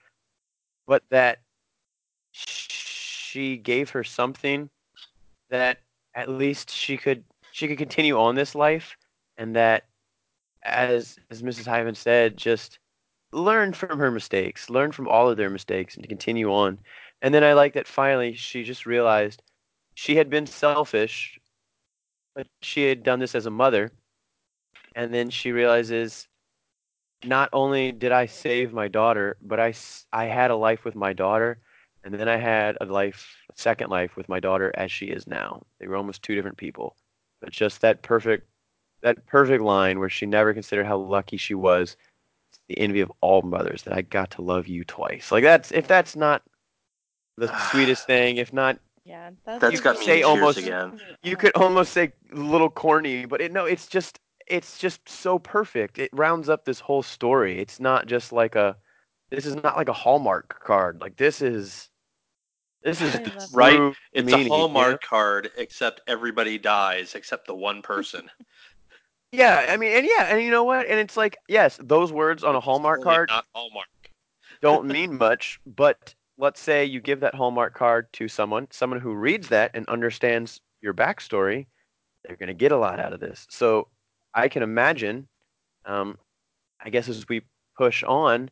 [0.86, 1.40] but that
[2.32, 4.70] she gave her something
[5.50, 5.80] that
[6.16, 8.96] at least she could she could continue on this life
[9.38, 9.86] and that
[10.64, 12.78] as as mrs Hyven said just
[13.34, 16.78] learn from her mistakes, learn from all of their mistakes, and to continue on.
[17.22, 19.42] And then I like that finally she just realized
[19.94, 21.40] she had been selfish,
[22.36, 23.92] but she had done this as a mother.
[24.96, 26.28] And then she realizes
[27.26, 29.74] not only did I save my daughter, but I,
[30.12, 31.60] I had a life with my daughter,
[32.04, 35.26] and then I had a life, a second life with my daughter as she is
[35.26, 35.64] now.
[35.80, 36.96] They were almost two different people.
[37.42, 38.48] But just that perfect,
[39.02, 41.98] that perfect line where she never considered how lucky she was
[42.68, 45.32] the envy of all mothers that I got to love you twice.
[45.32, 46.44] Like that's if that's not
[47.38, 51.00] the sweetest thing, if not Yeah, that's, That's got me in tears almost again.
[51.24, 55.40] you could almost say a little corny, but it, no, it's just it's just so
[55.40, 56.00] perfect.
[56.00, 57.60] It rounds up this whole story.
[57.60, 58.78] It's not just like a
[59.30, 61.02] this is not like a Hallmark card.
[61.02, 61.90] Like this is
[62.84, 63.48] this is I.
[63.52, 63.76] Right?
[63.76, 64.56] true It's meaning, a you know?
[64.56, 68.30] Hallmark card, except everybody dies except the one person.
[69.32, 70.86] Yeah, I mean, and yeah, and you know what?
[70.86, 73.88] And it's like, yes, those words on a Hallmark totally card Not Hallmark.
[74.62, 76.14] don't mean much, but
[76.44, 80.60] let's say you give that Hallmark card to someone, someone who reads that and understands
[80.82, 81.68] your backstory,
[82.24, 83.48] they're going to get a lot out of this.
[83.50, 83.88] So
[84.34, 85.30] I can imagine,
[85.86, 86.18] um,
[86.84, 87.44] I guess as we
[87.78, 88.52] push on,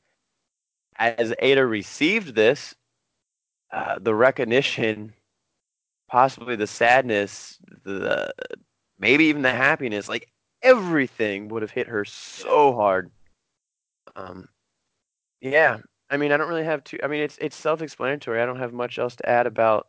[0.96, 2.74] as Ada received this,
[3.74, 5.14] uh, the recognition,
[6.10, 8.34] possibly the sadness, the
[9.00, 10.32] maybe even the happiness, like
[10.62, 13.12] everything would have hit her so hard.
[14.16, 14.48] Um,
[15.42, 15.80] yeah,
[16.12, 17.04] I mean, I don't really have to.
[17.04, 18.42] I mean, it's it's self-explanatory.
[18.42, 19.88] I don't have much else to add about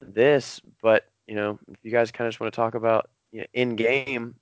[0.00, 3.40] this, but you know, if you guys kind of just want to talk about you
[3.40, 4.36] know, in game,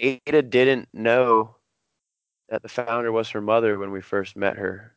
[0.00, 1.54] Ada didn't know
[2.48, 4.94] that the founder was her mother when we first met her.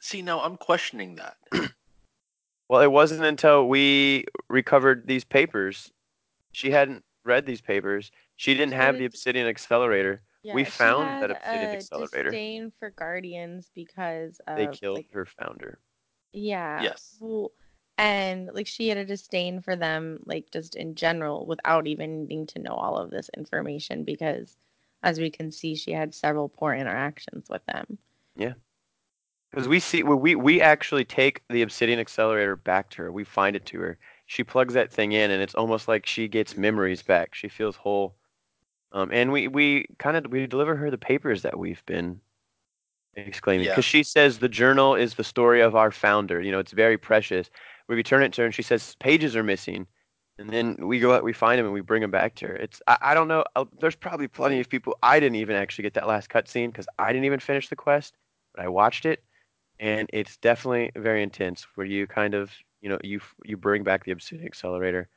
[0.00, 1.36] See, now I'm questioning that.
[2.68, 5.92] Well, it wasn't until we recovered these papers.
[6.50, 8.10] She hadn't read these papers.
[8.36, 10.20] She didn't have the Obsidian Accelerator.
[10.54, 12.30] We found had that obsidian a accelerator.
[12.30, 15.78] disdain for guardians because of They killed like, her founder.
[16.32, 17.16] yeah Yes.
[17.20, 17.52] well,
[17.98, 22.46] and like she had a disdain for them like just in general without even needing
[22.46, 24.56] to know all of this information because
[25.02, 27.98] as we can see, she had several poor interactions with them.
[28.36, 28.54] Yeah.
[29.50, 33.12] Because we see well, we we actually take the obsidian accelerator back to her.
[33.12, 33.98] We find it to her.
[34.26, 37.34] She plugs that thing in, and it's almost like she gets memories back.
[37.34, 38.16] She feels whole.
[38.92, 42.20] Um, and we we kind of we deliver her the papers that we've been
[43.16, 43.72] exclaiming Yeah.
[43.72, 46.40] because she says the journal is the story of our founder.
[46.40, 47.50] You know, it's very precious.
[47.88, 49.86] We return it to her, and she says pages are missing.
[50.38, 52.56] And then we go out, we find them, and we bring them back to her.
[52.56, 53.44] It's I, I don't know.
[53.56, 54.98] uh, There's probably plenty of people.
[55.02, 58.16] I didn't even actually get that last cutscene because I didn't even finish the quest,
[58.54, 59.22] but I watched it,
[59.80, 61.66] and it's definitely very intense.
[61.76, 62.52] Where you kind of
[62.82, 65.08] you know you you bring back the obsidian accelerator,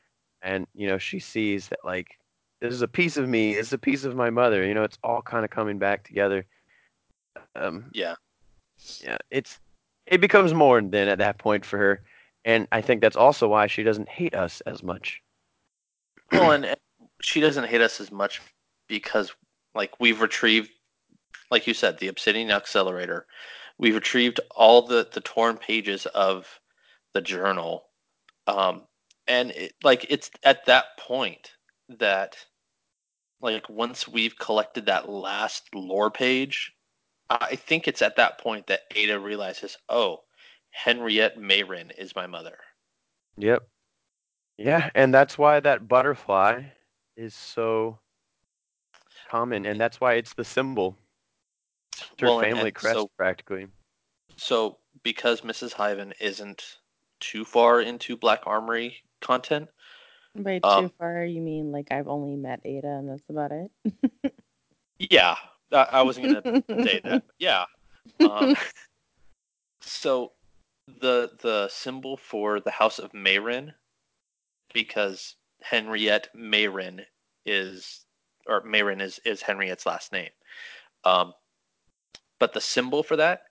[0.43, 2.18] and you know she sees that like
[2.61, 4.65] this is a piece of me, it's a piece of my mother.
[4.65, 6.45] You know, it's all kind of coming back together.
[7.55, 8.15] Um, Yeah.
[9.01, 9.59] yeah, it's
[10.05, 12.01] it becomes more than at that point for her,
[12.43, 15.21] and I think that's also why she doesn't hate us as much.
[16.31, 16.75] Well, and,
[17.21, 18.41] she doesn't hate us as much
[18.87, 19.33] because,
[19.75, 20.71] like, we've retrieved,
[21.51, 23.27] like you said, the Obsidian Accelerator.
[23.77, 26.59] We've retrieved all the the torn pages of
[27.13, 27.85] the journal,
[28.47, 28.83] um,
[29.27, 31.51] and it, like it's at that point
[31.97, 32.35] that,
[33.41, 36.73] like, once we've collected that last lore page,
[37.29, 40.23] I think it's at that point that Ada realizes, oh,
[40.71, 42.57] Henriette Mayrin is my mother.
[43.37, 43.67] Yep.
[44.57, 46.63] Yeah, and that's why that butterfly
[47.15, 47.99] is so
[49.29, 50.97] common, and that's why it's the symbol.
[51.93, 53.67] It's her Well, family crest, so- practically.
[54.35, 55.73] So, because Mrs.
[55.73, 56.77] Hyven isn't
[57.19, 59.69] too far into Black Armory content,
[60.35, 64.33] By Um, too far, you mean like I've only met Ada and that's about it?
[64.99, 65.35] yeah,
[65.71, 67.23] I, I wasn't gonna say that.
[67.39, 67.65] Yeah.
[68.19, 68.55] Um,
[69.81, 70.33] so,
[71.01, 73.73] the the symbol for the House of Mayrin,
[74.73, 77.05] because Henriette Mayrin
[77.45, 78.05] is,
[78.47, 80.31] or Mayrin is is Henriette's last name.
[81.05, 81.33] Um,
[82.39, 83.43] but the symbol for that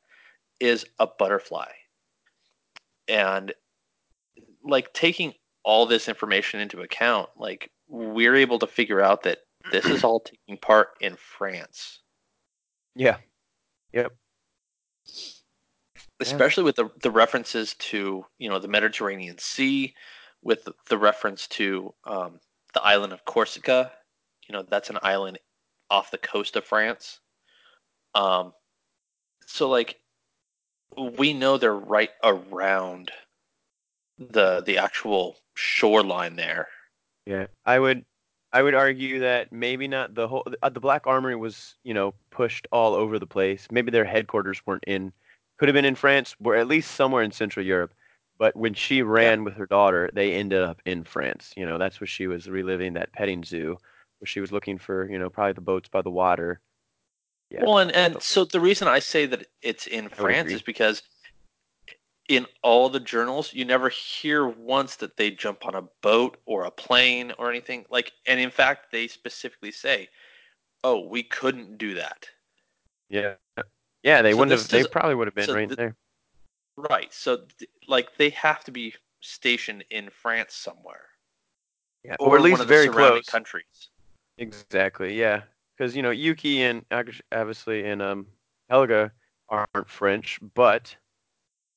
[0.60, 1.70] is a butterfly.
[3.06, 3.52] And
[4.62, 5.34] like taking
[5.68, 9.40] all this information into account, like we're able to figure out that
[9.70, 12.00] this is all taking part in France.
[12.96, 13.18] Yeah.
[13.92, 14.12] Yep.
[16.20, 19.94] Especially with the the references to, you know, the Mediterranean Sea,
[20.42, 22.40] with the, the reference to um,
[22.72, 23.92] the island of Corsica.
[24.48, 25.38] You know, that's an island
[25.90, 27.20] off the coast of France.
[28.14, 28.54] Um,
[29.44, 30.00] so like
[30.96, 33.12] we know they're right around
[34.18, 36.68] the the actual shoreline there.
[37.26, 38.04] Yeah, I would,
[38.52, 40.46] I would argue that maybe not the whole.
[40.62, 43.66] Uh, the Black Armory was, you know, pushed all over the place.
[43.70, 45.12] Maybe their headquarters weren't in,
[45.58, 47.92] could have been in France, or at least somewhere in Central Europe.
[48.38, 51.52] But when she ran with her daughter, they ended up in France.
[51.56, 53.76] You know, that's where she was reliving that petting zoo,
[54.20, 56.60] where she was looking for, you know, probably the boats by the water.
[57.50, 57.64] Yeah.
[57.64, 61.02] Well, and, and so the reason I say that it's in France is because
[62.28, 66.64] in all the journals, you never hear once that they jump on a boat or
[66.64, 68.12] a plane or anything like.
[68.26, 70.08] And in fact, they specifically say,
[70.84, 72.28] "Oh, we couldn't do that."
[73.08, 73.34] Yeah,
[74.02, 74.68] yeah, they So wouldn't have.
[74.68, 75.96] They probably would have been so right th- there.
[76.76, 77.12] Right.
[77.12, 77.46] So,
[77.88, 81.06] like, they have to be stationed in France somewhere,
[82.04, 83.26] Yeah, or, at least the very close.
[83.26, 83.88] countries.
[84.36, 85.18] Exactly.
[85.18, 85.42] Yeah,
[85.76, 86.84] because you know Yuki and
[87.32, 88.26] obviously and um
[88.68, 89.12] Helga
[89.48, 90.94] aren't French, but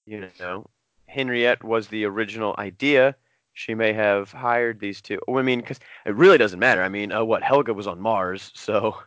[0.06, 0.66] you know
[1.08, 3.16] Henriette was the original idea.
[3.54, 5.20] She may have hired these two.
[5.28, 6.82] Oh, I mean, because it really doesn't matter.
[6.84, 8.98] I mean, uh, what Helga was on Mars, so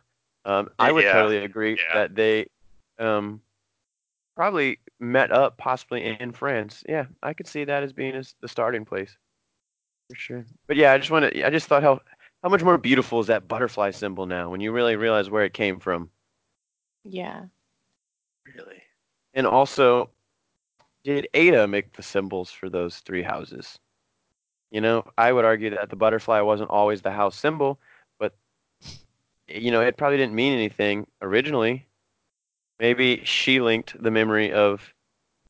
[0.45, 1.93] um, I would Yeah, totally agree yeah.
[1.93, 2.47] that they
[2.99, 3.41] um
[4.35, 6.83] probably met up possibly in France.
[6.87, 9.17] Yeah, I could see that as being as the starting place
[10.09, 10.45] for sure.
[10.67, 11.45] But yeah, I just want to.
[11.45, 12.01] I just thought how
[12.43, 15.53] how much more beautiful is that butterfly symbol now when you really realize where it
[15.53, 16.11] came from,
[17.03, 17.45] Yeah.
[18.45, 18.81] Really.
[19.33, 20.09] and also,
[21.05, 23.79] did Ada make the symbols for those three houses?
[24.71, 27.79] You know, I would argue that the butterfly wasn't always the house symbol,
[28.19, 28.35] but
[29.47, 31.87] you know, it probably didn't mean anything originally.
[32.79, 34.93] Maybe she linked the memory of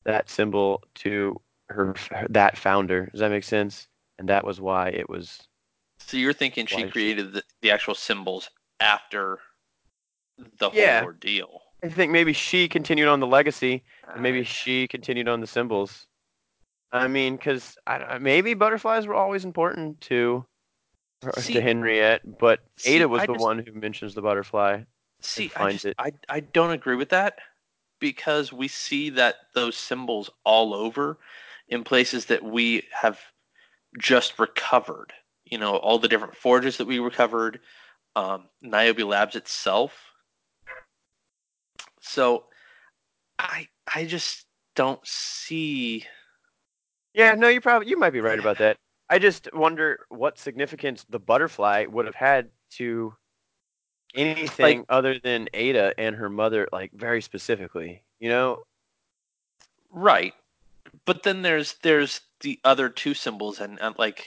[0.05, 3.07] that symbol to her, her that founder.
[3.07, 3.87] Does that make sense?
[4.19, 5.47] And that was why it was
[5.99, 8.49] So you're thinking she- created the, the actual symbols
[8.79, 9.41] after
[10.59, 11.03] the whole Yeah.
[11.03, 11.61] ordeal.
[11.85, 16.07] I think maybe she continued on the legacy, and maybe she continued on the symbols.
[16.91, 17.77] I mean, because
[18.19, 20.45] maybe butterflies were always important to
[21.37, 24.81] See- to Henriette, but see, Ada was I the just- one who mentions the butterfly.
[25.21, 25.95] See, I just it.
[25.97, 27.39] I I don't agree with that
[27.99, 31.17] because we see that those symbols all over
[31.67, 33.19] in places that we have
[33.99, 35.13] just recovered.
[35.45, 37.59] You know, all the different forges that we recovered,
[38.15, 40.04] um, Niobe Labs itself.
[42.05, 42.45] So
[43.39, 44.45] I I just
[44.75, 46.05] don't see.
[47.13, 48.77] Yeah, no, you probably you might be right about that.
[49.09, 53.13] I just wonder what significance the butterfly would have had to
[54.15, 58.01] anything Like- other than Ada and her mother, like very specifically.
[58.19, 58.63] You know?
[59.91, 60.33] Right.
[61.05, 64.25] But then there's there's the other two symbols and, and like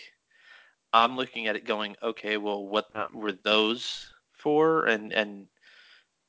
[0.93, 5.47] I'm looking at it going, okay, well what Um, were those for and and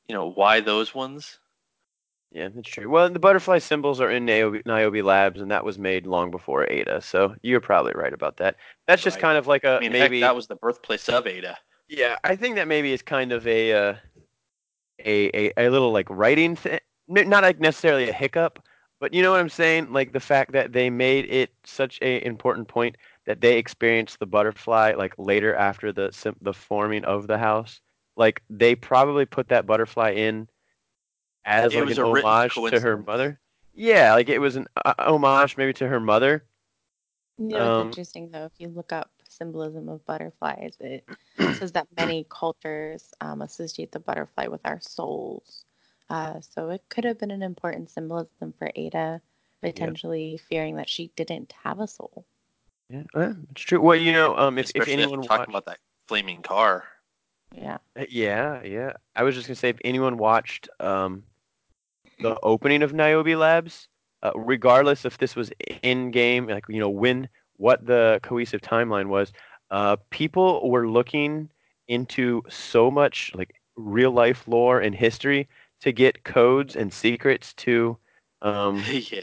[0.09, 1.39] you know, why those ones?
[2.31, 2.89] Yeah, that's true.
[2.89, 6.69] Well, the butterfly symbols are in Niobe, Niobe Labs, and that was made long before
[6.69, 7.01] Ada.
[7.01, 8.55] So you're probably right about that.
[8.87, 9.21] That's just Right.
[9.21, 10.21] kind of like a I mean, maybe.
[10.21, 11.57] heck, that was the birthplace of Ada.
[11.87, 13.95] Yeah, I think that maybe is kind of a uh,
[15.05, 18.59] a, a a little like writing thing, not like necessarily a hiccup,
[18.99, 19.91] but you know what I'm saying?
[19.91, 24.25] Like the fact that they made it such a important point that they experienced the
[24.27, 26.11] butterfly like later after the
[26.41, 27.81] the forming of the house.
[28.19, 30.49] Like they probably put that butterfly in
[31.45, 33.39] as It like was an a homage to her mother.
[33.73, 36.45] Yeah, like it was an uh, homage maybe to her mother.
[37.39, 38.45] You know, it's Um, interesting though.
[38.45, 41.05] If you look up symbolism of butterflies, it
[41.53, 45.65] says that many cultures um, associate the butterfly with our souls.
[46.09, 49.21] Uh, so it could have been an important symbolism for Ada,
[49.61, 52.25] potentially fearing that she didn't have a soul.
[52.89, 53.81] Yeah, uh, it's true.
[53.81, 56.85] Well, you know, um, if if anyone after talking watched, about that flaming car.
[57.55, 57.77] Yeah.
[57.97, 58.93] Uh, Yeah, yeah.
[59.15, 61.23] I was just gonna say if anyone watched um,
[62.19, 63.87] the opening of Niobe Labs,
[64.23, 65.51] uh, regardless if this was
[65.81, 69.33] in game, like you know when what the cohesive timeline was,
[69.71, 71.49] uh, people were looking
[71.87, 75.47] into so much like real life lore and history
[75.81, 77.97] to get codes and secrets to
[78.41, 79.21] um, yeah.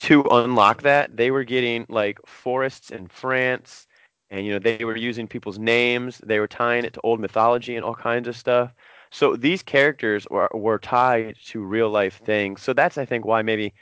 [0.00, 3.86] to unlock that, they were getting like forests in France,
[4.34, 6.20] and you know they were using people's names.
[6.26, 8.74] They were tying it to old mythology and all kinds of stuff.
[9.12, 12.62] So these characters were were tied to real life things.
[12.62, 13.72] So that's I think why maybe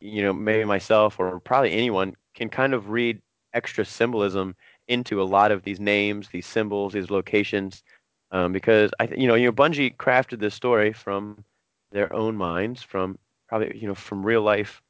[0.00, 3.20] you know maybe myself or probably anyone can kind of read
[3.54, 4.54] extra symbolism
[4.88, 7.82] into a lot of these names, these symbols, these locations,
[8.32, 11.44] um, because I th- you know you know Bungie crafted this story from
[11.92, 13.18] their own minds, from
[13.48, 14.82] probably you know from real life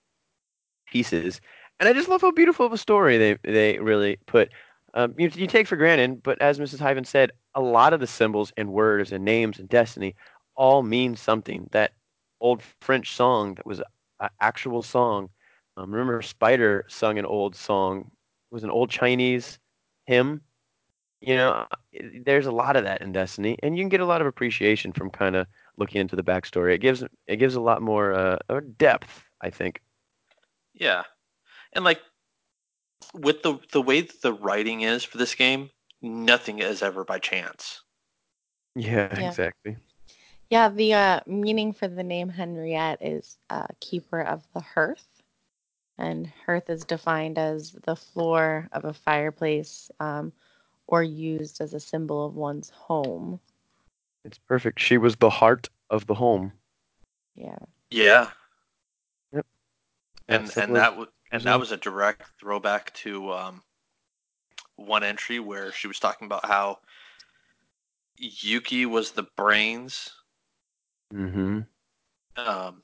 [0.87, 1.41] pieces.
[1.81, 4.51] And I just love how beautiful of a story they they really put.
[4.95, 6.79] Um, you, you take for granted, but as Mrs.
[6.81, 10.15] Hyven said, a lot of the symbols and words and names and destiny
[10.55, 11.69] all mean something.
[11.73, 11.93] That
[12.41, 13.81] old French song that was
[14.21, 15.31] an actual song.
[15.77, 18.11] Um, remember, Spider sung an old song.
[18.51, 19.59] It was an old Chinese
[20.07, 20.43] hymn.
[21.21, 21.67] You know,
[22.25, 24.93] there's a lot of that in Destiny, and you can get a lot of appreciation
[24.93, 25.47] from kind of
[25.79, 26.75] looking into the backstory.
[26.75, 29.81] It gives it gives a lot more uh, depth, I think.
[30.75, 31.05] Yeah.
[31.75, 32.01] And like
[33.15, 35.71] with the the way that the writing is for this game,
[36.01, 37.83] nothing is ever by chance.
[38.75, 39.29] Yeah, Yeah.
[39.29, 39.77] exactly.
[40.51, 45.23] Yeah, the uh, meaning for the name Henriette is uh, keeper of the hearth.
[45.99, 50.33] And hearth is defined as the floor of a fireplace um,
[50.87, 53.41] or used as a symbol of one's home.
[54.25, 54.81] It's perfect.
[54.81, 56.53] She was the heart of the home.
[57.35, 57.59] Yeah.
[57.91, 58.31] Yeah.
[59.33, 59.47] Yep.
[60.29, 63.63] And That's and that w- and that was a direct throwback to um
[64.77, 66.79] one entry where she was talking about how
[68.17, 70.11] Yuki was the brains
[71.13, 71.61] Mm-hmm.
[72.37, 72.83] um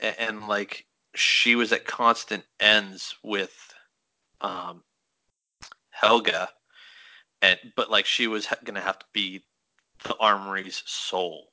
[0.00, 3.74] and, and like she was at constant ends with
[4.40, 4.82] um
[5.90, 6.48] Helga
[7.42, 9.42] and but like she was ha- gonna have to be
[10.04, 11.48] the armory's soul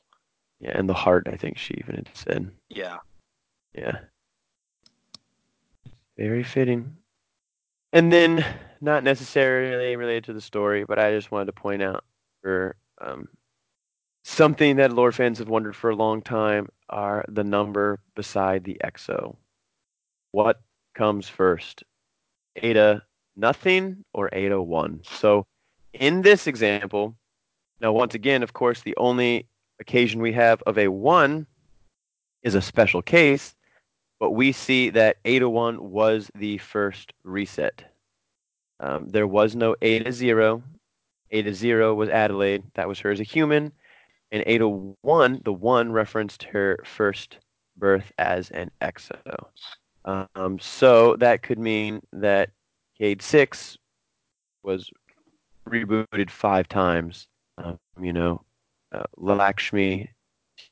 [0.60, 1.28] Yeah, and the heart.
[1.32, 2.52] I think she even said.
[2.70, 2.98] yeah
[3.74, 4.00] Yeah.
[6.24, 6.96] Very fitting.
[7.92, 8.46] And then,
[8.80, 12.06] not necessarily related to the story, but I just wanted to point out
[12.42, 13.28] for um,
[14.24, 18.78] something that lore fans have wondered for a long time are the number beside the
[18.86, 19.36] exo.
[20.32, 20.62] What
[20.96, 21.84] comes first?
[22.56, 23.04] Ada
[23.36, 25.02] nothing or Ada one?
[25.04, 25.46] So,
[25.92, 27.18] in this example,
[27.82, 29.46] now once again, of course, the only
[29.82, 31.48] occasion we have of a one
[32.44, 33.56] is a special case,
[34.24, 37.84] but we see that Ada 1 was the first reset.
[38.80, 40.64] Um, there was no Ada 0.
[41.32, 42.64] Ada 0 was Adelaide.
[42.76, 43.74] That was her as a human.
[44.32, 47.40] And Ada 1, the 1 referenced her first
[47.76, 49.20] birth as an exo.
[50.06, 52.50] Um, so that could mean that
[52.98, 53.78] Cayde 6
[54.64, 54.90] was
[55.68, 57.28] rebooted five times.
[57.58, 58.42] Um, you know,
[58.94, 60.10] uh, Lakshmi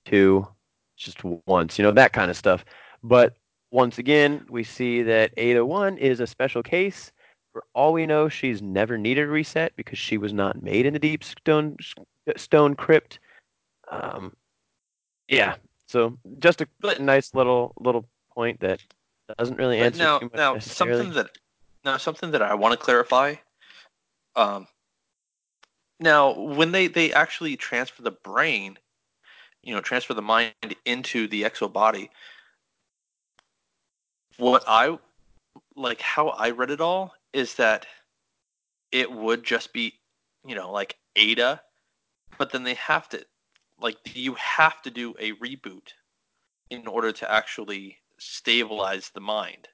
[0.06, 0.48] 2
[0.96, 2.64] just once, you know, that kind of stuff.
[3.04, 3.36] But
[3.72, 7.12] once again, we see that Ada 1 is a special case.
[7.54, 10.94] For all we know, she's never needed a reset because she was not made in
[10.94, 11.78] the Deep Stone
[12.38, 13.20] stone crypt.
[13.90, 14.34] Um,
[15.28, 15.56] yeah.
[15.88, 16.68] So just a
[17.00, 18.80] nice little little point that
[19.38, 21.30] doesn't really But answer now, too much now something that
[21.84, 23.36] now something that I want to clarify.
[24.36, 24.68] Um,
[26.00, 28.78] now, when they they actually transfer the brain,
[29.62, 30.54] you know, transfer the mind
[30.86, 32.10] into the exo body,
[34.38, 34.98] what I
[35.76, 37.86] like how I read it all is that
[38.92, 39.94] it would just be,
[40.46, 41.62] you know, like Ada,
[42.38, 43.26] but then they have to
[43.80, 45.94] like you have to do a reboot
[46.70, 49.68] in order to actually stabilize the mind.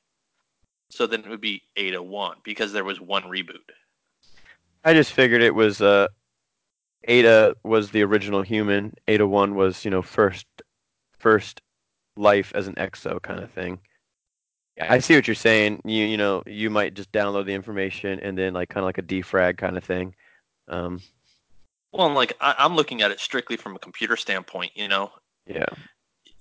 [0.90, 3.72] So then it would be Ada 1 because there was one reboot.
[4.86, 6.08] I just figured it was uh,
[7.08, 8.94] Ada was the original human.
[9.08, 10.46] Ada one was you know first
[11.18, 11.62] first
[12.16, 13.80] life as an exo kind of thing.
[14.80, 15.82] I see what you're saying.
[15.86, 18.98] You you know you might just download the information and then like kind of like
[18.98, 20.16] a defrag kind of thing.
[20.68, 21.02] Um,
[21.91, 25.12] Well, like I, I'm looking at it strictly from a computer standpoint, you know.
[25.45, 25.66] yeah,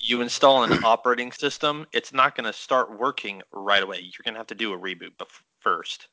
[0.01, 3.99] You install an operating system, it's not going to start working right away.
[4.01, 5.13] You're going to have to do a reboot
[5.61, 6.09] first.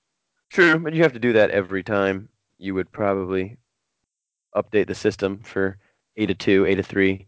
[0.49, 2.29] true, but you have to do that every time.
[2.57, 3.57] You would probably
[4.55, 5.77] update the system for
[6.17, 7.27] Ada two, Ada three.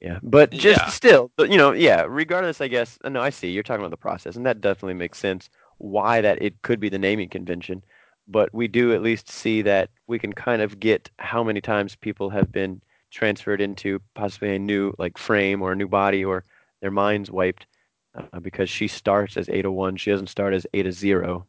[0.00, 0.88] Yeah, but just Yeah.
[0.88, 2.06] still, you know, yeah.
[2.08, 2.98] Regardless, I guess.
[3.04, 3.50] uh, No, I see.
[3.50, 5.50] You're talking about the process, and that definitely makes sense.
[5.78, 7.82] Why that it could be the naming convention,
[8.28, 11.96] but we do at least see that we can kind of get how many times
[11.96, 16.44] people have been transferred into possibly a new like frame or a new body or
[16.80, 17.66] their minds wiped
[18.14, 19.96] uh, because she starts as Ada one.
[19.96, 21.46] She doesn't start as Ada zero.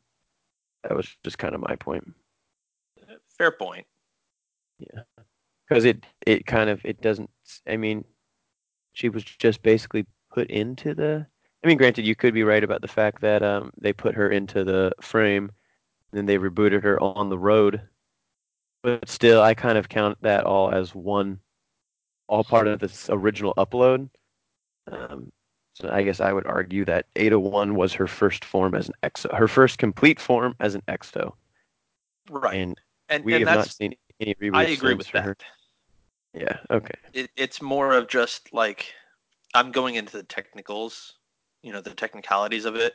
[0.83, 2.13] That was just kind of my point
[3.37, 3.85] Fair point.
[4.79, 5.01] Yeah,
[5.67, 7.29] because it it kind of it doesn't.
[7.67, 8.05] I mean,
[8.93, 11.25] she was just basically put into the.
[11.63, 14.29] I mean, granted, you could be right about the fact that um, they put her
[14.31, 15.51] into the frame,
[16.11, 17.81] and then they rebooted her on the road.
[18.83, 21.39] But still, I kind of count that all as one,
[22.27, 24.09] all part of this original upload.
[24.91, 25.31] Um,
[25.73, 28.95] so I guess I would argue that Ada One was her first form as an
[29.03, 31.33] exo, her first complete form as an exo,
[32.29, 32.55] Right.
[32.55, 34.55] and And, we and have not seen any reboots.
[34.55, 35.25] I agree with for that.
[35.25, 35.37] her.
[36.33, 36.57] Yeah.
[36.69, 36.95] Okay.
[37.13, 38.93] It, it's more of just like
[39.53, 41.15] I'm going into the technicals,
[41.61, 42.93] you know, the technicalities of it.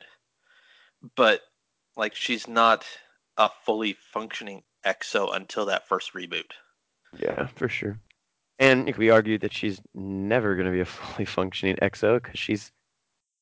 [1.17, 1.41] But
[1.97, 2.85] like she's not
[3.37, 6.51] a fully functioning exo until that first reboot.
[7.19, 7.99] Yeah, for sure.
[8.59, 12.73] And we argued that she's never going to be a fully functioning exo because she's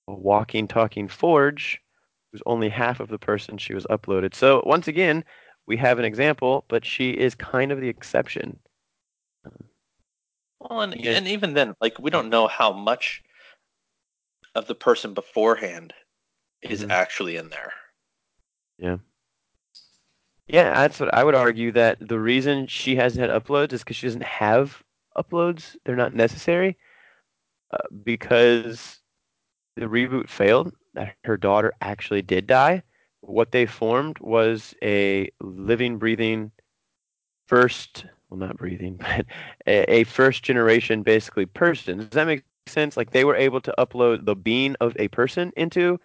[0.08, 1.80] a walking, talking forge
[2.32, 4.34] who's only half of the person she was uploaded.
[4.34, 5.24] So once again,
[5.66, 8.58] we have an example, but she is kind of the exception.
[10.68, 11.12] Well, and, Yeah.
[11.12, 13.22] and even then, like we don't know how much
[14.54, 15.94] of the person beforehand
[16.62, 16.90] is Mhm.
[16.90, 17.72] actually in there.
[18.78, 18.98] Yeah.
[20.46, 23.96] Yeah, that's what I would argue that the reason she hasn't had uploads is because
[23.96, 24.82] she doesn't have
[25.16, 25.76] uploads.
[25.84, 26.76] They're not necessary
[27.70, 29.00] uh, because
[29.76, 30.74] the reboot failed.
[30.94, 32.82] That her daughter actually did die.
[33.20, 36.52] What they formed was a living, breathing,
[37.48, 39.26] first, well, not breathing, but
[39.66, 41.98] a, a first generation, basically, person.
[41.98, 42.96] Does that make sense?
[42.96, 46.00] Like they were able to upload the being of a person into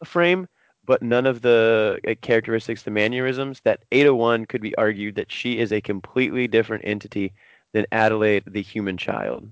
[0.00, 0.48] a frame,
[0.84, 3.60] but none of the uh, characteristics, the mannerisms.
[3.64, 7.32] That Ada One could be argued that she is a completely different entity
[7.72, 9.50] than Adelaide, the human child.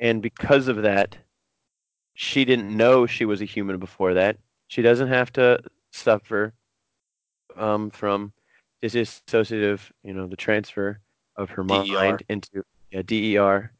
[0.00, 1.16] And because of that,
[2.14, 4.36] she didn't know she was a human before that.
[4.68, 5.60] She doesn't have to
[5.92, 6.54] suffer
[7.56, 8.32] um, from
[8.88, 11.00] dissociative, you know, the transfer
[11.36, 11.86] of her DER.
[11.86, 13.72] mind into yeah, DER.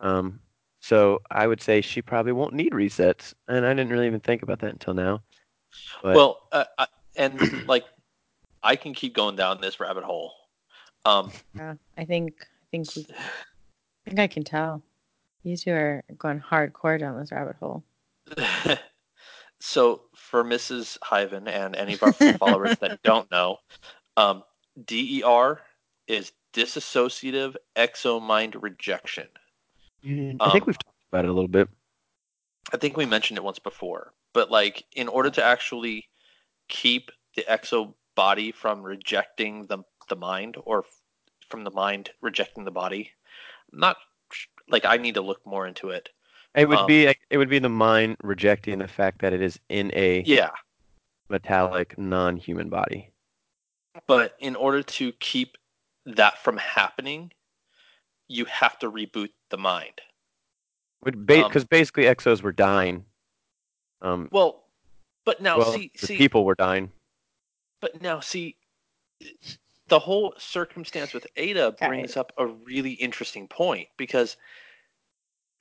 [0.00, 0.40] Um,
[0.80, 4.42] so I would say she probably won't need resets, and I didn't really even think
[4.42, 5.22] about that until now.
[6.02, 6.86] But well, uh, I,
[7.16, 7.84] and like
[8.62, 10.32] I can keep going down this rabbit hole.
[11.04, 14.82] Um, Yeah, I think I think we, I think I can tell.
[15.44, 17.82] You two are going hardcore down this rabbit hole.
[19.60, 20.98] so for Mrs.
[21.00, 23.58] Hyven and any of our followers that don't know,
[24.16, 24.44] um,
[24.84, 25.60] DER
[26.06, 29.28] is dissociative exomind rejection.
[30.04, 31.68] Mm, I think um, we've talked about it a little bit.
[32.72, 36.08] I think we mentioned it once before, but like in order to actually
[36.68, 39.78] keep the exo body from rejecting the
[40.08, 40.84] the mind or
[41.48, 43.12] from the mind rejecting the body,
[43.72, 43.96] I'm not
[44.68, 46.08] like I need to look more into it.
[46.54, 49.58] It would um, be it would be the mind rejecting the fact that it is
[49.68, 50.50] in a Yeah,
[51.28, 53.11] metallic non-human body.
[54.06, 55.56] But in order to keep
[56.06, 57.32] that from happening,
[58.28, 60.00] you have to reboot the mind.
[61.04, 63.04] Would ba- Um, because basically exos were dying.
[64.00, 64.64] Um, Well,
[65.24, 66.92] but now well, see the see people were dying.
[67.80, 68.56] But now, see,
[69.88, 71.88] the whole circumstance with Ada Right.
[71.88, 74.36] brings up a really interesting point because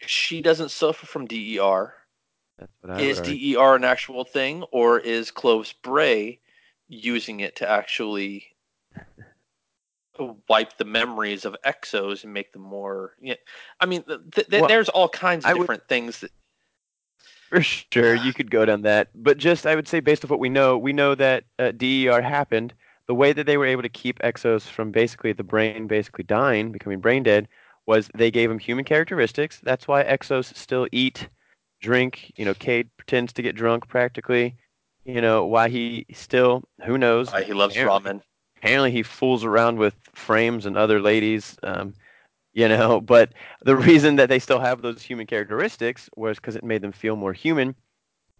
[0.05, 1.95] she doesn't suffer from DER.
[2.57, 3.21] That's what I Is.
[3.21, 6.39] DER an actual thing, or is Clovis Bray
[6.91, 8.45] using it to actually
[10.49, 13.15] wipe the memories of Exos and make them more?
[13.21, 13.35] Yeah,
[13.79, 14.19] I mean, th-
[14.49, 16.31] th- Well, there's all kinds of I would- different things that.
[17.49, 19.09] For sure, you could go down that.
[19.13, 22.21] But just, I would say, based off what we know, we know that uh, DER
[22.21, 22.73] happened.
[23.07, 26.71] The way that they were able to keep Exos from basically the brain basically dying,
[26.71, 27.49] becoming brain dead,
[27.87, 29.59] was they gave them human characteristics.
[29.63, 31.27] That's why Exos still eat,
[31.81, 32.31] drink.
[32.37, 34.55] You know, Cayde pretends to get drunk practically.
[35.05, 37.31] You know, why he still, who knows?
[37.31, 38.21] Why he loves Apparently- ramen.
[38.57, 41.93] apparently he fools around with frames and other ladies um,
[42.53, 43.33] you know but
[43.63, 47.15] the reason that they still have those human characteristics was because it made them feel
[47.15, 47.73] more human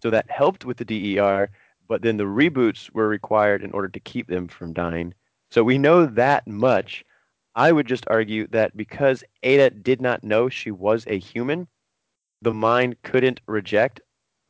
[0.00, 1.48] so that helped with the der
[1.88, 5.12] but then the reboots were required in order to keep them from dying
[5.50, 7.04] so we know that much
[7.56, 11.66] i would just argue that because ada did not know she was a human
[12.42, 14.00] the mind couldn't reject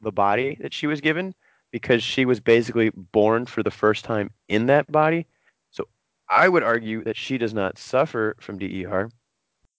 [0.03, 1.35] the body that she was given
[1.73, 5.27] because she was basically born for the first time in that body
[5.71, 5.89] So
[6.29, 9.11] I would argue that she does not suffer from DER,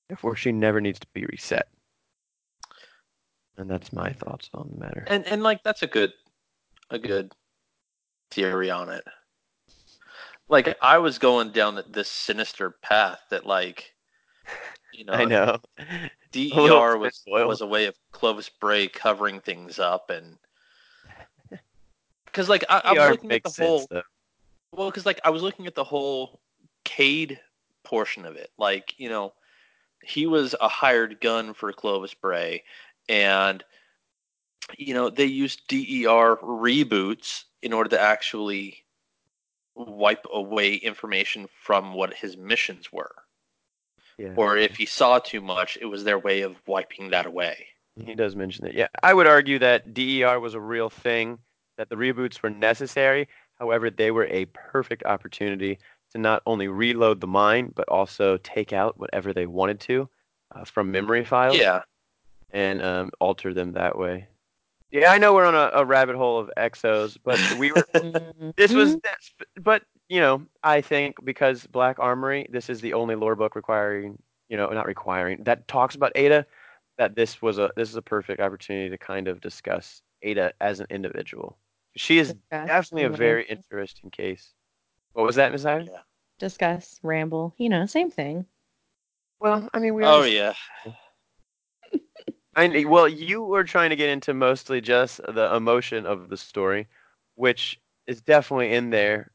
[0.09, 1.67] therefore she never needs to be reset.
[3.57, 5.03] And that's my thoughts on the matter.
[5.07, 6.11] and and like that's a good
[6.89, 7.31] a good
[8.31, 9.03] theory on it
[10.49, 13.93] like i was going down this sinister path that like
[14.93, 15.59] you know, I know.
[16.31, 20.37] der was was a way of clovis bray covering things up and
[22.33, 24.01] because like I, I was looking at the whole though.
[24.73, 26.41] well because like i was looking at the whole
[26.83, 27.39] Cayde
[27.83, 29.33] portion of it like you know
[30.03, 32.63] he was a hired gun for clovis bray
[33.07, 33.63] and
[34.77, 38.83] you know they used der reboots in order to actually
[39.75, 43.15] wipe away information from what his missions were
[44.17, 44.33] Yeah.
[44.35, 48.15] or if he saw too much it was their way of wiping that away He
[48.15, 48.73] does mention that.
[48.73, 51.37] Yeah, I would argue that DER was a real thing,
[51.77, 53.27] that the reboots were necessary.
[53.59, 55.79] However, they were a perfect opportunity
[56.11, 60.09] to not only reload the mind, but also take out whatever they wanted to
[60.53, 61.81] uh, from memory files yeah
[62.53, 64.27] and um, alter them that way.
[64.91, 67.83] Yeah, I know we're on a, a rabbit hole of exos, but we were.
[68.55, 68.95] this was,
[69.59, 74.21] but you know, I think because Black Armory, this is the only lore book requiring,
[74.49, 76.45] you know, not requiring that talks about Ada.
[76.99, 80.79] That this was a this is a perfect opportunity to kind of discuss Ada as
[80.79, 81.57] an individual.
[81.95, 84.53] She is Discuss, definitely a very interesting case.
[85.13, 85.65] What was that, Ms.
[85.65, 85.89] Ivy?
[85.91, 85.99] yeah
[86.39, 87.53] discuss, ramble.
[87.57, 88.45] You know, same thing.
[89.39, 90.03] Well, I mean, we.
[90.03, 90.55] oh understand-
[90.85, 90.93] yeah
[92.55, 96.87] I well, you were trying to get into mostly just the emotion of the story,
[97.35, 99.31] which is definitely in there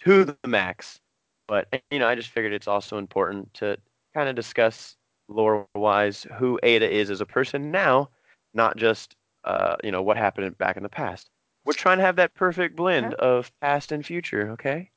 [0.00, 0.98] to the max.
[1.46, 3.76] But you know, I just figured it's also important to
[4.14, 4.96] kind of discuss
[5.28, 8.08] lore-wise who Ada is as a person now,
[8.52, 9.14] not just
[9.44, 11.30] uh, you know what happened back in the past.
[11.64, 14.50] We're trying to have that perfect blend of past and future.
[14.52, 14.90] Okay.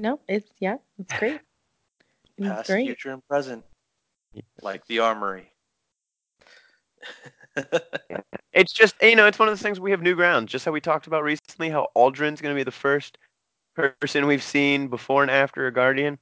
[0.00, 1.40] No, it's yeah, it's great.
[2.40, 2.86] It's past great.
[2.86, 3.64] future and present
[4.32, 4.42] Yeah.
[4.62, 5.50] like the armory
[8.52, 10.48] It's just you know, it's one of those things we have new ground.
[10.48, 13.18] Just how we talked about recently, how Aldrin's going to be the first
[13.74, 16.18] person we've seen before and after a Guardian.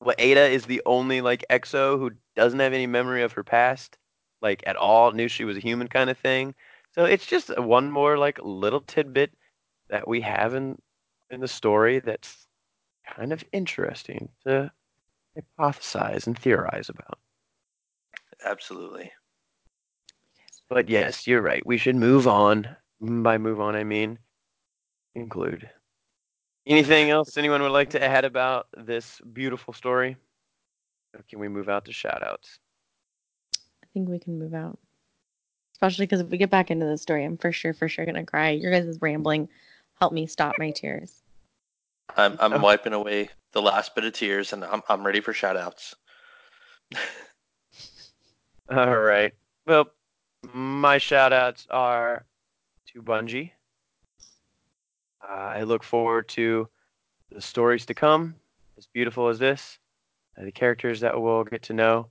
[0.00, 3.98] Well, Ada is the only like Exo who doesn't have any memory of her past,
[4.42, 5.12] like at all.
[5.12, 6.54] Knew she was a human kind of thing.
[6.96, 9.32] So it's just uh, one more like little tidbit
[9.88, 10.80] that we have in
[11.30, 12.46] in the story that's
[13.06, 14.72] kind of interesting to
[15.36, 17.18] hypothesize and theorize about.
[18.44, 19.12] absolutely
[20.68, 21.64] But yes, you're right.
[21.66, 22.76] We should move on.
[23.00, 24.18] By move on, I mean
[25.14, 25.70] include.
[26.66, 30.16] Anything else anyone would like to add about this beautiful story?
[31.14, 32.58] Or can we move out to shoutouts?
[33.82, 34.78] I think we can move out.
[35.76, 38.24] Especially because if we get back into the story, I'm for sure, for sure gonna
[38.24, 38.48] cry.
[38.48, 39.50] Your guys' rambling
[40.00, 41.22] helped me stop my tears.
[42.16, 42.60] i'm i'm Oh.
[42.60, 45.94] wiping away the last bit of tears and i'm i'm ready for shout outs
[48.70, 49.32] All right.
[49.66, 49.86] Well,
[50.54, 52.24] my shoutouts are
[52.92, 53.50] to Bungie.
[55.22, 56.68] Uh, I look forward to
[57.30, 58.34] the stories to come,
[58.78, 59.78] as beautiful as this,
[60.38, 62.08] uh, the characters that we'll get to know,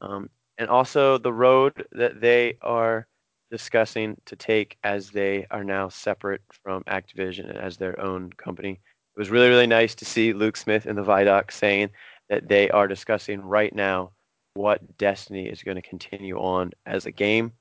[0.00, 3.06] um, and also the road that they are
[3.50, 8.72] discussing to take as they are now separate from Activision as their own company.
[8.72, 11.90] It was really, really nice to see Luke Smith in the Vidoc saying
[12.30, 14.12] that they are discussing right now
[14.54, 17.52] what Destiny is going to continue on as a game.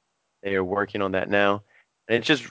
[0.44, 1.64] They are working on that now.
[2.08, 2.46] And it's just,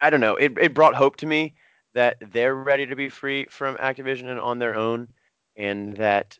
[0.00, 1.54] I don't know, it, it brought hope to me
[1.94, 5.08] that they're ready to be free from Activision and on their own.
[5.56, 6.38] and that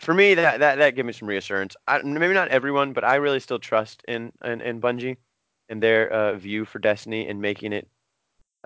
[0.00, 1.76] for me that that that gave me some reassurance.
[1.86, 5.16] I, maybe not everyone, but I really still trust in in, in Bungie
[5.68, 7.88] and their uh, view for Destiny and making it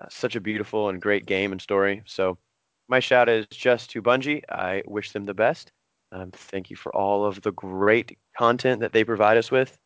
[0.01, 2.03] uh, such a beautiful and great game and story.
[2.07, 2.39] So
[2.89, 4.43] my shout is just to Bungie.
[4.49, 5.73] I wish them the best.
[6.13, 9.77] Um, thank you for all of the great content that they provide us with.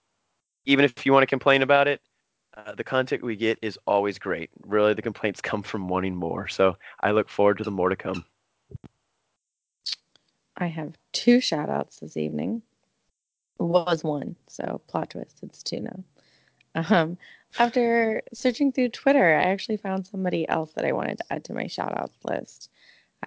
[0.67, 2.01] Even if you want to complain about it,
[2.57, 4.51] uh, the content we get is always great.
[4.63, 6.49] Really, the complaints come from wanting more.
[6.49, 8.25] So I look forward to the more to come.
[10.59, 12.63] I have two shout outs this evening.
[13.59, 16.05] Was one, so plot twist, it's two now.
[16.75, 17.17] Um,
[17.59, 21.55] after searching through Twitter, I actually found somebody else that I wanted to add to
[21.55, 22.71] my shout outs list.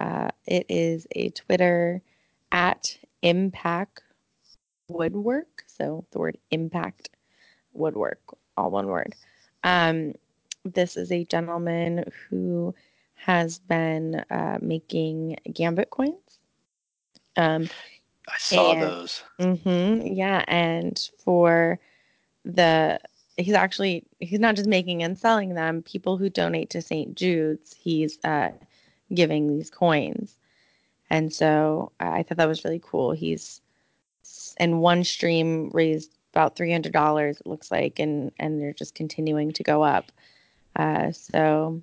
[0.00, 2.02] Uh, it is a Twitter
[2.50, 4.02] at Impact
[4.88, 5.64] Woodwork.
[5.66, 7.10] So the word impact
[7.72, 8.20] woodwork,
[8.56, 9.14] all one word.
[9.64, 10.14] Um,
[10.64, 12.74] this is a gentleman who
[13.14, 16.21] has been uh, making gambit coins.
[17.36, 17.68] Um,
[18.28, 19.22] I saw and- those.
[19.38, 21.78] hmm yeah, and for
[22.44, 23.00] the
[23.36, 25.82] he's actually he's not just making and selling them.
[25.82, 27.14] People who donate to St.
[27.14, 28.50] Jude's, he's uh,
[29.14, 30.36] giving these coins,
[31.10, 33.12] and so I thought that was really cool.
[33.12, 33.60] He's
[34.58, 37.40] in one stream raised about three hundred dollars.
[37.40, 40.12] It looks like, and and they're just continuing to go up.
[40.76, 41.82] Uh, so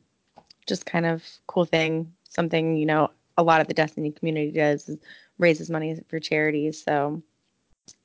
[0.67, 2.13] just kind of cool thing.
[2.29, 4.99] Something you know a lot of the Destiny community does is
[5.39, 6.83] raises money for charities.
[6.83, 7.23] So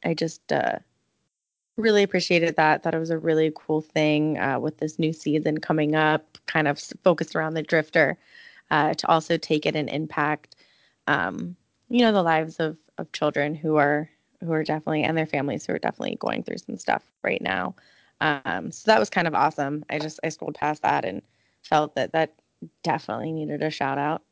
[0.05, 0.78] I just uh,
[1.77, 2.82] really appreciated that.
[2.82, 6.69] Thought it was a really cool thing uh, with this new season coming up, kind
[6.69, 8.16] of focused around the drifter,
[8.70, 10.56] uh, to also take it and impact,
[11.06, 11.56] um,
[11.90, 14.09] you know, the lives of of children who are
[14.40, 17.74] who are definitely and their families who are definitely going through some stuff right now.
[18.20, 19.85] Um, so that was kind of awesome.
[19.90, 21.23] I just I scrolled past that and
[21.62, 22.35] felt that that
[22.82, 24.23] definitely needed a shout out.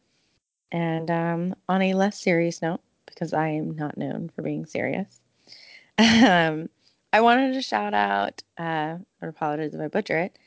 [0.71, 2.81] And um, on a less serious note,
[3.15, 5.21] because I am not known for being serious,
[5.99, 6.69] um,
[7.13, 10.39] I wanted to shout out, uh, or apologize if I butcher it,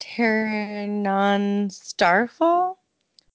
[0.00, 2.78] Terranon Starfall.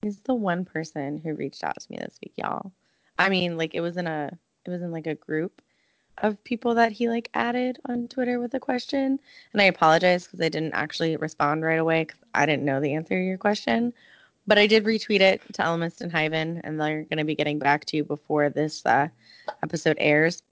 [0.02, 2.74] He's the one person who reached out to me this week, y'all.
[3.18, 5.62] I mean, like it was in a, it was in like a group
[6.20, 9.20] of people that he like added on Twitter with a question,
[9.54, 12.94] and I apologize because I didn't actually respond right away because I didn't know the
[12.94, 13.94] answer to your question.
[14.46, 17.60] But I did retweet it to Elemist and Hyven, and they're going to be getting
[17.60, 19.08] back to you before this uh,
[19.64, 20.44] episode airs.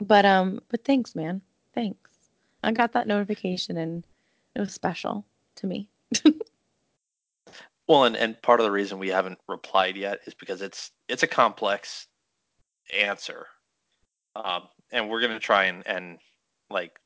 [0.00, 1.40] But um, but thanks, man.
[1.74, 2.10] Thanks.
[2.64, 4.04] I got that notification, and
[4.56, 5.24] it was special
[5.56, 5.88] to me.
[7.88, 11.22] Well, and, and part of the reason we haven't replied yet is because it's it's
[11.22, 12.06] a complex
[12.96, 13.46] answer,
[14.36, 16.18] um, and we're gonna try and and
[16.70, 16.98] like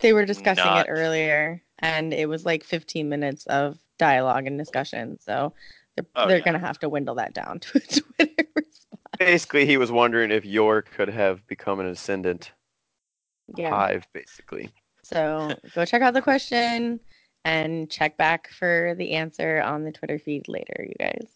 [0.00, 4.58] They were discussing Not- it earlier, and it was like 15 minutes of dialogue and
[4.58, 5.18] discussion.
[5.20, 5.52] So
[5.96, 6.44] they're, Oh, they're yeah.
[6.44, 9.00] going to have to dwindle that down to a Twitter response.
[9.18, 12.52] Basically, he was wondering if Yor could have become an ascendant
[13.56, 13.70] Yeah.
[13.70, 14.70] hive, basically.
[15.02, 17.00] So go check out the question
[17.44, 21.28] and check back for the answer on the Twitter feed later, you guys.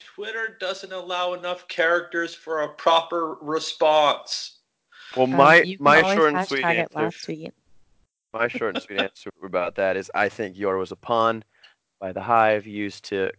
[0.00, 4.58] Twitter doesn't allow enough characters for a proper response.
[5.16, 7.52] Well, Um, my you my short and sweet answer, last tweet.
[8.32, 11.44] my short and sweet answer about that is, I think Yor was a pawn
[12.02, 13.30] by the hive used to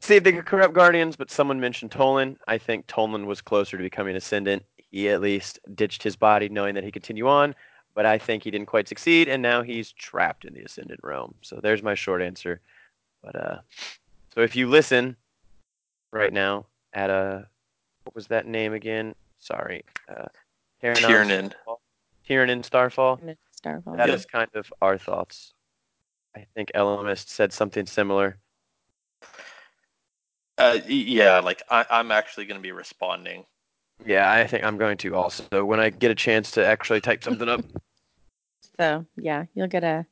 [0.00, 1.14] see if they could corrupt guardians.
[1.14, 2.36] But someone mentioned Toland.
[2.48, 4.64] I think Toland was closer to becoming ascendant.
[4.90, 7.54] He at least ditched his body, knowing that he could continue on.
[7.94, 11.34] But I think he didn't quite succeed, and now he's trapped in the ascendant realm.
[11.42, 12.60] So there's my short answer.
[13.22, 13.58] But uh,
[14.34, 15.16] so if you listen
[16.12, 17.46] right now at a
[18.04, 19.14] what was that name again?
[19.38, 20.26] Sorry, uh,
[20.80, 21.50] Tiernan Tiernan.
[21.50, 21.80] Starfall.
[22.26, 23.20] Tiernan Starfall.
[23.22, 23.96] And Starfall.
[23.96, 24.14] That Yeah.
[24.14, 25.54] is kind of our thoughts.
[26.36, 28.38] I think Elemist said something similar.
[30.56, 33.44] Uh, yeah, like I, I'm actually going to be responding.
[34.04, 35.64] Yeah, I think I'm going to also.
[35.64, 37.62] When I get a chance to actually type something up,
[38.78, 40.06] So yeah, you'll get a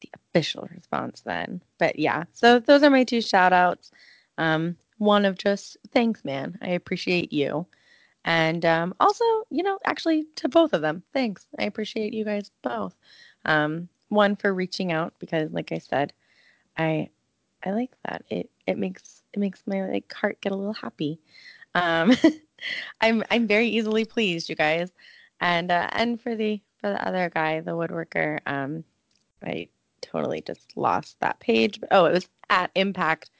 [0.00, 1.62] the official response then.
[1.78, 3.90] But yeah, so those are my two shout outs.
[4.38, 6.58] Um, one of just thanks, man.
[6.62, 7.66] I appreciate you.
[8.24, 11.46] And um, also, you know, actually to both of them, thanks.
[11.58, 12.94] I appreciate you guys both.
[13.46, 16.12] Um, one for reaching out because, like I said,
[16.76, 17.10] I
[17.64, 18.24] I like that.
[18.28, 21.20] It it makes it makes my like heart get a little happy.
[21.74, 22.12] Um,
[23.00, 24.92] I'm I'm very easily pleased, you guys.
[25.40, 28.84] And uh, and for the for the other guy, the woodworker, um,
[29.42, 29.68] I
[30.02, 31.80] totally just lost that page.
[31.90, 33.30] Oh, it was at Impact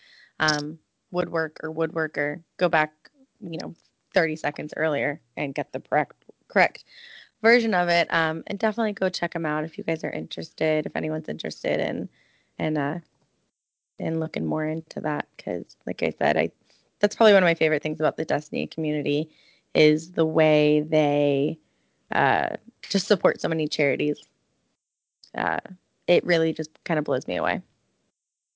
[0.40, 0.78] um,
[1.10, 2.42] Woodwork or Woodworker.
[2.58, 2.92] Go back,
[3.40, 3.74] you know,
[4.14, 6.84] 30 seconds earlier and get the correct correct
[7.42, 8.12] version of it.
[8.12, 10.86] Um, and definitely go check them out if you guys are interested.
[10.86, 12.08] If anyone's interested in
[12.58, 12.98] and uh
[13.98, 16.50] in looking more into that, because like I said, I
[17.00, 19.30] that's probably one of my favorite things about the Destiny community
[19.74, 21.58] is the way they
[22.12, 24.22] uh, just support so many charities.
[25.34, 25.60] Uh,
[26.06, 27.62] it really just kind of blows me away.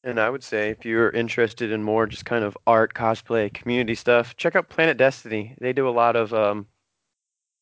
[0.02, 3.94] And I would say if you're interested in more just kind of art, cosplay, community
[3.94, 5.54] stuff, check out Planet Destiny.
[5.60, 6.66] They do a lot of um,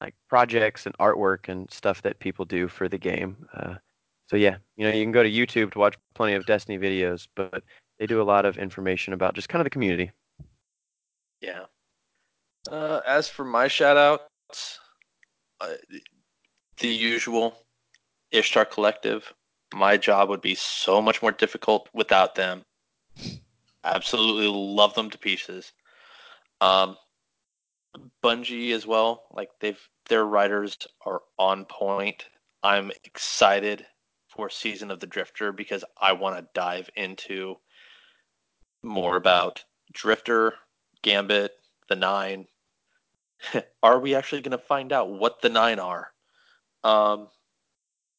[0.03, 3.37] like projects and artwork and stuff that people do for the game.
[3.55, 3.75] Uh,
[4.29, 7.29] so yeah, you know, you can go to YouTube to watch plenty of Destiny videos,
[7.37, 7.63] but
[7.99, 10.11] they do a lot of information about just kind of the community.
[11.41, 11.67] Yeah.
[12.71, 14.23] Uh, as for my shout out,
[15.61, 15.75] uh,
[16.79, 17.55] the usual
[18.33, 19.33] Ishtar Collective.
[19.75, 22.63] My job would be so much more difficult without them.
[23.85, 25.73] Absolutely love them to pieces.
[26.61, 26.97] Um,
[28.23, 29.25] Bungie as well.
[29.33, 30.77] Like they've their writers
[31.07, 32.27] are on point.
[32.63, 33.87] I'm excited
[34.29, 37.57] for Season of the Drifter because I want to dive into
[38.83, 39.63] more about
[39.93, 40.55] Drifter,
[41.03, 41.53] Gambit,
[41.89, 42.47] the Nine.
[43.83, 46.09] are we actually going to find out what the Nine are?
[46.85, 47.29] Um,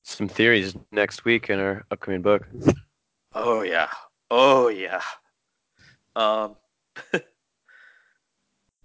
[0.03, 2.47] Some theories next week in our upcoming book.
[3.33, 3.89] oh yeah,
[4.29, 5.01] oh yeah.
[6.15, 6.55] Um,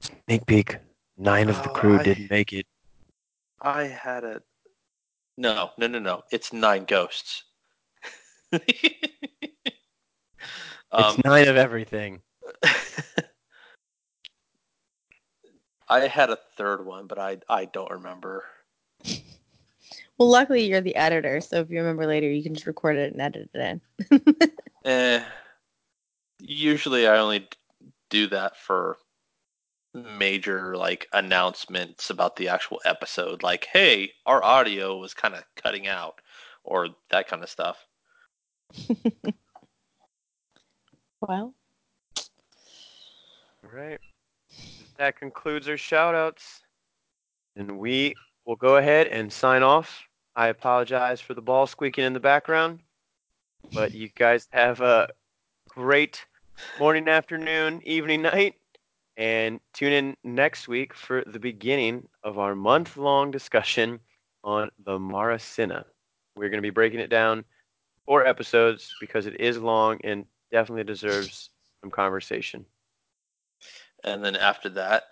[0.00, 0.76] Sneak peek.
[1.16, 2.66] Nine of the Oh, crew I- didn't make it.
[3.60, 4.42] I had a
[5.36, 6.22] no, no, no, no.
[6.32, 7.44] It's nine ghosts.
[8.52, 8.60] um,
[10.92, 12.20] it's nine of everything.
[15.88, 18.44] I had a third one, but I I don't remember.
[20.18, 23.12] Well, luckily you're the editor, so if you remember later, you can just record it
[23.12, 23.80] and edit it
[24.10, 24.42] in.
[24.84, 25.22] Eh,
[26.40, 27.48] usually I only
[28.10, 28.96] do that for
[29.94, 35.86] major like announcements about the actual episode, like hey, our audio was kind of cutting
[35.86, 36.20] out,
[36.64, 37.78] or that kind of stuff.
[41.20, 41.54] well,
[43.64, 44.00] All right.
[44.98, 46.62] That concludes our shout outs.
[47.56, 50.02] And we will go ahead and sign off.
[50.36, 52.80] I apologize for the ball squeaking in the background,
[53.72, 55.08] but you guys have a
[55.68, 56.24] great
[56.78, 58.54] morning, afternoon, evening, night,
[59.18, 63.98] and tune in next week for the beginning of our month long discussion
[64.44, 65.84] on the Marasenna.
[66.36, 67.44] We're going to be breaking it down
[68.06, 71.50] four episodes because it is long and definitely deserves
[71.82, 72.64] some conversation.
[74.04, 75.02] And then after that,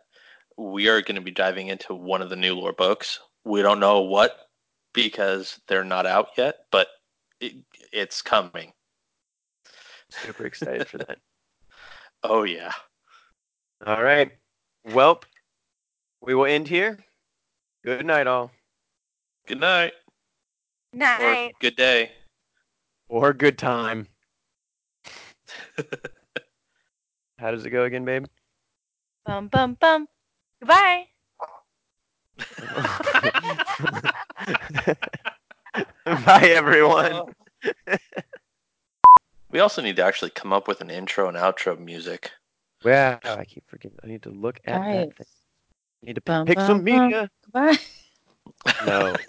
[0.57, 3.19] we are going to be diving into one of the new lore books.
[3.45, 4.39] We don't know what
[4.95, 6.87] because they're not out yet, but
[7.41, 7.55] it,
[7.93, 8.73] it's coming.
[10.11, 11.19] Super excited for that.
[12.23, 12.73] Oh yeah.
[13.85, 14.31] All right.
[14.93, 15.21] Well,
[16.23, 16.99] we will end here.
[17.85, 18.51] Good night, all.
[19.47, 19.93] Good night
[20.97, 21.53] or night.
[21.61, 22.11] good day.
[23.09, 24.09] Or good time.
[27.39, 28.27] How does it go again, babe?
[29.25, 30.09] Bum bum bum.
[30.61, 31.07] Goodbye.
[36.05, 37.35] Bye, everyone.
[39.51, 42.31] we also need to actually come up with an intro and outro music.
[42.87, 43.99] Wow, I keep forgetting.
[44.05, 45.09] I need to look at Guys.
[45.09, 45.27] that thing.
[46.03, 47.03] I need to Bum, pick some bum, bum.
[47.05, 47.31] media.
[47.45, 47.79] Goodbye.
[48.87, 49.17] No.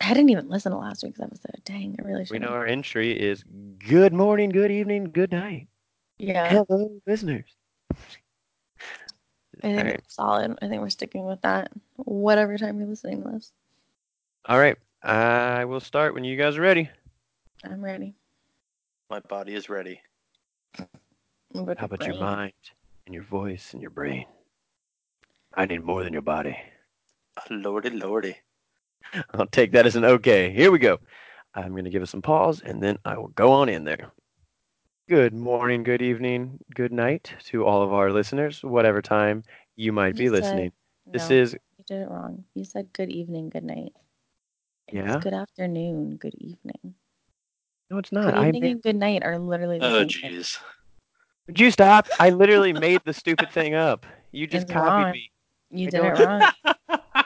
[0.00, 1.62] I didn't even listen to last week's episode.
[1.64, 2.32] Dang, I really should.
[2.34, 3.42] we know our entry is
[3.78, 5.68] good morning, good evening, good night.
[6.18, 7.46] Yeah, Hello, listeners.
[7.92, 7.96] I
[9.62, 9.94] think Alright.
[9.94, 10.58] it's solid.
[10.60, 11.70] I think we're sticking with that.
[11.96, 13.50] Whatever time you're listening to this,
[14.46, 14.76] All right.
[15.02, 16.90] I will start when you guys are ready.
[17.64, 18.14] I'm ready.
[19.14, 20.00] My body is ready.
[21.52, 22.52] What about How about your mind
[23.06, 24.26] and your voice and your brain?
[25.54, 26.58] I need more than your body.
[27.48, 28.36] Lordy, lordy.
[29.34, 30.52] I'll take that as an okay.
[30.52, 30.98] Here we go.
[31.54, 34.10] I'm going to give us some pause and then I will go on in there.
[35.08, 39.44] Good morning, good evening, good night to all of our listeners, whatever time
[39.76, 40.72] you might be said- listening.
[41.06, 42.42] This No, is, you did it wrong.
[42.54, 43.92] You said good evening, good night.
[44.88, 45.20] It's Yeah?
[45.20, 46.96] good afternoon, good evening.
[47.94, 48.34] No, it's Good not.
[48.34, 50.58] I evening made, and good night are literally the Oh jeez.
[51.46, 52.08] would you stop?
[52.18, 54.04] I literally made the stupid thing up.
[54.32, 55.12] You just It's copied wrong.
[55.12, 55.30] me.
[55.70, 56.28] You I did it don't-
[56.64, 56.74] wrong.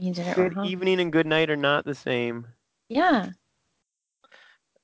[0.00, 0.64] You did it Good wrong.
[0.66, 2.46] evening and good night are not the same.
[2.88, 3.30] Yeah.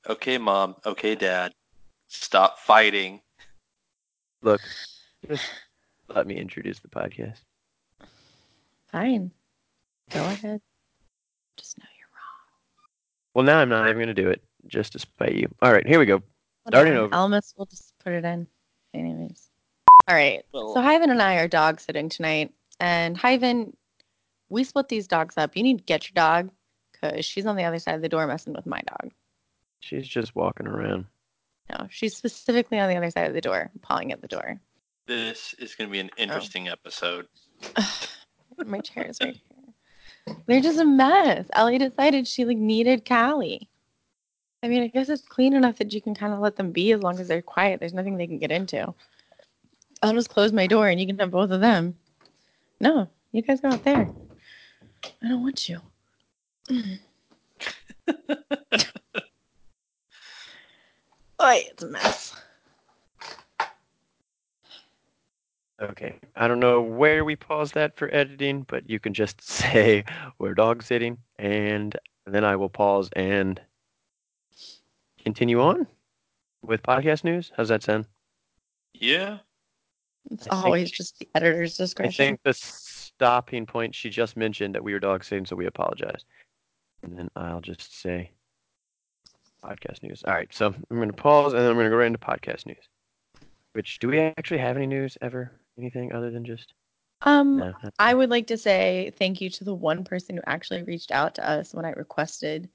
[0.08, 0.74] Okay, mom.
[0.84, 1.52] Okay, dad.
[2.08, 3.20] Stop fighting.
[4.42, 4.60] Look,
[5.28, 5.48] just
[6.08, 7.38] let me introduce the podcast.
[8.90, 9.30] Fine.
[10.10, 10.60] Go ahead.
[11.56, 11.93] Just know you're wrong.
[13.34, 15.52] Well, now I'm not even going to do it just to spite you.
[15.60, 16.22] All right, here we go.
[16.68, 17.06] Starting Whatever.
[17.06, 17.14] over.
[17.14, 18.46] Almas will just put it in.
[18.94, 19.50] Anyways.
[20.08, 20.44] All right.
[20.52, 22.52] Well- so Hyven and I are dog sitting tonight.
[22.80, 23.74] And Hyven,
[24.48, 25.56] we split these dogs up.
[25.56, 26.50] You need to get your dog
[26.92, 29.12] because she's on the other side of the door messing with my dog.
[29.80, 31.06] She's just walking around.
[31.70, 34.60] No, she's specifically on the other side of the door, pawing at the door.
[35.06, 37.26] This is going to be an interesting episode.
[38.66, 39.53] My chair is right here.
[40.46, 41.46] They're just a mess.
[41.52, 43.68] Ellie decided she like needed Callie.
[44.62, 46.92] I mean, I guess it's clean enough that you can kind of let them be
[46.92, 47.80] as long as they're quiet.
[47.80, 48.94] There's nothing they can get into.
[50.02, 51.94] I'll just close my door and you can have both of them.
[52.80, 54.08] No, you guys go out there.
[55.22, 55.80] I don't want you.
[61.42, 62.34] Oi, it's a mess.
[65.90, 66.18] Okay.
[66.36, 70.04] I don't know where we pause that for editing, but you can just say
[70.38, 71.96] we're dog sitting, and
[72.26, 73.60] then I will pause and
[75.22, 75.86] continue on
[76.62, 77.52] with podcast news.
[77.56, 78.06] How's that sound?
[78.94, 79.38] Yeah.
[80.30, 82.22] It's I think- always just the editor's discretion.
[82.22, 85.66] I think the stopping point she just mentioned that we were dog sitting, so we
[85.66, 86.24] apologize.
[87.02, 88.30] And then I'll just say
[89.62, 90.22] podcast news.
[90.26, 92.18] All right, so I'm going to pause and then I'm going to go right into
[92.18, 92.88] podcast news.
[93.72, 95.52] Which do we actually have any news ever?
[95.78, 96.72] Anything other than just?
[97.22, 97.72] Um, No.
[97.98, 101.34] I would like to say thank you to the one person who actually reached out
[101.36, 102.68] to us when I requested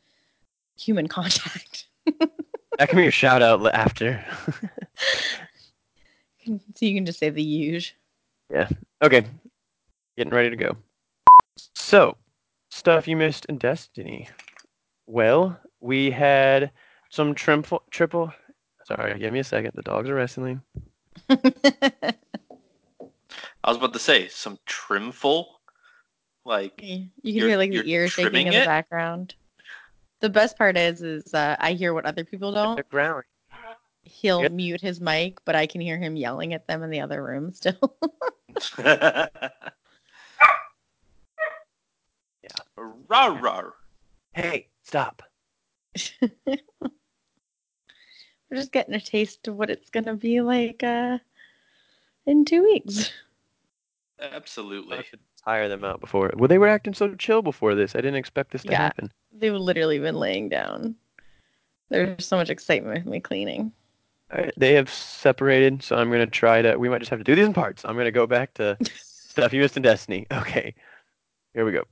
[0.77, 1.87] human contact.
[2.77, 4.23] That can be your shout out after.
[6.45, 7.95] so you can just say the huge.
[8.49, 8.69] Yeah.
[9.01, 9.25] Okay,
[10.17, 10.77] getting ready to go.
[11.75, 12.15] So,
[12.69, 14.29] stuff you missed in Destiny.
[15.07, 16.71] Well, we had
[17.09, 17.83] some triple.
[17.91, 18.33] Triple.
[18.85, 19.73] Sorry, give me a second.
[19.75, 20.61] The dogs are wrestling.
[23.63, 25.59] I was about to say some trimful,
[26.45, 29.35] like you can hear like the ears shaking trimming in the background.
[30.21, 32.75] The best part is, is uh, I hear what other people don't.
[32.75, 33.23] They're growling.
[34.03, 34.51] He'll Yep.
[34.53, 37.53] mute his mic, but I can hear him yelling at them in the other room
[37.53, 37.95] still.
[38.77, 39.27] yeah.
[42.77, 43.71] rawr rawr.
[44.33, 45.21] Hey, stop.
[46.21, 46.57] We're
[48.53, 51.19] just getting a taste of what it's gonna be like uh,
[52.25, 53.11] in two weeks.
[54.21, 54.97] I Absolutely.
[54.97, 56.31] have to tire them out before.
[56.35, 57.95] Well, they were acting so chill before this.
[57.95, 58.77] I didn't expect this to Yeah.
[58.77, 59.11] happen.
[59.31, 60.95] They've literally been laying down.
[61.89, 63.71] There's so much excitement with me cleaning.
[64.31, 66.77] All right, they have separated, so I'm gonna try to.
[66.77, 67.83] We might just have to do these in parts.
[67.83, 70.27] I'm gonna go back to stuff you missed in Destiny.
[70.31, 70.75] Okay,
[71.53, 71.85] here we go.